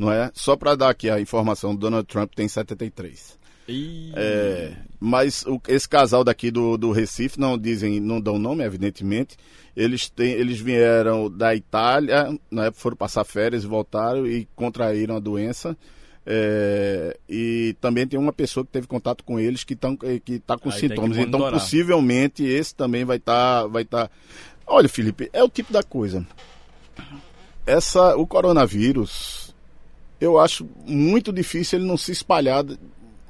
não 0.00 0.10
é? 0.10 0.30
Só 0.32 0.56
para 0.56 0.74
dar 0.74 0.88
aqui 0.88 1.10
a 1.10 1.20
informação, 1.20 1.76
Donald 1.76 2.08
Trump 2.08 2.32
tem 2.34 2.48
73. 2.48 3.38
E... 3.68 4.10
É, 4.16 4.72
mas 4.98 5.44
o, 5.46 5.60
esse 5.68 5.86
casal 5.86 6.24
daqui 6.24 6.50
do, 6.50 6.78
do 6.78 6.90
Recife 6.90 7.38
não 7.38 7.58
dizem, 7.58 8.00
não 8.00 8.18
dão 8.18 8.38
nome, 8.38 8.64
evidentemente. 8.64 9.36
Eles, 9.76 10.08
têm, 10.08 10.32
eles 10.32 10.58
vieram 10.58 11.30
da 11.30 11.54
Itália, 11.54 12.34
né, 12.50 12.70
foram 12.72 12.96
passar 12.96 13.24
férias, 13.24 13.62
voltaram 13.62 14.26
e 14.26 14.48
contraíram 14.56 15.16
a 15.16 15.20
doença. 15.20 15.76
É, 16.24 17.18
e 17.28 17.76
também 17.78 18.06
tem 18.06 18.18
uma 18.18 18.32
pessoa 18.32 18.64
que 18.64 18.72
teve 18.72 18.86
contato 18.86 19.22
com 19.22 19.38
eles 19.38 19.64
que 19.64 19.74
está 19.74 19.88
que 20.24 20.38
tá 20.38 20.56
com 20.56 20.70
Aí 20.70 20.78
sintomas. 20.78 21.18
Então, 21.18 21.40
possivelmente, 21.50 22.42
esse 22.42 22.74
também 22.74 23.04
vai 23.04 23.18
estar. 23.18 23.62
Tá, 23.62 23.66
vai 23.66 23.84
tá... 23.84 24.10
Olha, 24.66 24.88
Felipe, 24.88 25.28
é 25.30 25.44
o 25.44 25.48
tipo 25.48 25.70
da 25.70 25.82
coisa. 25.82 26.26
Essa, 27.66 28.16
o 28.16 28.26
coronavírus, 28.26 29.39
eu 30.20 30.38
acho 30.38 30.68
muito 30.86 31.32
difícil 31.32 31.78
ele 31.78 31.88
não 31.88 31.96
se 31.96 32.12
espalhar 32.12 32.64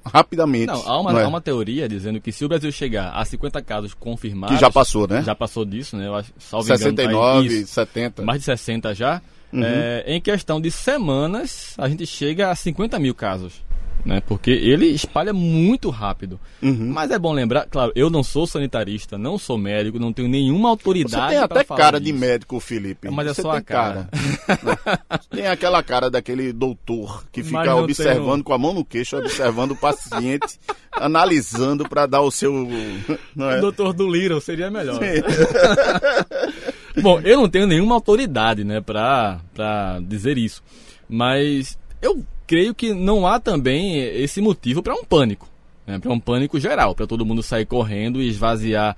rapidamente. 0.05 0.67
Não, 0.67 0.89
há 0.89 1.01
uma, 1.01 1.13
não 1.13 1.21
é? 1.21 1.25
há 1.25 1.29
uma 1.29 1.41
teoria 1.41 1.89
dizendo 1.89 2.21
que 2.21 2.33
se 2.33 2.45
o 2.45 2.49
Brasil 2.49 2.71
chegar 2.73 3.11
a 3.11 3.25
50 3.25 3.63
casos 3.63 3.95
confirmados. 3.95 4.57
Que 4.57 4.61
já 4.61 4.71
passou, 4.71 5.07
né? 5.07 5.23
Já 5.23 5.35
passou 5.35 5.65
disso, 5.65 5.97
né? 5.97 6.07
Eu 6.07 6.15
acho, 6.15 6.33
salvo 6.39 6.67
engano, 6.67 6.79
69, 6.79 7.49
tá 7.49 7.55
aí, 7.55 7.63
isso, 7.63 7.73
70. 7.73 8.23
mais 8.23 8.41
de 8.41 8.45
60 8.47 8.95
já. 8.95 9.23
Uhum. 9.53 9.63
É, 9.65 10.05
em 10.07 10.21
questão 10.21 10.61
de 10.61 10.71
semanas, 10.71 11.75
a 11.77 11.89
gente 11.89 12.07
chega 12.07 12.51
a 12.51 12.55
50 12.55 12.99
mil 12.99 13.15
casos. 13.15 13.63
Né? 14.05 14.23
Porque 14.27 14.51
ele 14.51 14.87
espalha 14.87 15.33
muito 15.33 15.91
rápido. 15.91 16.41
Uhum. 16.63 16.91
Mas 16.93 17.11
é 17.11 17.19
bom 17.19 17.33
lembrar, 17.33 17.67
claro, 17.67 17.93
eu 17.95 18.09
não 18.09 18.23
sou 18.23 18.47
sanitarista, 18.47 19.19
não 19.19 19.37
sou 19.39 19.59
médico, 19.59 19.99
não 19.99 20.13
tenho 20.13 20.29
nenhuma 20.29 20.69
Você 20.69 20.71
autoridade. 20.71 21.29
tem 21.29 21.37
pra 21.49 21.61
até 21.61 21.65
falar 21.65 21.81
cara 21.81 22.01
de 22.01 22.07
disso. 22.07 22.19
médico, 22.19 22.61
Felipe. 22.61 23.11
Mas 23.11 23.27
é 23.29 23.35
Você 23.35 23.43
só 23.43 23.51
tem 23.53 23.59
a 23.59 23.63
cara. 23.63 24.09
cara. 24.47 25.01
tem 25.31 25.47
aquela 25.47 25.83
cara 25.83 26.11
daquele 26.11 26.53
doutor 26.53 27.25
que 27.31 27.43
fica 27.43 27.75
observando 27.77 28.33
tenho- 28.37 28.45
com 28.45 28.55
a 28.55 28.59
mão 28.59 28.73
no 28.73 28.85
queixo, 28.85 29.17
observando 29.17 29.73
o 29.73 29.77
paciente, 29.77 30.59
analisando 30.93 31.89
para 31.89 32.07
dar 32.07 32.23
o 32.23 32.31
seu. 32.31 32.53
Não 33.37 33.51
é? 33.51 33.59
O 33.59 33.61
doutor 33.61 33.93
do 33.93 34.11
Little 34.11 34.41
seria 34.41 34.71
melhor. 34.71 34.99
Bom, 37.03 37.21
eu 37.21 37.37
não 37.39 37.49
tenho 37.49 37.67
nenhuma 37.67 37.95
autoridade, 37.95 38.65
né, 38.65 38.81
pra 38.81 39.41
dizer 40.03 40.37
isso. 40.39 40.63
Mas 41.09 41.79
eu 42.03 42.25
creio 42.51 42.75
que 42.75 42.93
não 42.93 43.25
há 43.29 43.39
também 43.39 43.97
esse 44.01 44.41
motivo 44.41 44.83
para 44.83 44.93
um 44.93 45.05
pânico. 45.05 45.49
Né, 45.87 46.01
para 46.01 46.11
um 46.13 46.19
pânico 46.19 46.59
geral, 46.59 46.97
para 46.97 47.07
todo 47.07 47.25
mundo 47.25 47.43
sair 47.45 47.65
correndo 47.65 48.21
e 48.21 48.29
esvaziar 48.29 48.97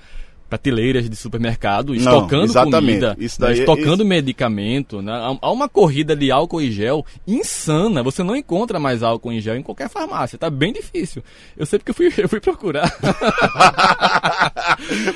prateleiras 0.48 1.08
de 1.08 1.16
supermercado, 1.16 1.88
Não, 1.90 1.96
estocando 1.96 2.44
exatamente. 2.44 2.74
comida, 3.00 3.16
Isso 3.18 3.40
né, 3.40 3.46
daí 3.48 3.56
é- 3.56 3.60
estocando 3.60 4.04
medicamento. 4.04 5.00
Né, 5.00 5.12
há- 5.40 5.50
uma 5.50 5.66
corrida 5.68 6.14
de 6.16 6.30
álcool 6.30 6.60
em 6.60 6.70
gel 6.70 7.04
insana. 7.26 8.02
Você 8.02 8.22
não 8.22 8.34
encontra 8.36 8.78
mais 8.78 9.02
álcool 9.02 9.32
em 9.32 9.40
gel 9.40 9.56
em 9.56 9.62
qualquer 9.62 9.88
farmácia. 9.88 10.38
Tá 10.38 10.50
bem 10.50 10.72
difícil. 10.72 11.22
Eu 11.56 11.64
sei 11.66 11.78
porque 11.78 11.90
eu 11.90 11.94
fui, 11.94 12.06
eu 12.24 12.28
fui 12.28 12.40
procurar. 12.40 12.90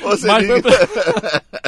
Mas, 0.02 0.20
diga- 0.46 0.62
foi- 0.62 0.72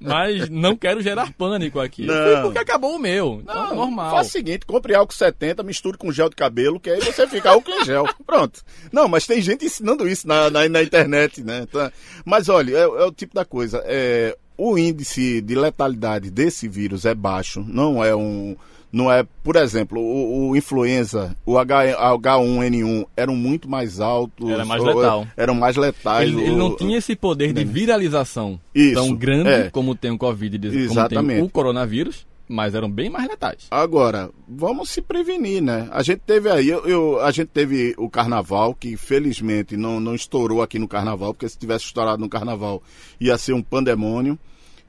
Mas 0.00 0.48
não 0.48 0.76
quero 0.76 1.00
gerar 1.00 1.32
pânico 1.32 1.80
aqui. 1.80 2.06
Não. 2.06 2.42
porque 2.42 2.58
acabou 2.58 2.96
o 2.96 2.98
meu. 2.98 3.40
Então, 3.42 3.72
é 3.72 3.74
normal. 3.74 4.10
Faz 4.10 4.28
o 4.28 4.30
seguinte, 4.30 4.66
compre 4.66 4.94
álcool 4.94 5.14
70, 5.14 5.62
misture 5.62 5.98
com 5.98 6.12
gel 6.12 6.28
de 6.28 6.36
cabelo, 6.36 6.78
que 6.80 6.90
aí 6.90 7.00
você 7.00 7.26
fica 7.26 7.50
álcool 7.50 7.70
em 7.70 7.84
gel. 7.84 8.04
Pronto. 8.26 8.62
Não, 8.92 9.08
mas 9.08 9.26
tem 9.26 9.40
gente 9.40 9.64
ensinando 9.66 10.08
isso 10.08 10.26
na, 10.26 10.50
na, 10.50 10.68
na 10.68 10.82
internet, 10.82 11.42
né? 11.42 11.66
Tá? 11.70 11.92
Mas 12.24 12.48
olha, 12.48 12.76
é, 12.76 12.82
é 12.82 13.04
o 13.04 13.12
tipo 13.12 13.34
da 13.34 13.44
coisa. 13.44 13.82
É, 13.84 14.36
o 14.56 14.78
índice 14.78 15.40
de 15.40 15.54
letalidade 15.54 16.30
desse 16.30 16.68
vírus 16.68 17.04
é 17.04 17.14
baixo. 17.14 17.64
Não 17.66 18.02
é 18.02 18.14
um. 18.14 18.56
Não 18.92 19.10
é, 19.12 19.26
por 19.42 19.56
exemplo, 19.56 20.00
o, 20.00 20.50
o 20.50 20.56
influenza, 20.56 21.36
o 21.44 21.58
H, 21.58 21.84
H1N1 22.16 23.06
eram 23.16 23.34
muito 23.36 23.68
mais 23.68 24.00
altos. 24.00 24.48
Era 24.48 24.64
mais 24.64 24.82
letal. 24.82 25.26
Eram 25.36 25.54
mais 25.54 25.76
letais. 25.76 26.28
Ele, 26.28 26.40
ele 26.42 26.50
o- 26.52 26.56
não 26.56 26.76
tinha 26.76 26.96
esse 26.98 27.14
poder 27.16 27.52
de 27.52 27.64
viralização 27.64 28.58
Isso, 28.74 28.94
tão 28.94 29.14
grande 29.14 29.48
é. 29.50 29.70
como 29.70 29.94
tem 29.94 30.10
o 30.10 30.18
Covid, 30.18 30.58
como 30.58 30.72
tem 30.72 30.82
Exatamente. 30.84 31.42
o 31.42 31.48
coronavírus, 31.48 32.26
mas 32.48 32.74
eram 32.74 32.90
bem 32.90 33.10
mais 33.10 33.28
letais. 33.28 33.66
Agora, 33.70 34.30
vamos 34.48 34.88
se 34.88 35.02
prevenir, 35.02 35.60
né? 35.60 35.88
A 35.90 36.02
gente 36.02 36.20
teve 36.20 36.48
aí, 36.48 36.68
eu, 36.68 36.86
eu- 36.86 37.20
a 37.20 37.30
gente 37.32 37.48
teve 37.48 37.94
o 37.98 38.08
carnaval, 38.08 38.72
que 38.72 38.96
felizmente 38.96 39.76
não, 39.76 39.98
não 40.00 40.14
estourou 40.14 40.62
aqui 40.62 40.78
no 40.78 40.88
carnaval, 40.88 41.34
porque 41.34 41.48
se 41.48 41.58
tivesse 41.58 41.86
estourado 41.86 42.20
no 42.20 42.28
carnaval 42.28 42.82
ia 43.20 43.36
ser 43.36 43.52
um 43.52 43.62
pandemônio. 43.62 44.38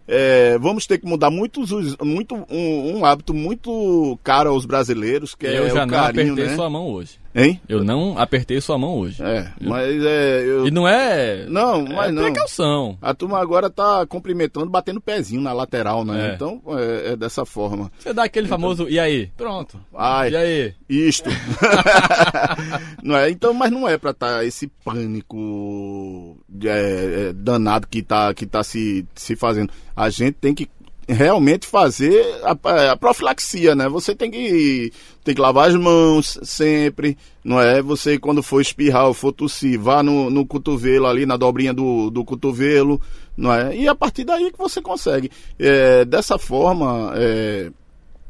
É, 0.07 0.57
vamos 0.57 0.87
ter 0.87 0.97
que 0.99 1.05
mudar 1.05 1.29
muitos, 1.29 1.69
muito, 2.01 2.35
um, 2.49 2.97
um 2.97 3.05
hábito 3.05 3.33
muito 3.33 4.17
caro 4.23 4.49
aos 4.51 4.65
brasileiros, 4.65 5.35
que 5.35 5.45
eu 5.45 5.65
é 5.65 5.69
já 5.69 5.83
o 5.83 5.85
não 5.85 5.93
carinho, 5.93 6.33
apertei 6.33 6.45
né? 6.51 6.55
sua 6.55 6.69
mão 6.69 6.87
hoje. 6.87 7.19
Hein? 7.37 7.61
Eu 7.69 7.83
não 7.83 8.17
apertei 8.17 8.59
sua 8.59 8.79
mão 8.79 8.97
hoje. 8.97 9.21
É, 9.21 9.47
mas 9.61 10.03
é. 10.03 10.41
eu- 10.43 10.65
E 10.67 10.71
não 10.71 10.87
é. 10.87 11.45
Não, 11.47 11.85
mas 11.85 12.09
é 12.09 12.11
não. 12.11 12.23
precaução. 12.23 12.97
A 12.99 13.13
turma 13.13 13.39
agora 13.39 13.69
tá 13.69 14.03
cumprimentando, 14.07 14.67
batendo 14.71 14.99
pezinho 14.99 15.39
na 15.39 15.53
lateral, 15.53 16.03
né? 16.03 16.31
É. 16.31 16.33
Então 16.33 16.59
é, 16.69 17.11
é 17.11 17.15
dessa 17.15 17.45
forma. 17.45 17.91
Você 17.99 18.11
dá 18.11 18.23
aquele 18.23 18.47
famoso. 18.47 18.89
E 18.89 18.99
aí? 18.99 19.27
Pronto. 19.37 19.79
Ai. 19.95 20.31
E 20.31 20.35
aí? 20.35 20.73
Isto. 20.89 21.29
não 23.03 23.15
é? 23.15 23.29
Então, 23.29 23.53
mas 23.53 23.71
não 23.71 23.87
é 23.87 23.97
para 23.99 24.11
estar 24.11 24.43
esse 24.43 24.67
pânico 24.83 26.37
é, 26.63 27.29
é, 27.29 27.33
danado 27.33 27.87
que 27.87 28.01
tá, 28.01 28.33
que 28.33 28.47
tá 28.47 28.63
se, 28.63 29.05
se 29.13 29.35
fazendo. 29.35 29.71
A 29.95 30.09
gente 30.09 30.33
tem 30.33 30.55
que 30.55 30.67
realmente 31.07 31.65
fazer 31.65 32.21
a, 32.43 32.91
a 32.91 32.97
profilaxia, 32.97 33.73
né? 33.73 33.87
Você 33.87 34.13
tem 34.13 34.29
que, 34.29 34.91
tem 35.23 35.33
que 35.33 35.41
lavar 35.41 35.69
as 35.69 35.75
mãos 35.75 36.37
sempre, 36.43 37.17
não 37.43 37.59
é? 37.61 37.81
Você, 37.81 38.19
quando 38.19 38.43
for 38.43 38.59
espirrar 38.61 39.07
ou 39.07 39.13
for 39.13 39.31
tossir, 39.31 39.79
vá 39.79 40.03
no, 40.03 40.29
no 40.29 40.45
cotovelo 40.45 41.07
ali, 41.07 41.25
na 41.25 41.37
dobrinha 41.37 41.73
do, 41.73 42.09
do 42.09 42.25
cotovelo, 42.25 43.01
não 43.37 43.53
é? 43.53 43.75
E 43.75 43.87
a 43.87 43.95
partir 43.95 44.23
daí 44.25 44.51
que 44.51 44.57
você 44.57 44.81
consegue. 44.81 45.31
É, 45.57 46.03
dessa 46.03 46.37
forma, 46.37 47.13
é, 47.15 47.71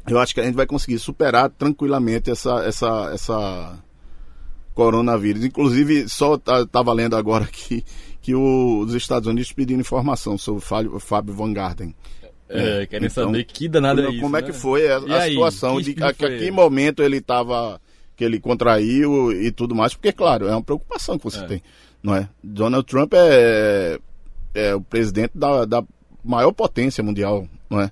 eu 0.06 0.18
acho 0.18 0.32
que 0.32 0.40
a 0.40 0.44
gente 0.44 0.54
vai 0.54 0.66
conseguir 0.66 0.98
superar 0.98 1.50
tranquilamente 1.50 2.30
essa, 2.30 2.64
essa, 2.64 3.10
essa 3.12 3.78
coronavírus. 4.74 5.44
Inclusive, 5.44 6.08
só 6.08 6.38
tá, 6.38 6.64
tava 6.66 6.92
lendo 6.92 7.16
agora 7.16 7.46
que 8.22 8.34
o- 8.34 8.80
os 8.80 8.94
Estados 8.94 9.26
Unidos 9.26 9.52
pedindo 9.52 9.80
informação 9.80 10.36
sobre 10.38 10.62
o 10.88 11.00
Fábio, 11.00 11.34
Van 11.34 11.52
Garten. 11.52 11.94
É, 12.48 12.86
querem 12.86 13.08
então, 13.08 13.26
saber 13.26 13.44
que 13.44 13.68
danada 13.68 14.00
é 14.00 14.04
como, 14.04 14.14
isso. 14.14 14.22
como 14.22 14.36
é 14.36 14.40
né? 14.40 14.46
que 14.46 14.52
foi 14.52 14.88
a, 14.90 14.96
a 14.98 15.22
aí, 15.22 15.30
situação 15.30 15.76
que 15.76 15.82
de 15.82 15.90
espírito 15.90 16.04
a, 16.10 16.14
que, 16.14 16.24
a 16.24 16.38
que 16.38 16.50
momento 16.50 17.02
ele 17.02 17.18
estava 17.18 17.80
que 18.16 18.24
ele 18.24 18.40
contraiu 18.40 19.30
e 19.32 19.50
tudo 19.52 19.74
mais, 19.74 19.94
porque 19.94 20.12
claro, 20.12 20.48
é 20.48 20.50
uma 20.50 20.62
preocupação 20.62 21.16
que 21.18 21.24
você 21.24 21.38
É. 21.40 21.46
tem, 21.46 21.62
não 22.02 22.14
é? 22.16 22.28
Donald 22.42 22.84
Trump 22.86 23.12
é, 23.14 23.98
é 24.54 24.74
o 24.74 24.80
presidente 24.80 25.32
da, 25.36 25.64
da 25.64 25.84
maior 26.24 26.50
potência 26.52 27.02
mundial, 27.04 27.46
não 27.70 27.80
é? 27.80 27.90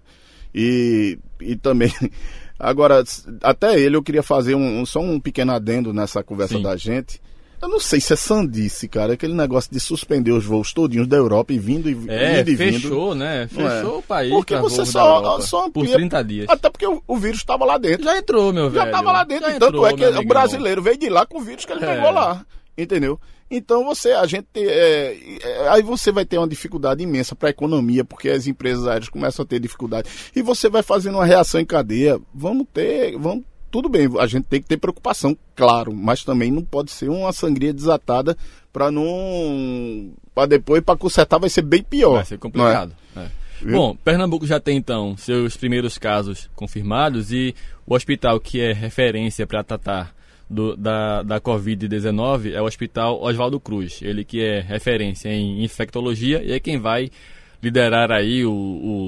E, 0.54 1.18
e 1.40 1.54
também 1.54 1.92
agora 2.58 3.04
até 3.42 3.78
ele 3.78 3.96
eu 3.96 4.02
queria 4.02 4.22
fazer 4.22 4.54
um, 4.54 4.80
um- 4.80 4.86
só 4.86 5.00
um 5.00 5.20
pequeno 5.20 5.52
adendo 5.52 5.92
nessa 5.92 6.22
conversa 6.24 6.56
Sim. 6.56 6.62
da 6.62 6.76
gente. 6.76 7.20
Eu 7.60 7.68
não 7.68 7.80
sei 7.80 8.00
se 8.00 8.12
é 8.12 8.16
sandice, 8.16 8.86
cara, 8.86 9.14
aquele 9.14 9.32
negócio 9.34 9.70
de 9.72 9.80
suspender 9.80 10.30
os 10.30 10.44
voos 10.44 10.72
todinhos 10.72 11.06
da 11.08 11.16
Europa 11.16 11.52
e 11.52 11.58
vindo 11.58 11.88
e, 11.88 11.96
É, 12.08 12.40
indo 12.40 12.50
e 12.50 12.54
vindo. 12.54 12.80
fechou, 12.80 13.14
né? 13.14 13.44
É? 13.44 13.48
Fechou 13.48 13.98
o 13.98 14.02
país. 14.02 14.30
Porque 14.30 14.56
você 14.56 14.84
só- 14.84 15.40
só 15.40 15.62
Por 15.70 15.80
amplia- 15.80 15.96
30 15.96 16.22
dias. 16.22 16.46
Até 16.48 16.68
porque 16.68 16.86
o, 16.86 17.02
o 17.06 17.16
vírus 17.16 17.38
estava 17.38 17.64
lá 17.64 17.78
dentro. 17.78 18.04
Já 18.04 18.18
entrou, 18.18 18.52
meu 18.52 18.64
Já 18.70 18.80
velho. 18.84 18.86
estava 18.86 19.12
lá 19.12 19.24
dentro. 19.24 19.46
Já 19.46 19.52
tanto 19.58 19.66
entrou, 19.66 19.86
é 19.86 19.92
que 19.94 20.10
meu 20.10 20.20
o 20.20 20.26
brasileiro 20.26 20.82
veio 20.82 20.98
de 20.98 21.08
lá 21.08 21.24
com 21.24 21.38
o 21.38 21.42
vírus 21.42 21.64
que 21.64 21.72
ele 21.72 21.84
É. 21.84 21.94
pegou 21.94 22.10
lá. 22.10 22.44
Entendeu? 22.76 23.18
Então 23.50 23.84
você, 23.84 24.10
a 24.10 24.26
gente, 24.26 24.46
é, 24.56 25.16
é, 25.40 25.68
aí 25.70 25.80
você 25.80 26.10
vai 26.12 26.24
ter 26.26 26.36
uma 26.36 26.48
dificuldade 26.48 27.02
imensa 27.02 27.34
para 27.34 27.48
a 27.48 27.50
economia, 27.50 28.04
porque 28.04 28.28
as 28.28 28.46
empresas 28.46 28.86
aéreas 28.86 29.08
começam 29.08 29.44
a 29.44 29.46
ter 29.46 29.60
dificuldade. 29.60 30.08
E 30.34 30.42
você 30.42 30.68
vai 30.68 30.82
fazendo 30.82 31.14
uma 31.14 31.24
reação 31.24 31.60
em 31.60 31.64
cadeia. 31.64 32.20
Vamos 32.34 32.66
ter, 32.74 33.16
vamos, 33.16 33.44
tudo 33.70 33.88
bem, 33.88 34.08
a 34.18 34.26
gente 34.26 34.44
tem 34.44 34.60
que 34.60 34.68
ter 34.68 34.76
preocupação, 34.76 35.36
claro, 35.54 35.94
mas 35.94 36.24
também 36.24 36.50
não 36.50 36.62
pode 36.62 36.90
ser 36.90 37.08
uma 37.08 37.32
sangria 37.32 37.72
desatada 37.72 38.36
para 38.72 38.90
não, 38.90 40.12
para 40.34 40.46
depois 40.46 40.82
para 40.82 40.96
consertar 40.98 41.38
vai 41.38 41.48
ser 41.50 41.62
bem 41.62 41.82
pior. 41.82 42.14
Vai 42.16 42.24
ser 42.24 42.38
complicado. 42.38 42.92
é. 43.16 43.26
Viu? 43.62 43.72
Bom, 43.72 43.96
Pernambuco 43.96 44.46
já 44.46 44.60
tem 44.60 44.76
então 44.76 45.16
seus 45.16 45.56
primeiros 45.56 45.96
casos 45.96 46.50
confirmados 46.54 47.32
e 47.32 47.54
o 47.86 47.94
hospital 47.94 48.38
que 48.38 48.60
é 48.60 48.72
referência 48.72 49.46
para 49.46 49.64
tratar 49.64 50.14
do- 50.48 50.76
da, 50.76 51.22
da 51.22 51.40
Covid-19 51.40 52.52
é 52.52 52.60
o 52.60 52.66
Hospital 52.66 53.18
Oswaldo 53.22 53.58
Cruz. 53.58 54.00
Ele 54.02 54.24
que 54.24 54.42
é 54.42 54.60
referência 54.60 55.30
em 55.30 55.64
infectologia 55.64 56.42
e 56.44 56.52
é 56.52 56.60
quem 56.60 56.78
vai 56.78 57.10
liderar 57.62 58.12
aí 58.12 58.44
o, 58.44 58.52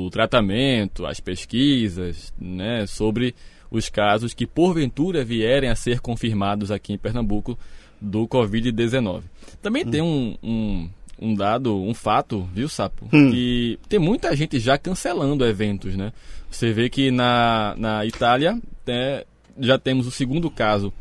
o 0.07 0.11
tratamento, 0.11 1.05
as 1.05 1.21
pesquisas, 1.21 2.33
né, 2.41 2.87
sobre 2.87 3.35
os 3.71 3.89
casos 3.89 4.35
que 4.35 4.47
porventura 4.47 5.25
vierem 5.25 5.71
a 5.71 5.75
ser 5.75 6.01
confirmados 6.01 6.71
aqui 6.71 6.93
em 6.93 6.99
Pernambuco 6.99 7.59
do 8.01 8.27
Covid-19. 8.27 9.23
Também 9.61 9.85
tem 9.85 10.01
um, 10.01 10.37
um, 10.43 10.89
um 11.21 11.35
dado, 11.35 11.77
um 11.77 11.95
fato, 11.95 12.49
viu, 12.55 12.69
Sapo? 12.69 13.09
Que 13.11 13.79
tem 13.89 13.99
muita 13.99 14.35
gente 14.37 14.59
já 14.59 14.79
cancelando 14.79 15.45
eventos, 15.45 15.97
né? 15.97 16.13
Você 16.51 16.73
vê 16.73 16.89
que 16.89 17.11
na, 17.11 17.75
na 17.77 18.07
Itália 18.07 18.59
né, 18.87 19.25
já 19.59 19.79
temos 19.79 20.07
o 20.07 20.11
segundo 20.11 20.51
caso 20.51 20.93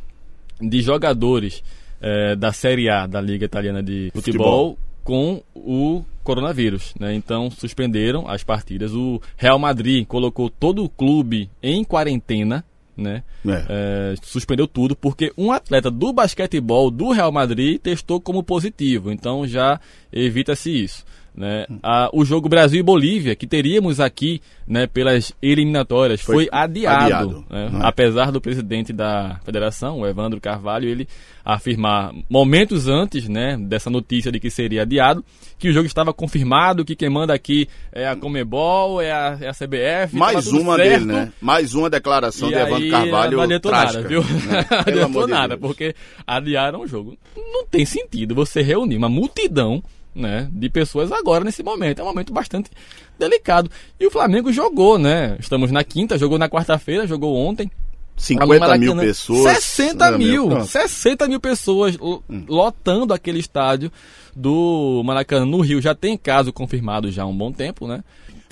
de 0.59 0.81
jogadores 0.81 1.63
eh, 2.01 2.35
da 2.35 2.51
Série 2.51 2.89
A 2.89 3.05
da 3.05 3.21
Liga 3.21 3.45
Italiana 3.45 3.81
de 3.81 4.11
Futebol, 4.13 4.75
Futebol. 4.75 4.77
com 5.03 5.43
o 5.55 6.03
coronavírus, 6.27 6.93
né? 6.99 7.13
Então 7.13 7.49
suspenderam 7.49 8.29
as 8.29 8.43
partidas. 8.43 8.93
O 8.93 9.21
Real 9.37 9.57
Madrid 9.57 10.05
colocou 10.05 10.49
todo 10.49 10.83
o 10.83 10.89
clube 10.89 11.49
em 11.63 11.85
quarentena, 11.85 12.65
né? 12.97 13.23
É. 13.47 13.65
É, 13.69 14.15
suspendeu 14.21 14.67
tudo 14.67 14.93
porque 14.93 15.31
um 15.37 15.53
atleta 15.53 15.89
do 15.89 16.11
basquetebol 16.11 16.91
do 16.91 17.11
Real 17.11 17.31
Madrid 17.31 17.79
testou 17.79 18.19
como 18.19 18.43
positivo, 18.43 19.09
então 19.09 19.47
já 19.47 19.79
evita-se 20.11 20.83
isso. 20.83 21.05
Né? 21.37 21.67
A, 21.83 22.09
o 22.11 22.25
jogo 22.25 22.49
Brasil 22.49 22.79
e 22.79 22.83
Bolívia, 22.83 23.35
que 23.35 23.45
teríamos 23.45 23.99
aqui 23.99 24.41
né, 24.67 24.87
pelas 24.87 25.31
eliminatórias, 25.39 26.19
foi, 26.19 26.35
foi 26.35 26.49
adiado. 26.51 27.03
adiado 27.03 27.45
né? 27.47 27.69
é. 27.71 27.87
Apesar 27.87 28.31
do 28.31 28.41
presidente 28.41 28.91
da 28.91 29.39
federação, 29.45 29.99
o 29.99 30.07
Evandro 30.07 30.41
Carvalho, 30.41 30.89
ele 30.89 31.07
afirmar 31.45 32.11
momentos 32.27 32.87
antes 32.87 33.29
né, 33.29 33.55
dessa 33.55 33.87
notícia 33.87 34.31
de 34.31 34.39
que 34.39 34.49
seria 34.49 34.81
adiado, 34.81 35.23
que 35.59 35.69
o 35.69 35.71
jogo 35.71 35.85
estava 35.85 36.11
confirmado, 36.11 36.83
que 36.83 36.95
quem 36.95 37.09
manda 37.09 37.35
aqui 37.35 37.69
é 37.91 38.07
a 38.07 38.15
Comebol, 38.15 38.99
é 38.99 39.11
a, 39.11 39.37
é 39.39 39.47
a 39.47 39.53
CBF. 39.53 40.15
Mais 40.15 40.47
uma 40.47 40.75
certo. 40.75 40.89
dele, 40.89 41.05
né? 41.05 41.31
Mais 41.39 41.75
uma 41.75 41.87
declaração 41.87 42.49
e 42.49 42.53
de 42.53 42.59
Evandro 42.59 42.89
Carvalho. 42.89 43.37
Não 43.37 43.43
adiantou 43.43 43.71
trágica, 43.71 44.01
nada, 44.01 44.09
viu? 44.09 44.23
Né? 44.23 44.65
Não 44.71 44.79
adiantou 44.79 45.27
nada, 45.27 45.55
de 45.55 45.61
porque 45.61 45.95
adiaram 46.25 46.81
o 46.81 46.87
jogo. 46.87 47.15
Não 47.35 47.65
tem 47.67 47.85
sentido 47.85 48.33
você 48.33 48.63
reunir 48.63 48.97
uma 48.97 49.07
multidão 49.07 49.83
né, 50.17 50.49
de 50.51 50.69
pessoas 50.69 51.11
agora 51.11 51.43
nesse 51.43 51.63
momento. 51.63 51.99
É 51.99 52.03
um 52.03 52.07
momento 52.07 52.33
bastante 52.33 52.69
delicado. 53.17 53.69
E 53.99 54.05
o 54.05 54.11
Flamengo 54.11 54.51
jogou, 54.51 54.97
né? 54.97 55.37
Estamos 55.39 55.71
na 55.71 55.83
quinta, 55.83 56.17
jogou 56.17 56.37
na 56.37 56.49
quarta-feira, 56.49 57.07
jogou 57.07 57.35
ontem. 57.35 57.71
50 58.17 58.77
mil 58.79 58.95
pessoas. 58.97 59.57
60 59.57 60.11
né, 60.11 60.17
mil, 60.17 60.47
meu, 60.47 60.65
60 60.65 61.27
mil 61.27 61.39
pessoas 61.39 61.95
hum. 62.01 62.45
lotando 62.47 63.13
aquele 63.13 63.39
estádio 63.39 63.91
do 64.35 65.03
Maracanã 65.05 65.45
no 65.45 65.61
Rio. 65.61 65.79
Já 65.79 65.93
tem 65.93 66.17
caso 66.17 66.51
confirmado 66.51 67.11
já 67.11 67.23
há 67.23 67.27
um 67.27 67.37
bom 67.37 67.51
tempo, 67.51 67.87
né? 67.87 68.03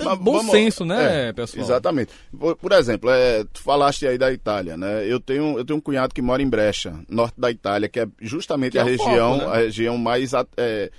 Mas, 0.03 0.19
bom 0.19 0.33
vamos, 0.33 0.51
senso, 0.51 0.83
né, 0.83 1.29
é, 1.29 1.33
pessoal? 1.33 1.63
Exatamente. 1.63 2.11
Por, 2.37 2.55
por, 2.57 2.71
exemplo, 2.73 3.09
é, 3.09 3.45
tu 3.45 3.61
falaste 3.61 4.05
aí 4.05 4.17
da 4.17 4.31
Itália, 4.31 4.75
né? 4.75 5.05
Eu 5.07 5.19
tenho, 5.19 5.57
eu 5.57 5.63
tenho 5.63 5.77
um 5.77 5.81
cunhado 5.81 6.13
que 6.13 6.21
mora 6.21 6.41
em 6.41 6.49
Brecha, 6.49 6.93
norte 7.09 7.39
da 7.39 7.49
Itália, 7.49 7.87
que 7.87 7.99
é 7.99 8.07
justamente 8.21 8.73
que 8.73 8.79
a 8.79 8.81
é 8.81 8.83
região, 8.83 9.39
foco, 9.39 9.49
né? 9.49 9.55
a 9.55 9.57
região 9.57 9.97
mais 9.97 10.33
é, 10.57 10.91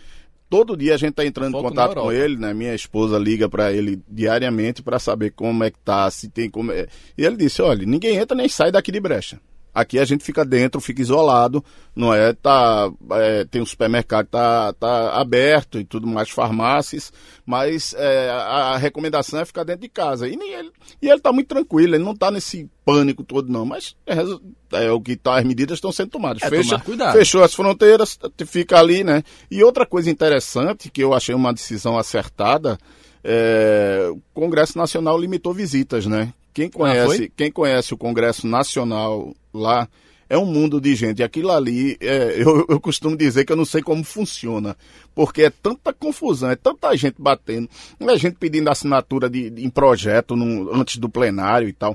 todo 0.48 0.76
dia 0.76 0.94
a 0.94 0.98
gente 0.98 1.10
está 1.10 1.24
entrando 1.24 1.58
em 1.58 1.62
contato 1.62 1.94
com 1.94 2.12
ele, 2.12 2.36
né? 2.36 2.54
Minha 2.54 2.74
esposa 2.74 3.18
liga 3.18 3.48
para 3.48 3.72
ele 3.72 4.00
diariamente 4.08 4.82
para 4.82 4.98
saber 4.98 5.30
como 5.30 5.64
é 5.64 5.70
que 5.70 5.78
tá, 5.78 6.10
se 6.10 6.28
tem 6.28 6.48
como 6.48 6.72
é. 6.72 6.86
E 7.16 7.24
ele 7.24 7.36
disse, 7.36 7.62
olha, 7.62 7.84
ninguém 7.84 8.16
entra 8.16 8.36
nem 8.36 8.48
sai 8.48 8.70
daqui 8.70 8.92
de 8.92 9.00
brecha. 9.00 9.40
Aqui 9.76 9.98
a 9.98 10.06
gente 10.06 10.24
fica 10.24 10.42
dentro, 10.42 10.80
fica 10.80 11.02
isolado, 11.02 11.62
não 11.94 12.14
é? 12.14 12.32
Tá, 12.32 12.90
é, 13.10 13.44
tem 13.44 13.60
um 13.60 13.66
supermercado 13.66 14.26
tá, 14.28 14.72
tá 14.72 15.10
aberto 15.20 15.78
e 15.78 15.84
tudo 15.84 16.06
mais, 16.06 16.30
farmácias, 16.30 17.12
mas 17.44 17.94
é, 17.98 18.30
a, 18.30 18.78
recomendação 18.78 19.38
é 19.38 19.44
ficar 19.44 19.64
dentro 19.64 19.82
de 19.82 19.90
casa. 19.90 20.26
E, 20.26 20.32
ele, 20.32 20.72
e 21.02 21.10
ele 21.10 21.20
tá 21.20 21.30
muito 21.30 21.48
tranquilo, 21.48 21.94
ele 21.94 22.02
não 22.02 22.16
tá 22.16 22.30
nesse 22.30 22.70
pânico 22.86 23.22
todo, 23.22 23.52
não, 23.52 23.66
mas 23.66 23.94
é, 24.06 24.86
é 24.86 24.90
o 24.90 24.98
que 24.98 25.14
tá, 25.14 25.38
as 25.38 25.44
medidas 25.44 25.76
estão 25.76 25.92
sendo 25.92 26.08
tomadas. 26.08 26.42
É 26.42 26.48
Fecha, 26.48 26.78
tomar 26.78 27.12
fechou 27.12 27.44
as 27.44 27.52
fronteiras, 27.52 28.18
fica 28.46 28.78
ali, 28.78 29.04
né? 29.04 29.22
E 29.50 29.62
outra 29.62 29.84
coisa 29.84 30.08
interessante, 30.08 30.90
que 30.90 31.04
eu 31.04 31.12
achei 31.12 31.34
uma 31.34 31.52
decisão 31.52 31.98
acertada, 31.98 32.78
é, 33.22 34.08
o 34.10 34.22
Congresso 34.32 34.78
Nacional 34.78 35.18
limitou 35.18 35.52
visitas, 35.52 36.06
né? 36.06 36.32
Quem 36.56 36.68
ah, 36.68 36.70
conhece, 36.70 37.24
ah, 37.24 37.32
quem 37.36 37.52
conhece 37.52 37.92
o 37.92 37.98
Congresso 37.98 38.46
Nacional 38.46 39.36
lá 39.52 39.86
é 40.26 40.38
um 40.38 40.46
mundo 40.46 40.80
de 40.80 40.94
gente. 40.94 41.18
E 41.18 41.22
aquilo 41.22 41.52
ali, 41.52 41.98
é, 42.00 42.34
eu, 42.40 42.64
eu, 42.66 42.80
costumo 42.80 43.14
dizer 43.14 43.44
que 43.44 43.52
eu 43.52 43.56
não 43.56 43.66
sei 43.66 43.82
como 43.82 44.02
funciona, 44.02 44.74
porque 45.14 45.42
é 45.42 45.50
tanta 45.50 45.92
confusão, 45.92 46.50
é 46.50 46.56
tanta 46.56 46.96
gente 46.96 47.16
batendo, 47.18 47.68
é 48.00 48.18
gente 48.18 48.36
pedindo 48.36 48.70
assinatura 48.70 49.28
de, 49.28 49.50
de 49.50 49.66
em 49.66 49.68
projeto 49.68 50.34
antes 50.72 50.96
do 50.96 51.10
plenário 51.10 51.68
e 51.68 51.74
tal. 51.74 51.94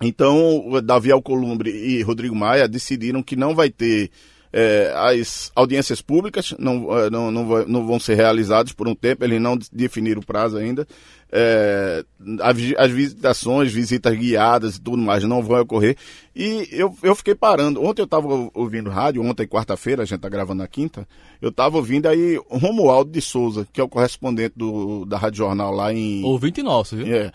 Então, 0.00 0.80
Davi 0.84 1.10
Alcolumbre 1.10 1.70
e 1.70 2.00
Rodrigo 2.02 2.36
Maia 2.36 2.68
decidiram 2.68 3.24
que 3.24 3.34
não 3.34 3.56
vai 3.56 3.70
ter 3.70 4.08
é, 4.52 4.92
as 4.94 5.50
audiências 5.54 6.00
públicas 6.00 6.54
não, 6.58 6.96
é, 6.96 7.10
não, 7.10 7.30
não, 7.30 7.66
não, 7.66 7.86
vão 7.86 8.00
ser 8.00 8.14
realizadas 8.14 8.72
por 8.72 8.88
um 8.88 8.94
tempo, 8.94 9.24
eles 9.24 9.40
não 9.40 9.58
definiram 9.72 10.20
o 10.20 10.26
prazo 10.26 10.56
ainda. 10.56 10.86
É, 11.32 12.04
as 12.76 12.90
visitações, 12.90 13.72
visitas 13.72 14.16
guiadas 14.16 14.76
e 14.76 14.80
tudo 14.80 14.98
mais 14.98 15.22
não 15.22 15.40
vão 15.40 15.60
ocorrer. 15.60 15.96
E 16.34 16.68
eu, 16.72 16.92
eu 17.02 17.14
fiquei 17.14 17.34
parando. 17.34 17.82
Ontem 17.82 18.02
eu 18.02 18.04
estava 18.04 18.26
ouvindo 18.52 18.90
rádio, 18.90 19.22
ontem, 19.22 19.46
quarta-feira, 19.46 20.02
a 20.02 20.04
gente 20.04 20.16
está 20.16 20.28
gravando 20.28 20.62
na 20.62 20.68
quinta. 20.68 21.06
Eu 21.40 21.50
estava 21.50 21.76
ouvindo 21.76 22.06
aí 22.06 22.40
Romualdo 22.48 23.12
de 23.12 23.20
Souza, 23.20 23.66
que 23.72 23.80
é 23.80 23.84
o 23.84 23.88
correspondente 23.88 24.54
do, 24.56 25.04
da 25.04 25.18
Rádio 25.18 25.38
Jornal 25.38 25.72
lá 25.72 25.92
em. 25.92 26.24
Ouvinte 26.24 26.62
nosso, 26.62 26.96
viu? 26.96 27.06
É, 27.14 27.32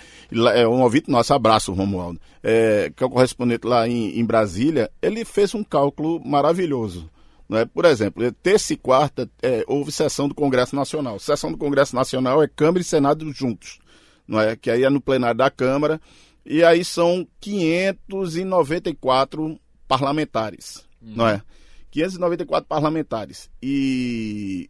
é 0.62 0.68
um 0.68 0.82
ouvinte 0.82 1.10
nosso, 1.10 1.34
abraço, 1.34 1.72
Romualdo. 1.72 2.20
É, 2.44 2.92
que 2.96 3.04
é 3.04 3.08
o 3.08 3.10
correspondente 3.10 3.66
lá 3.66 3.88
em, 3.88 4.20
em 4.20 4.26
Brasília. 4.26 4.92
Ele 5.02 5.24
fez 5.24 5.56
um 5.56 5.64
cálculo 5.64 6.22
maravilhoso. 6.26 7.10
É? 7.52 7.64
Por 7.64 7.86
exemplo, 7.86 8.30
terça 8.44 8.74
e 8.74 8.76
quarta 8.76 9.30
é, 9.42 9.64
houve 9.68 9.92
sessão 9.92 10.28
do 10.28 10.36
Congresso 10.36 10.76
Nacional. 10.76 11.20
Sessão 11.20 11.52
do 11.52 11.58
Congresso 11.58 11.96
Nacional 11.96 12.42
é 12.42 12.48
Câmara 12.48 12.82
e 12.82 12.84
Senado 12.84 13.32
juntos 13.32 13.85
não 14.28 14.40
é? 14.40 14.56
Que 14.56 14.72
aí 14.72 14.84
é 14.84 14.90
no 14.90 15.02
plenário 15.02 15.38
da 15.38 15.50
Câmara. 15.50 16.00
E 16.46 16.64
aí 16.64 16.86
são 16.86 17.28
594 17.40 19.60
parlamentares, 19.88 20.86
hum. 21.02 21.14
não 21.16 21.28
é? 21.28 21.42
594 21.90 22.68
parlamentares. 22.68 23.50
E 23.62 24.70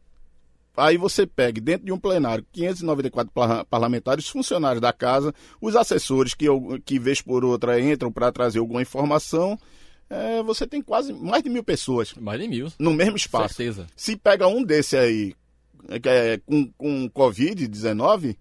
aí 0.78 0.98
você 0.98 1.26
pega 1.26 1.60
dentro 1.60 1.86
de 1.86 1.92
um 1.92 1.98
plenário 1.98 2.46
594 2.52 3.66
parlamentares, 3.66 4.30
funcionários 4.30 4.82
da 4.82 4.94
casa, 4.94 5.34
os 5.60 5.76
assessores 5.76 6.34
que, 6.34 6.46
que 6.86 7.00
vez 7.00 7.22
por 7.22 7.44
outra 7.44 7.82
entram 7.82 8.12
para 8.12 8.32
trazer 8.32 8.60
alguma 8.60 8.82
informação. 8.82 9.60
É, 10.10 10.44
você 10.44 10.68
tem 10.68 10.82
quase 10.82 11.14
mais 11.14 11.42
de 11.42 11.50
mil 11.50 11.64
pessoas. 11.64 12.14
Mais 12.14 12.40
de 12.40 12.48
mil. 12.48 12.72
No 12.78 12.94
mesmo 12.94 13.18
espaço. 13.18 13.56
Certeza. 13.56 13.88
Se 13.96 14.16
pega 14.16 14.48
um 14.48 14.64
desse 14.64 14.96
aí 14.96 15.34
é, 15.90 16.40
com, 16.46 16.72
com 16.78 17.10
Covid-19, 17.10 18.38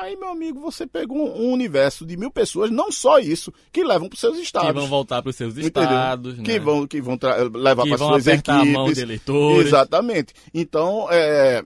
Aí, 0.00 0.16
meu 0.16 0.28
amigo, 0.28 0.60
você 0.60 0.86
pegou 0.86 1.16
um, 1.16 1.52
universo 1.52 2.04
de 2.04 2.16
mil 2.16 2.30
pessoas, 2.30 2.70
não 2.70 2.90
só 2.90 3.18
isso, 3.18 3.52
que 3.72 3.84
levam 3.84 4.08
para 4.08 4.14
os 4.14 4.20
seus 4.20 4.38
estados. 4.38 4.68
Que 4.68 4.78
vão 4.78 4.88
voltar 4.88 5.22
para 5.22 5.30
os 5.30 5.36
seus 5.36 5.56
estados. 5.56 6.36
Né? 6.38 6.44
Que 6.44 6.58
vão, 6.58 6.86
que 6.86 7.00
vão 7.00 7.18
levar 7.54 7.84
para 7.84 7.94
as 7.94 8.00
suas 8.00 8.26
equipes. 8.26 8.48
A 8.48 8.64
mão 8.64 8.92
de 8.92 9.00
eleitores. 9.00 9.68
Exatamente. 9.68 10.34
Então, 10.52 11.06
é, 11.10 11.64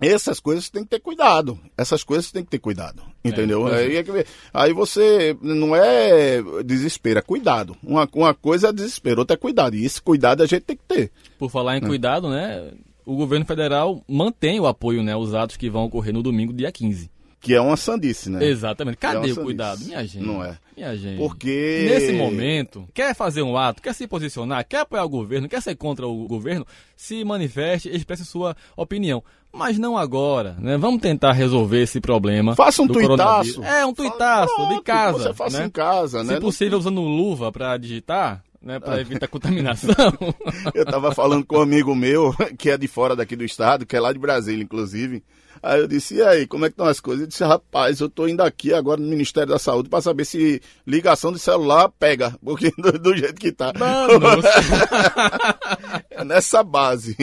essas 0.00 0.38
coisas 0.38 0.68
tem 0.68 0.84
que 0.84 0.90
ter 0.90 1.00
cuidado. 1.00 1.58
Essas 1.76 2.04
coisas 2.04 2.30
tem 2.30 2.44
que 2.44 2.50
ter 2.50 2.58
cuidado. 2.58 3.02
Entendeu? 3.24 3.66
É, 3.68 3.78
aí, 3.78 3.96
é 3.96 4.04
aí, 4.52 4.72
você 4.72 5.36
não 5.40 5.74
é 5.74 6.42
desespero, 6.62 7.18
é 7.18 7.22
cuidado. 7.22 7.76
Uma, 7.82 8.08
uma 8.14 8.34
coisa 8.34 8.68
é 8.68 8.72
desespero, 8.72 9.20
outra 9.20 9.34
é 9.34 9.38
cuidado. 9.38 9.74
E 9.74 9.84
esse 9.84 10.00
cuidado 10.00 10.42
a 10.42 10.46
gente 10.46 10.62
tem 10.62 10.76
que 10.76 10.84
ter. 10.84 11.10
Por 11.38 11.50
falar 11.50 11.76
em 11.76 11.82
é. 11.82 11.86
cuidado, 11.86 12.28
né? 12.28 12.72
O 13.04 13.16
governo 13.16 13.46
federal 13.46 14.02
mantém 14.08 14.60
o 14.60 14.66
apoio, 14.66 15.02
né? 15.02 15.12
Aos 15.12 15.32
atos 15.32 15.56
que 15.56 15.70
vão 15.70 15.84
ocorrer 15.84 16.12
no 16.12 16.22
domingo, 16.22 16.52
dia 16.52 16.70
15. 16.70 17.10
Que 17.40 17.54
é 17.54 17.60
uma 17.60 17.76
sandice, 17.76 18.30
né? 18.30 18.44
Exatamente. 18.44 18.96
Cadê 18.96 19.30
é 19.30 19.32
o 19.32 19.36
cuidado? 19.36 19.84
Minha 19.84 20.04
gente. 20.04 20.24
Não 20.24 20.42
é. 20.42 20.58
Minha 20.76 20.96
gente. 20.96 21.18
Porque. 21.18 21.86
Nesse 21.88 22.12
momento, 22.12 22.88
quer 22.92 23.14
fazer 23.14 23.42
um 23.42 23.56
ato, 23.56 23.82
quer 23.82 23.94
se 23.94 24.06
posicionar, 24.06 24.66
quer 24.66 24.80
apoiar 24.80 25.04
o 25.04 25.08
governo, 25.08 25.48
quer 25.48 25.62
ser 25.62 25.76
contra 25.76 26.06
o 26.06 26.26
governo, 26.26 26.66
se 26.96 27.24
manifeste, 27.24 27.88
expresse 27.88 28.24
sua 28.24 28.56
opinião. 28.76 29.22
Mas 29.52 29.78
não 29.78 29.96
agora, 29.96 30.54
né? 30.58 30.76
Vamos 30.76 31.00
tentar 31.00 31.32
resolver 31.32 31.82
esse 31.82 32.00
problema. 32.00 32.54
Faça 32.54 32.82
um 32.82 32.88
tuitaço. 32.88 33.62
É, 33.62 33.86
um 33.86 33.94
tuitaço 33.94 34.68
de 34.68 34.82
casa. 34.82 35.18
Você 35.18 35.34
faça 35.34 35.58
né? 35.60 35.66
em 35.66 35.70
casa, 35.70 36.22
né? 36.22 36.34
Se 36.34 36.40
possível, 36.40 36.78
usando 36.78 37.00
luva 37.00 37.50
para 37.50 37.76
digitar, 37.78 38.44
né, 38.60 38.80
para 38.80 39.00
evitar 39.00 39.28
contaminação. 39.28 39.94
eu 40.74 40.82
estava 40.82 41.14
falando 41.14 41.46
com 41.46 41.58
um 41.58 41.62
amigo 41.62 41.94
meu, 41.94 42.34
que 42.58 42.68
é 42.68 42.76
de 42.76 42.88
fora 42.88 43.14
daqui 43.14 43.36
do 43.36 43.44
estado, 43.44 43.86
que 43.86 43.96
é 43.96 44.00
lá 44.00 44.12
de 44.12 44.18
Brasília, 44.18 44.62
inclusive. 44.62 45.22
Aí 45.62 45.80
eu 45.80 45.88
disse, 45.88 46.16
e 46.16 46.22
aí, 46.22 46.46
como 46.46 46.64
é 46.64 46.68
que 46.68 46.74
estão 46.74 46.86
as 46.86 47.00
coisas? 47.00 47.22
Ele 47.22 47.28
disse, 47.28 47.44
rapaz, 47.44 48.00
eu 48.00 48.06
estou 48.06 48.28
indo 48.28 48.42
aqui 48.42 48.72
agora 48.72 49.00
no 49.00 49.08
Ministério 49.08 49.52
da 49.52 49.58
Saúde 49.58 49.88
para 49.88 50.00
saber 50.00 50.24
se 50.24 50.60
ligação 50.86 51.32
de 51.32 51.38
celular 51.38 51.90
pega, 51.98 52.34
porque 52.44 52.72
do, 52.78 52.92
do 52.98 53.16
jeito 53.16 53.34
que 53.34 53.52
tá. 53.52 53.72
é 56.10 56.24
nessa 56.24 56.62
base. 56.62 57.16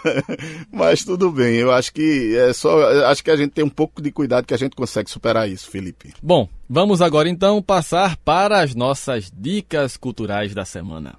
Mas 0.70 1.04
tudo 1.04 1.30
bem, 1.30 1.56
eu 1.56 1.72
acho 1.72 1.92
que 1.92 2.36
é 2.36 2.52
só, 2.52 3.06
acho 3.06 3.22
que 3.22 3.30
a 3.30 3.36
gente 3.36 3.52
tem 3.52 3.64
um 3.64 3.70
pouco 3.70 4.02
de 4.02 4.10
cuidado 4.10 4.46
que 4.46 4.54
a 4.54 4.58
gente 4.58 4.76
consegue 4.76 5.10
superar 5.10 5.48
isso, 5.48 5.70
Felipe. 5.70 6.12
Bom, 6.22 6.48
vamos 6.68 7.00
agora 7.00 7.28
então 7.28 7.62
passar 7.62 8.16
para 8.18 8.60
as 8.60 8.74
nossas 8.74 9.30
dicas 9.34 9.96
culturais 9.96 10.54
da 10.54 10.64
semana. 10.64 11.14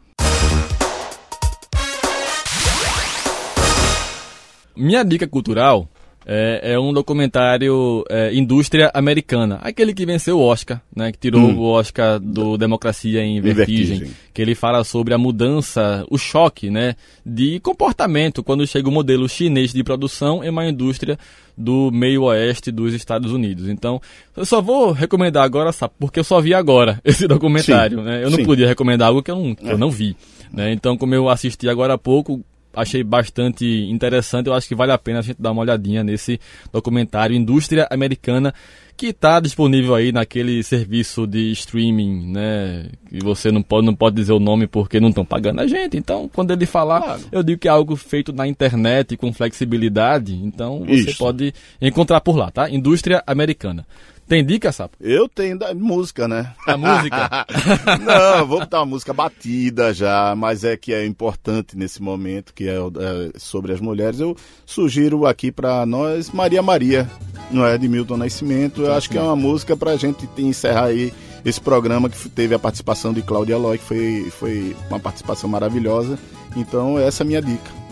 Minha 4.76 5.04
dica 5.04 5.28
cultural 5.28 5.88
é, 6.26 6.74
é 6.74 6.80
um 6.80 6.94
documentário 6.94 8.04
é, 8.10 8.34
Indústria 8.34 8.92
Americana, 8.94 9.60
aquele 9.62 9.94
que 9.94 10.06
venceu 10.06 10.40
o 10.40 10.42
Oscar, 10.42 10.82
né, 10.96 11.12
que 11.12 11.18
tirou 11.18 11.42
hum. 11.42 11.58
o 11.58 11.64
Oscar 11.64 12.20
do 12.20 12.58
Democracia 12.58 13.24
em 13.24 13.42
Vertigem, 13.42 13.52
em 13.52 13.88
Vertigem, 13.88 14.12
que 14.34 14.42
ele 14.42 14.56
fala 14.56 14.84
sobre 14.84 15.14
a 15.14 15.18
mudança, 15.18 16.06
o 16.10 16.18
choque, 16.18 16.70
né, 16.70 16.96
de 17.26 17.60
comportamento 17.60 18.44
quando 18.44 18.66
chega 18.66 18.90
o 18.90 18.92
modelo 18.92 19.28
chinês 19.28 19.74
de 19.74 19.84
produção 19.84 20.44
em 20.44 20.50
uma 20.50 20.66
indústria 20.68 21.18
do 21.58 21.92
meio 21.92 22.24
oeste 22.24 22.72
dos 22.72 22.94
Estados 22.94 23.32
Unidos. 23.32 23.68
Então, 23.70 24.02
eu 24.36 24.46
só 24.46 24.62
vou 24.62 24.92
recomendar 24.92 25.44
agora, 25.44 25.72
sabe, 25.72 25.94
porque 26.00 26.20
eu 26.20 26.24
só 26.24 26.42
vi 26.42 26.54
agora 26.54 27.00
esse 27.06 27.28
documentário, 27.28 28.00
sim, 28.00 28.04
né? 28.04 28.24
Eu 28.24 28.30
não 28.30 28.38
sim. 28.38 28.46
podia 28.46 28.68
recomendar 28.68 29.10
algo 29.10 29.22
que 29.22 29.32
eu 29.32 29.36
não, 29.36 29.56
que 29.56 29.68
é. 29.68 29.74
eu 29.74 29.78
não 29.78 29.92
vi, 29.92 30.16
né? 30.52 30.72
Então, 30.74 30.98
como 30.98 31.14
eu 31.14 31.30
assisti 31.30 31.70
agora 31.70 31.94
há 31.94 31.98
pouco, 31.98 32.44
achei 32.74 33.04
bastante 33.04 33.66
interessante. 33.90 34.48
Eu 34.48 34.54
acho 34.54 34.68
que 34.68 34.76
vale 34.76 34.92
a 34.92 34.98
pena 34.98 35.20
a 35.20 35.22
gente 35.22 35.42
dar 35.42 35.52
uma 35.52 35.62
olhadinha 35.62 36.04
nesse 36.04 36.40
documentário 36.72 37.36
Indústria 37.36 37.88
Americana 37.90 38.54
que 38.96 39.08
está 39.08 39.40
disponível 39.40 39.96
aí 39.96 40.12
naquele 40.12 40.62
serviço 40.64 41.26
de 41.26 41.52
streaming, 41.52 42.32
né? 42.32 42.86
E 43.12 43.20
você 43.24 43.52
não 43.52 43.62
pode, 43.62 43.86
não 43.86 43.96
pode 43.96 44.16
dizer 44.16 44.34
o 44.34 44.40
nome 44.40 44.68
porque 44.68 45.00
não 45.00 45.10
estão 45.10 45.26
pagando 45.26 45.62
a 45.62 45.68
gente. 45.68 45.98
Então, 45.98 46.30
quando 46.32 46.52
ele 46.52 46.66
falar, 46.66 47.02
claro. 47.02 47.22
eu 47.32 47.44
digo 47.44 47.60
que 47.60 47.68
é 47.68 47.72
algo 47.72 47.96
feito 47.96 48.32
na 48.32 48.48
internet 48.48 49.18
com 49.18 49.34
flexibilidade. 49.34 50.36
Então, 50.36 50.86
você 50.86 51.10
Isso. 51.10 51.18
pode 51.18 51.54
encontrar 51.82 52.22
por 52.22 52.38
lá, 52.38 52.52
tá? 52.52 52.70
Indústria 52.70 53.24
Americana. 53.26 53.86
Tem 54.34 54.44
dica, 54.44 54.72
Sapo? 54.72 54.98
Eu 55.00 55.30
tenho 55.30 55.60
da 55.60 55.76
música, 55.76 56.28
né? 56.28 56.56
A 56.66 56.76
música? 56.76 57.46
Não, 58.02 58.48
vou 58.48 58.62
botar 58.62 58.80
uma 58.80 58.88
música 58.88 59.14
batida 59.14 59.94
já, 59.94 60.34
mas 60.36 60.64
é 60.64 60.76
que 60.76 60.92
é 60.92 61.06
importante 61.06 61.78
nesse 61.78 62.02
momento, 62.02 62.52
que 62.52 62.68
é, 62.68 62.78
é 62.78 63.38
sobre 63.38 63.74
as 63.74 63.80
mulheres. 63.80 64.20
Eu 64.20 64.36
sugiro 64.66 65.28
aqui 65.28 65.52
para 65.52 65.86
nós 65.86 66.32
Maria 66.32 66.64
Maria, 66.64 67.08
não 67.52 67.64
é? 67.64 67.78
De 67.78 67.88
Milton 67.88 68.18
Nascimento. 68.18 68.82
Eu 68.82 68.94
acho 68.94 69.08
que 69.08 69.20
é 69.20 69.22
uma 69.22 69.36
música 69.36 69.78
para 69.78 69.92
a 69.92 69.98
gente 69.98 70.28
encerrar 70.40 70.86
aí 70.86 71.14
esse 71.46 71.62
programa 71.62 72.10
que 72.10 72.28
teve 72.28 72.56
a 72.56 72.60
participação 72.60 73.14
de 73.14 73.22
Cláudia 73.22 73.56
Loy, 73.56 73.78
que 73.78 73.86
foi, 73.86 74.32
foi 74.32 74.76
uma 74.90 75.00
participação 75.00 75.48
maravilhosa. 75.48 76.18
Então, 76.56 76.98
essa 76.98 77.22
é 77.22 77.24
a 77.24 77.28
minha 77.28 77.42
dica. 77.42 77.83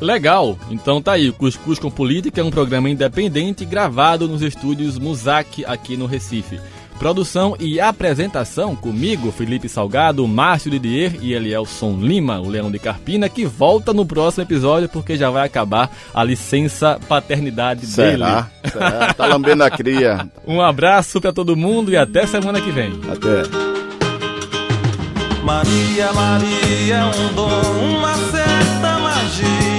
Legal! 0.00 0.58
Então 0.70 1.00
tá 1.00 1.12
aí, 1.12 1.28
o 1.28 1.32
Cuscuz 1.32 1.78
com 1.78 1.90
Política 1.90 2.40
é 2.40 2.44
um 2.44 2.50
programa 2.50 2.90
independente 2.90 3.64
gravado 3.64 4.28
nos 4.28 4.42
estúdios 4.42 4.98
Musac 4.98 5.64
aqui 5.64 5.96
no 5.96 6.06
Recife. 6.06 6.60
Produção 6.98 7.56
e 7.58 7.80
apresentação 7.80 8.76
comigo, 8.76 9.32
Felipe 9.32 9.68
Salgado, 9.68 10.26
Márcio 10.28 10.70
Didier 10.70 11.16
e 11.20 11.32
Elielson 11.32 11.98
Lima, 12.00 12.40
o 12.40 12.48
Leão 12.48 12.70
de 12.70 12.78
Carpina, 12.78 13.28
que 13.28 13.44
volta 13.44 13.92
no 13.92 14.06
próximo 14.06 14.44
episódio 14.44 14.88
porque 14.88 15.16
já 15.16 15.28
vai 15.28 15.44
acabar 15.44 15.90
a 16.14 16.22
licença 16.22 16.98
paternidade 17.08 17.84
Será? 17.86 18.42
dele. 18.62 18.72
Será? 18.72 19.12
Tá 19.12 19.26
lambendo 19.26 19.64
a 19.64 19.70
cria. 19.70 20.28
um 20.46 20.60
abraço 20.60 21.20
para 21.20 21.32
todo 21.32 21.56
mundo 21.56 21.90
e 21.90 21.96
até 21.96 22.26
semana 22.26 22.60
que 22.60 22.70
vem. 22.70 22.92
Até. 23.10 23.42
Maria, 25.42 26.12
Maria, 26.12 26.94
é 26.94 27.04
um 27.04 27.34
dom, 27.34 27.60
uma 27.98 28.14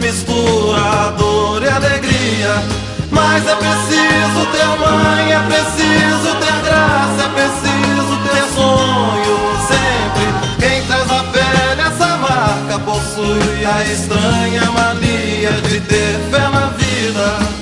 mistura 0.00 1.12
dor 1.18 1.62
e 1.62 1.68
alegria. 1.68 2.62
Mas 3.10 3.46
é 3.46 3.54
preciso 3.56 4.46
ter 4.52 4.66
mãe, 4.78 5.32
é 5.32 5.40
preciso 5.40 6.34
ter 6.40 6.62
graça, 6.64 7.24
é 7.24 7.28
preciso 7.28 8.16
ter 8.24 8.44
sonho 8.54 9.38
sempre. 9.68 10.26
Quem 10.58 10.82
traz 10.86 11.10
a 11.10 11.24
pele 11.24 11.80
essa 11.80 12.16
marca 12.18 12.78
possui 12.80 13.64
a 13.64 13.82
estranha 13.84 14.70
mania 14.72 15.52
de 15.68 15.80
ter 15.80 16.18
fé 16.30 16.48
na 16.48 16.66
vida. 16.76 17.57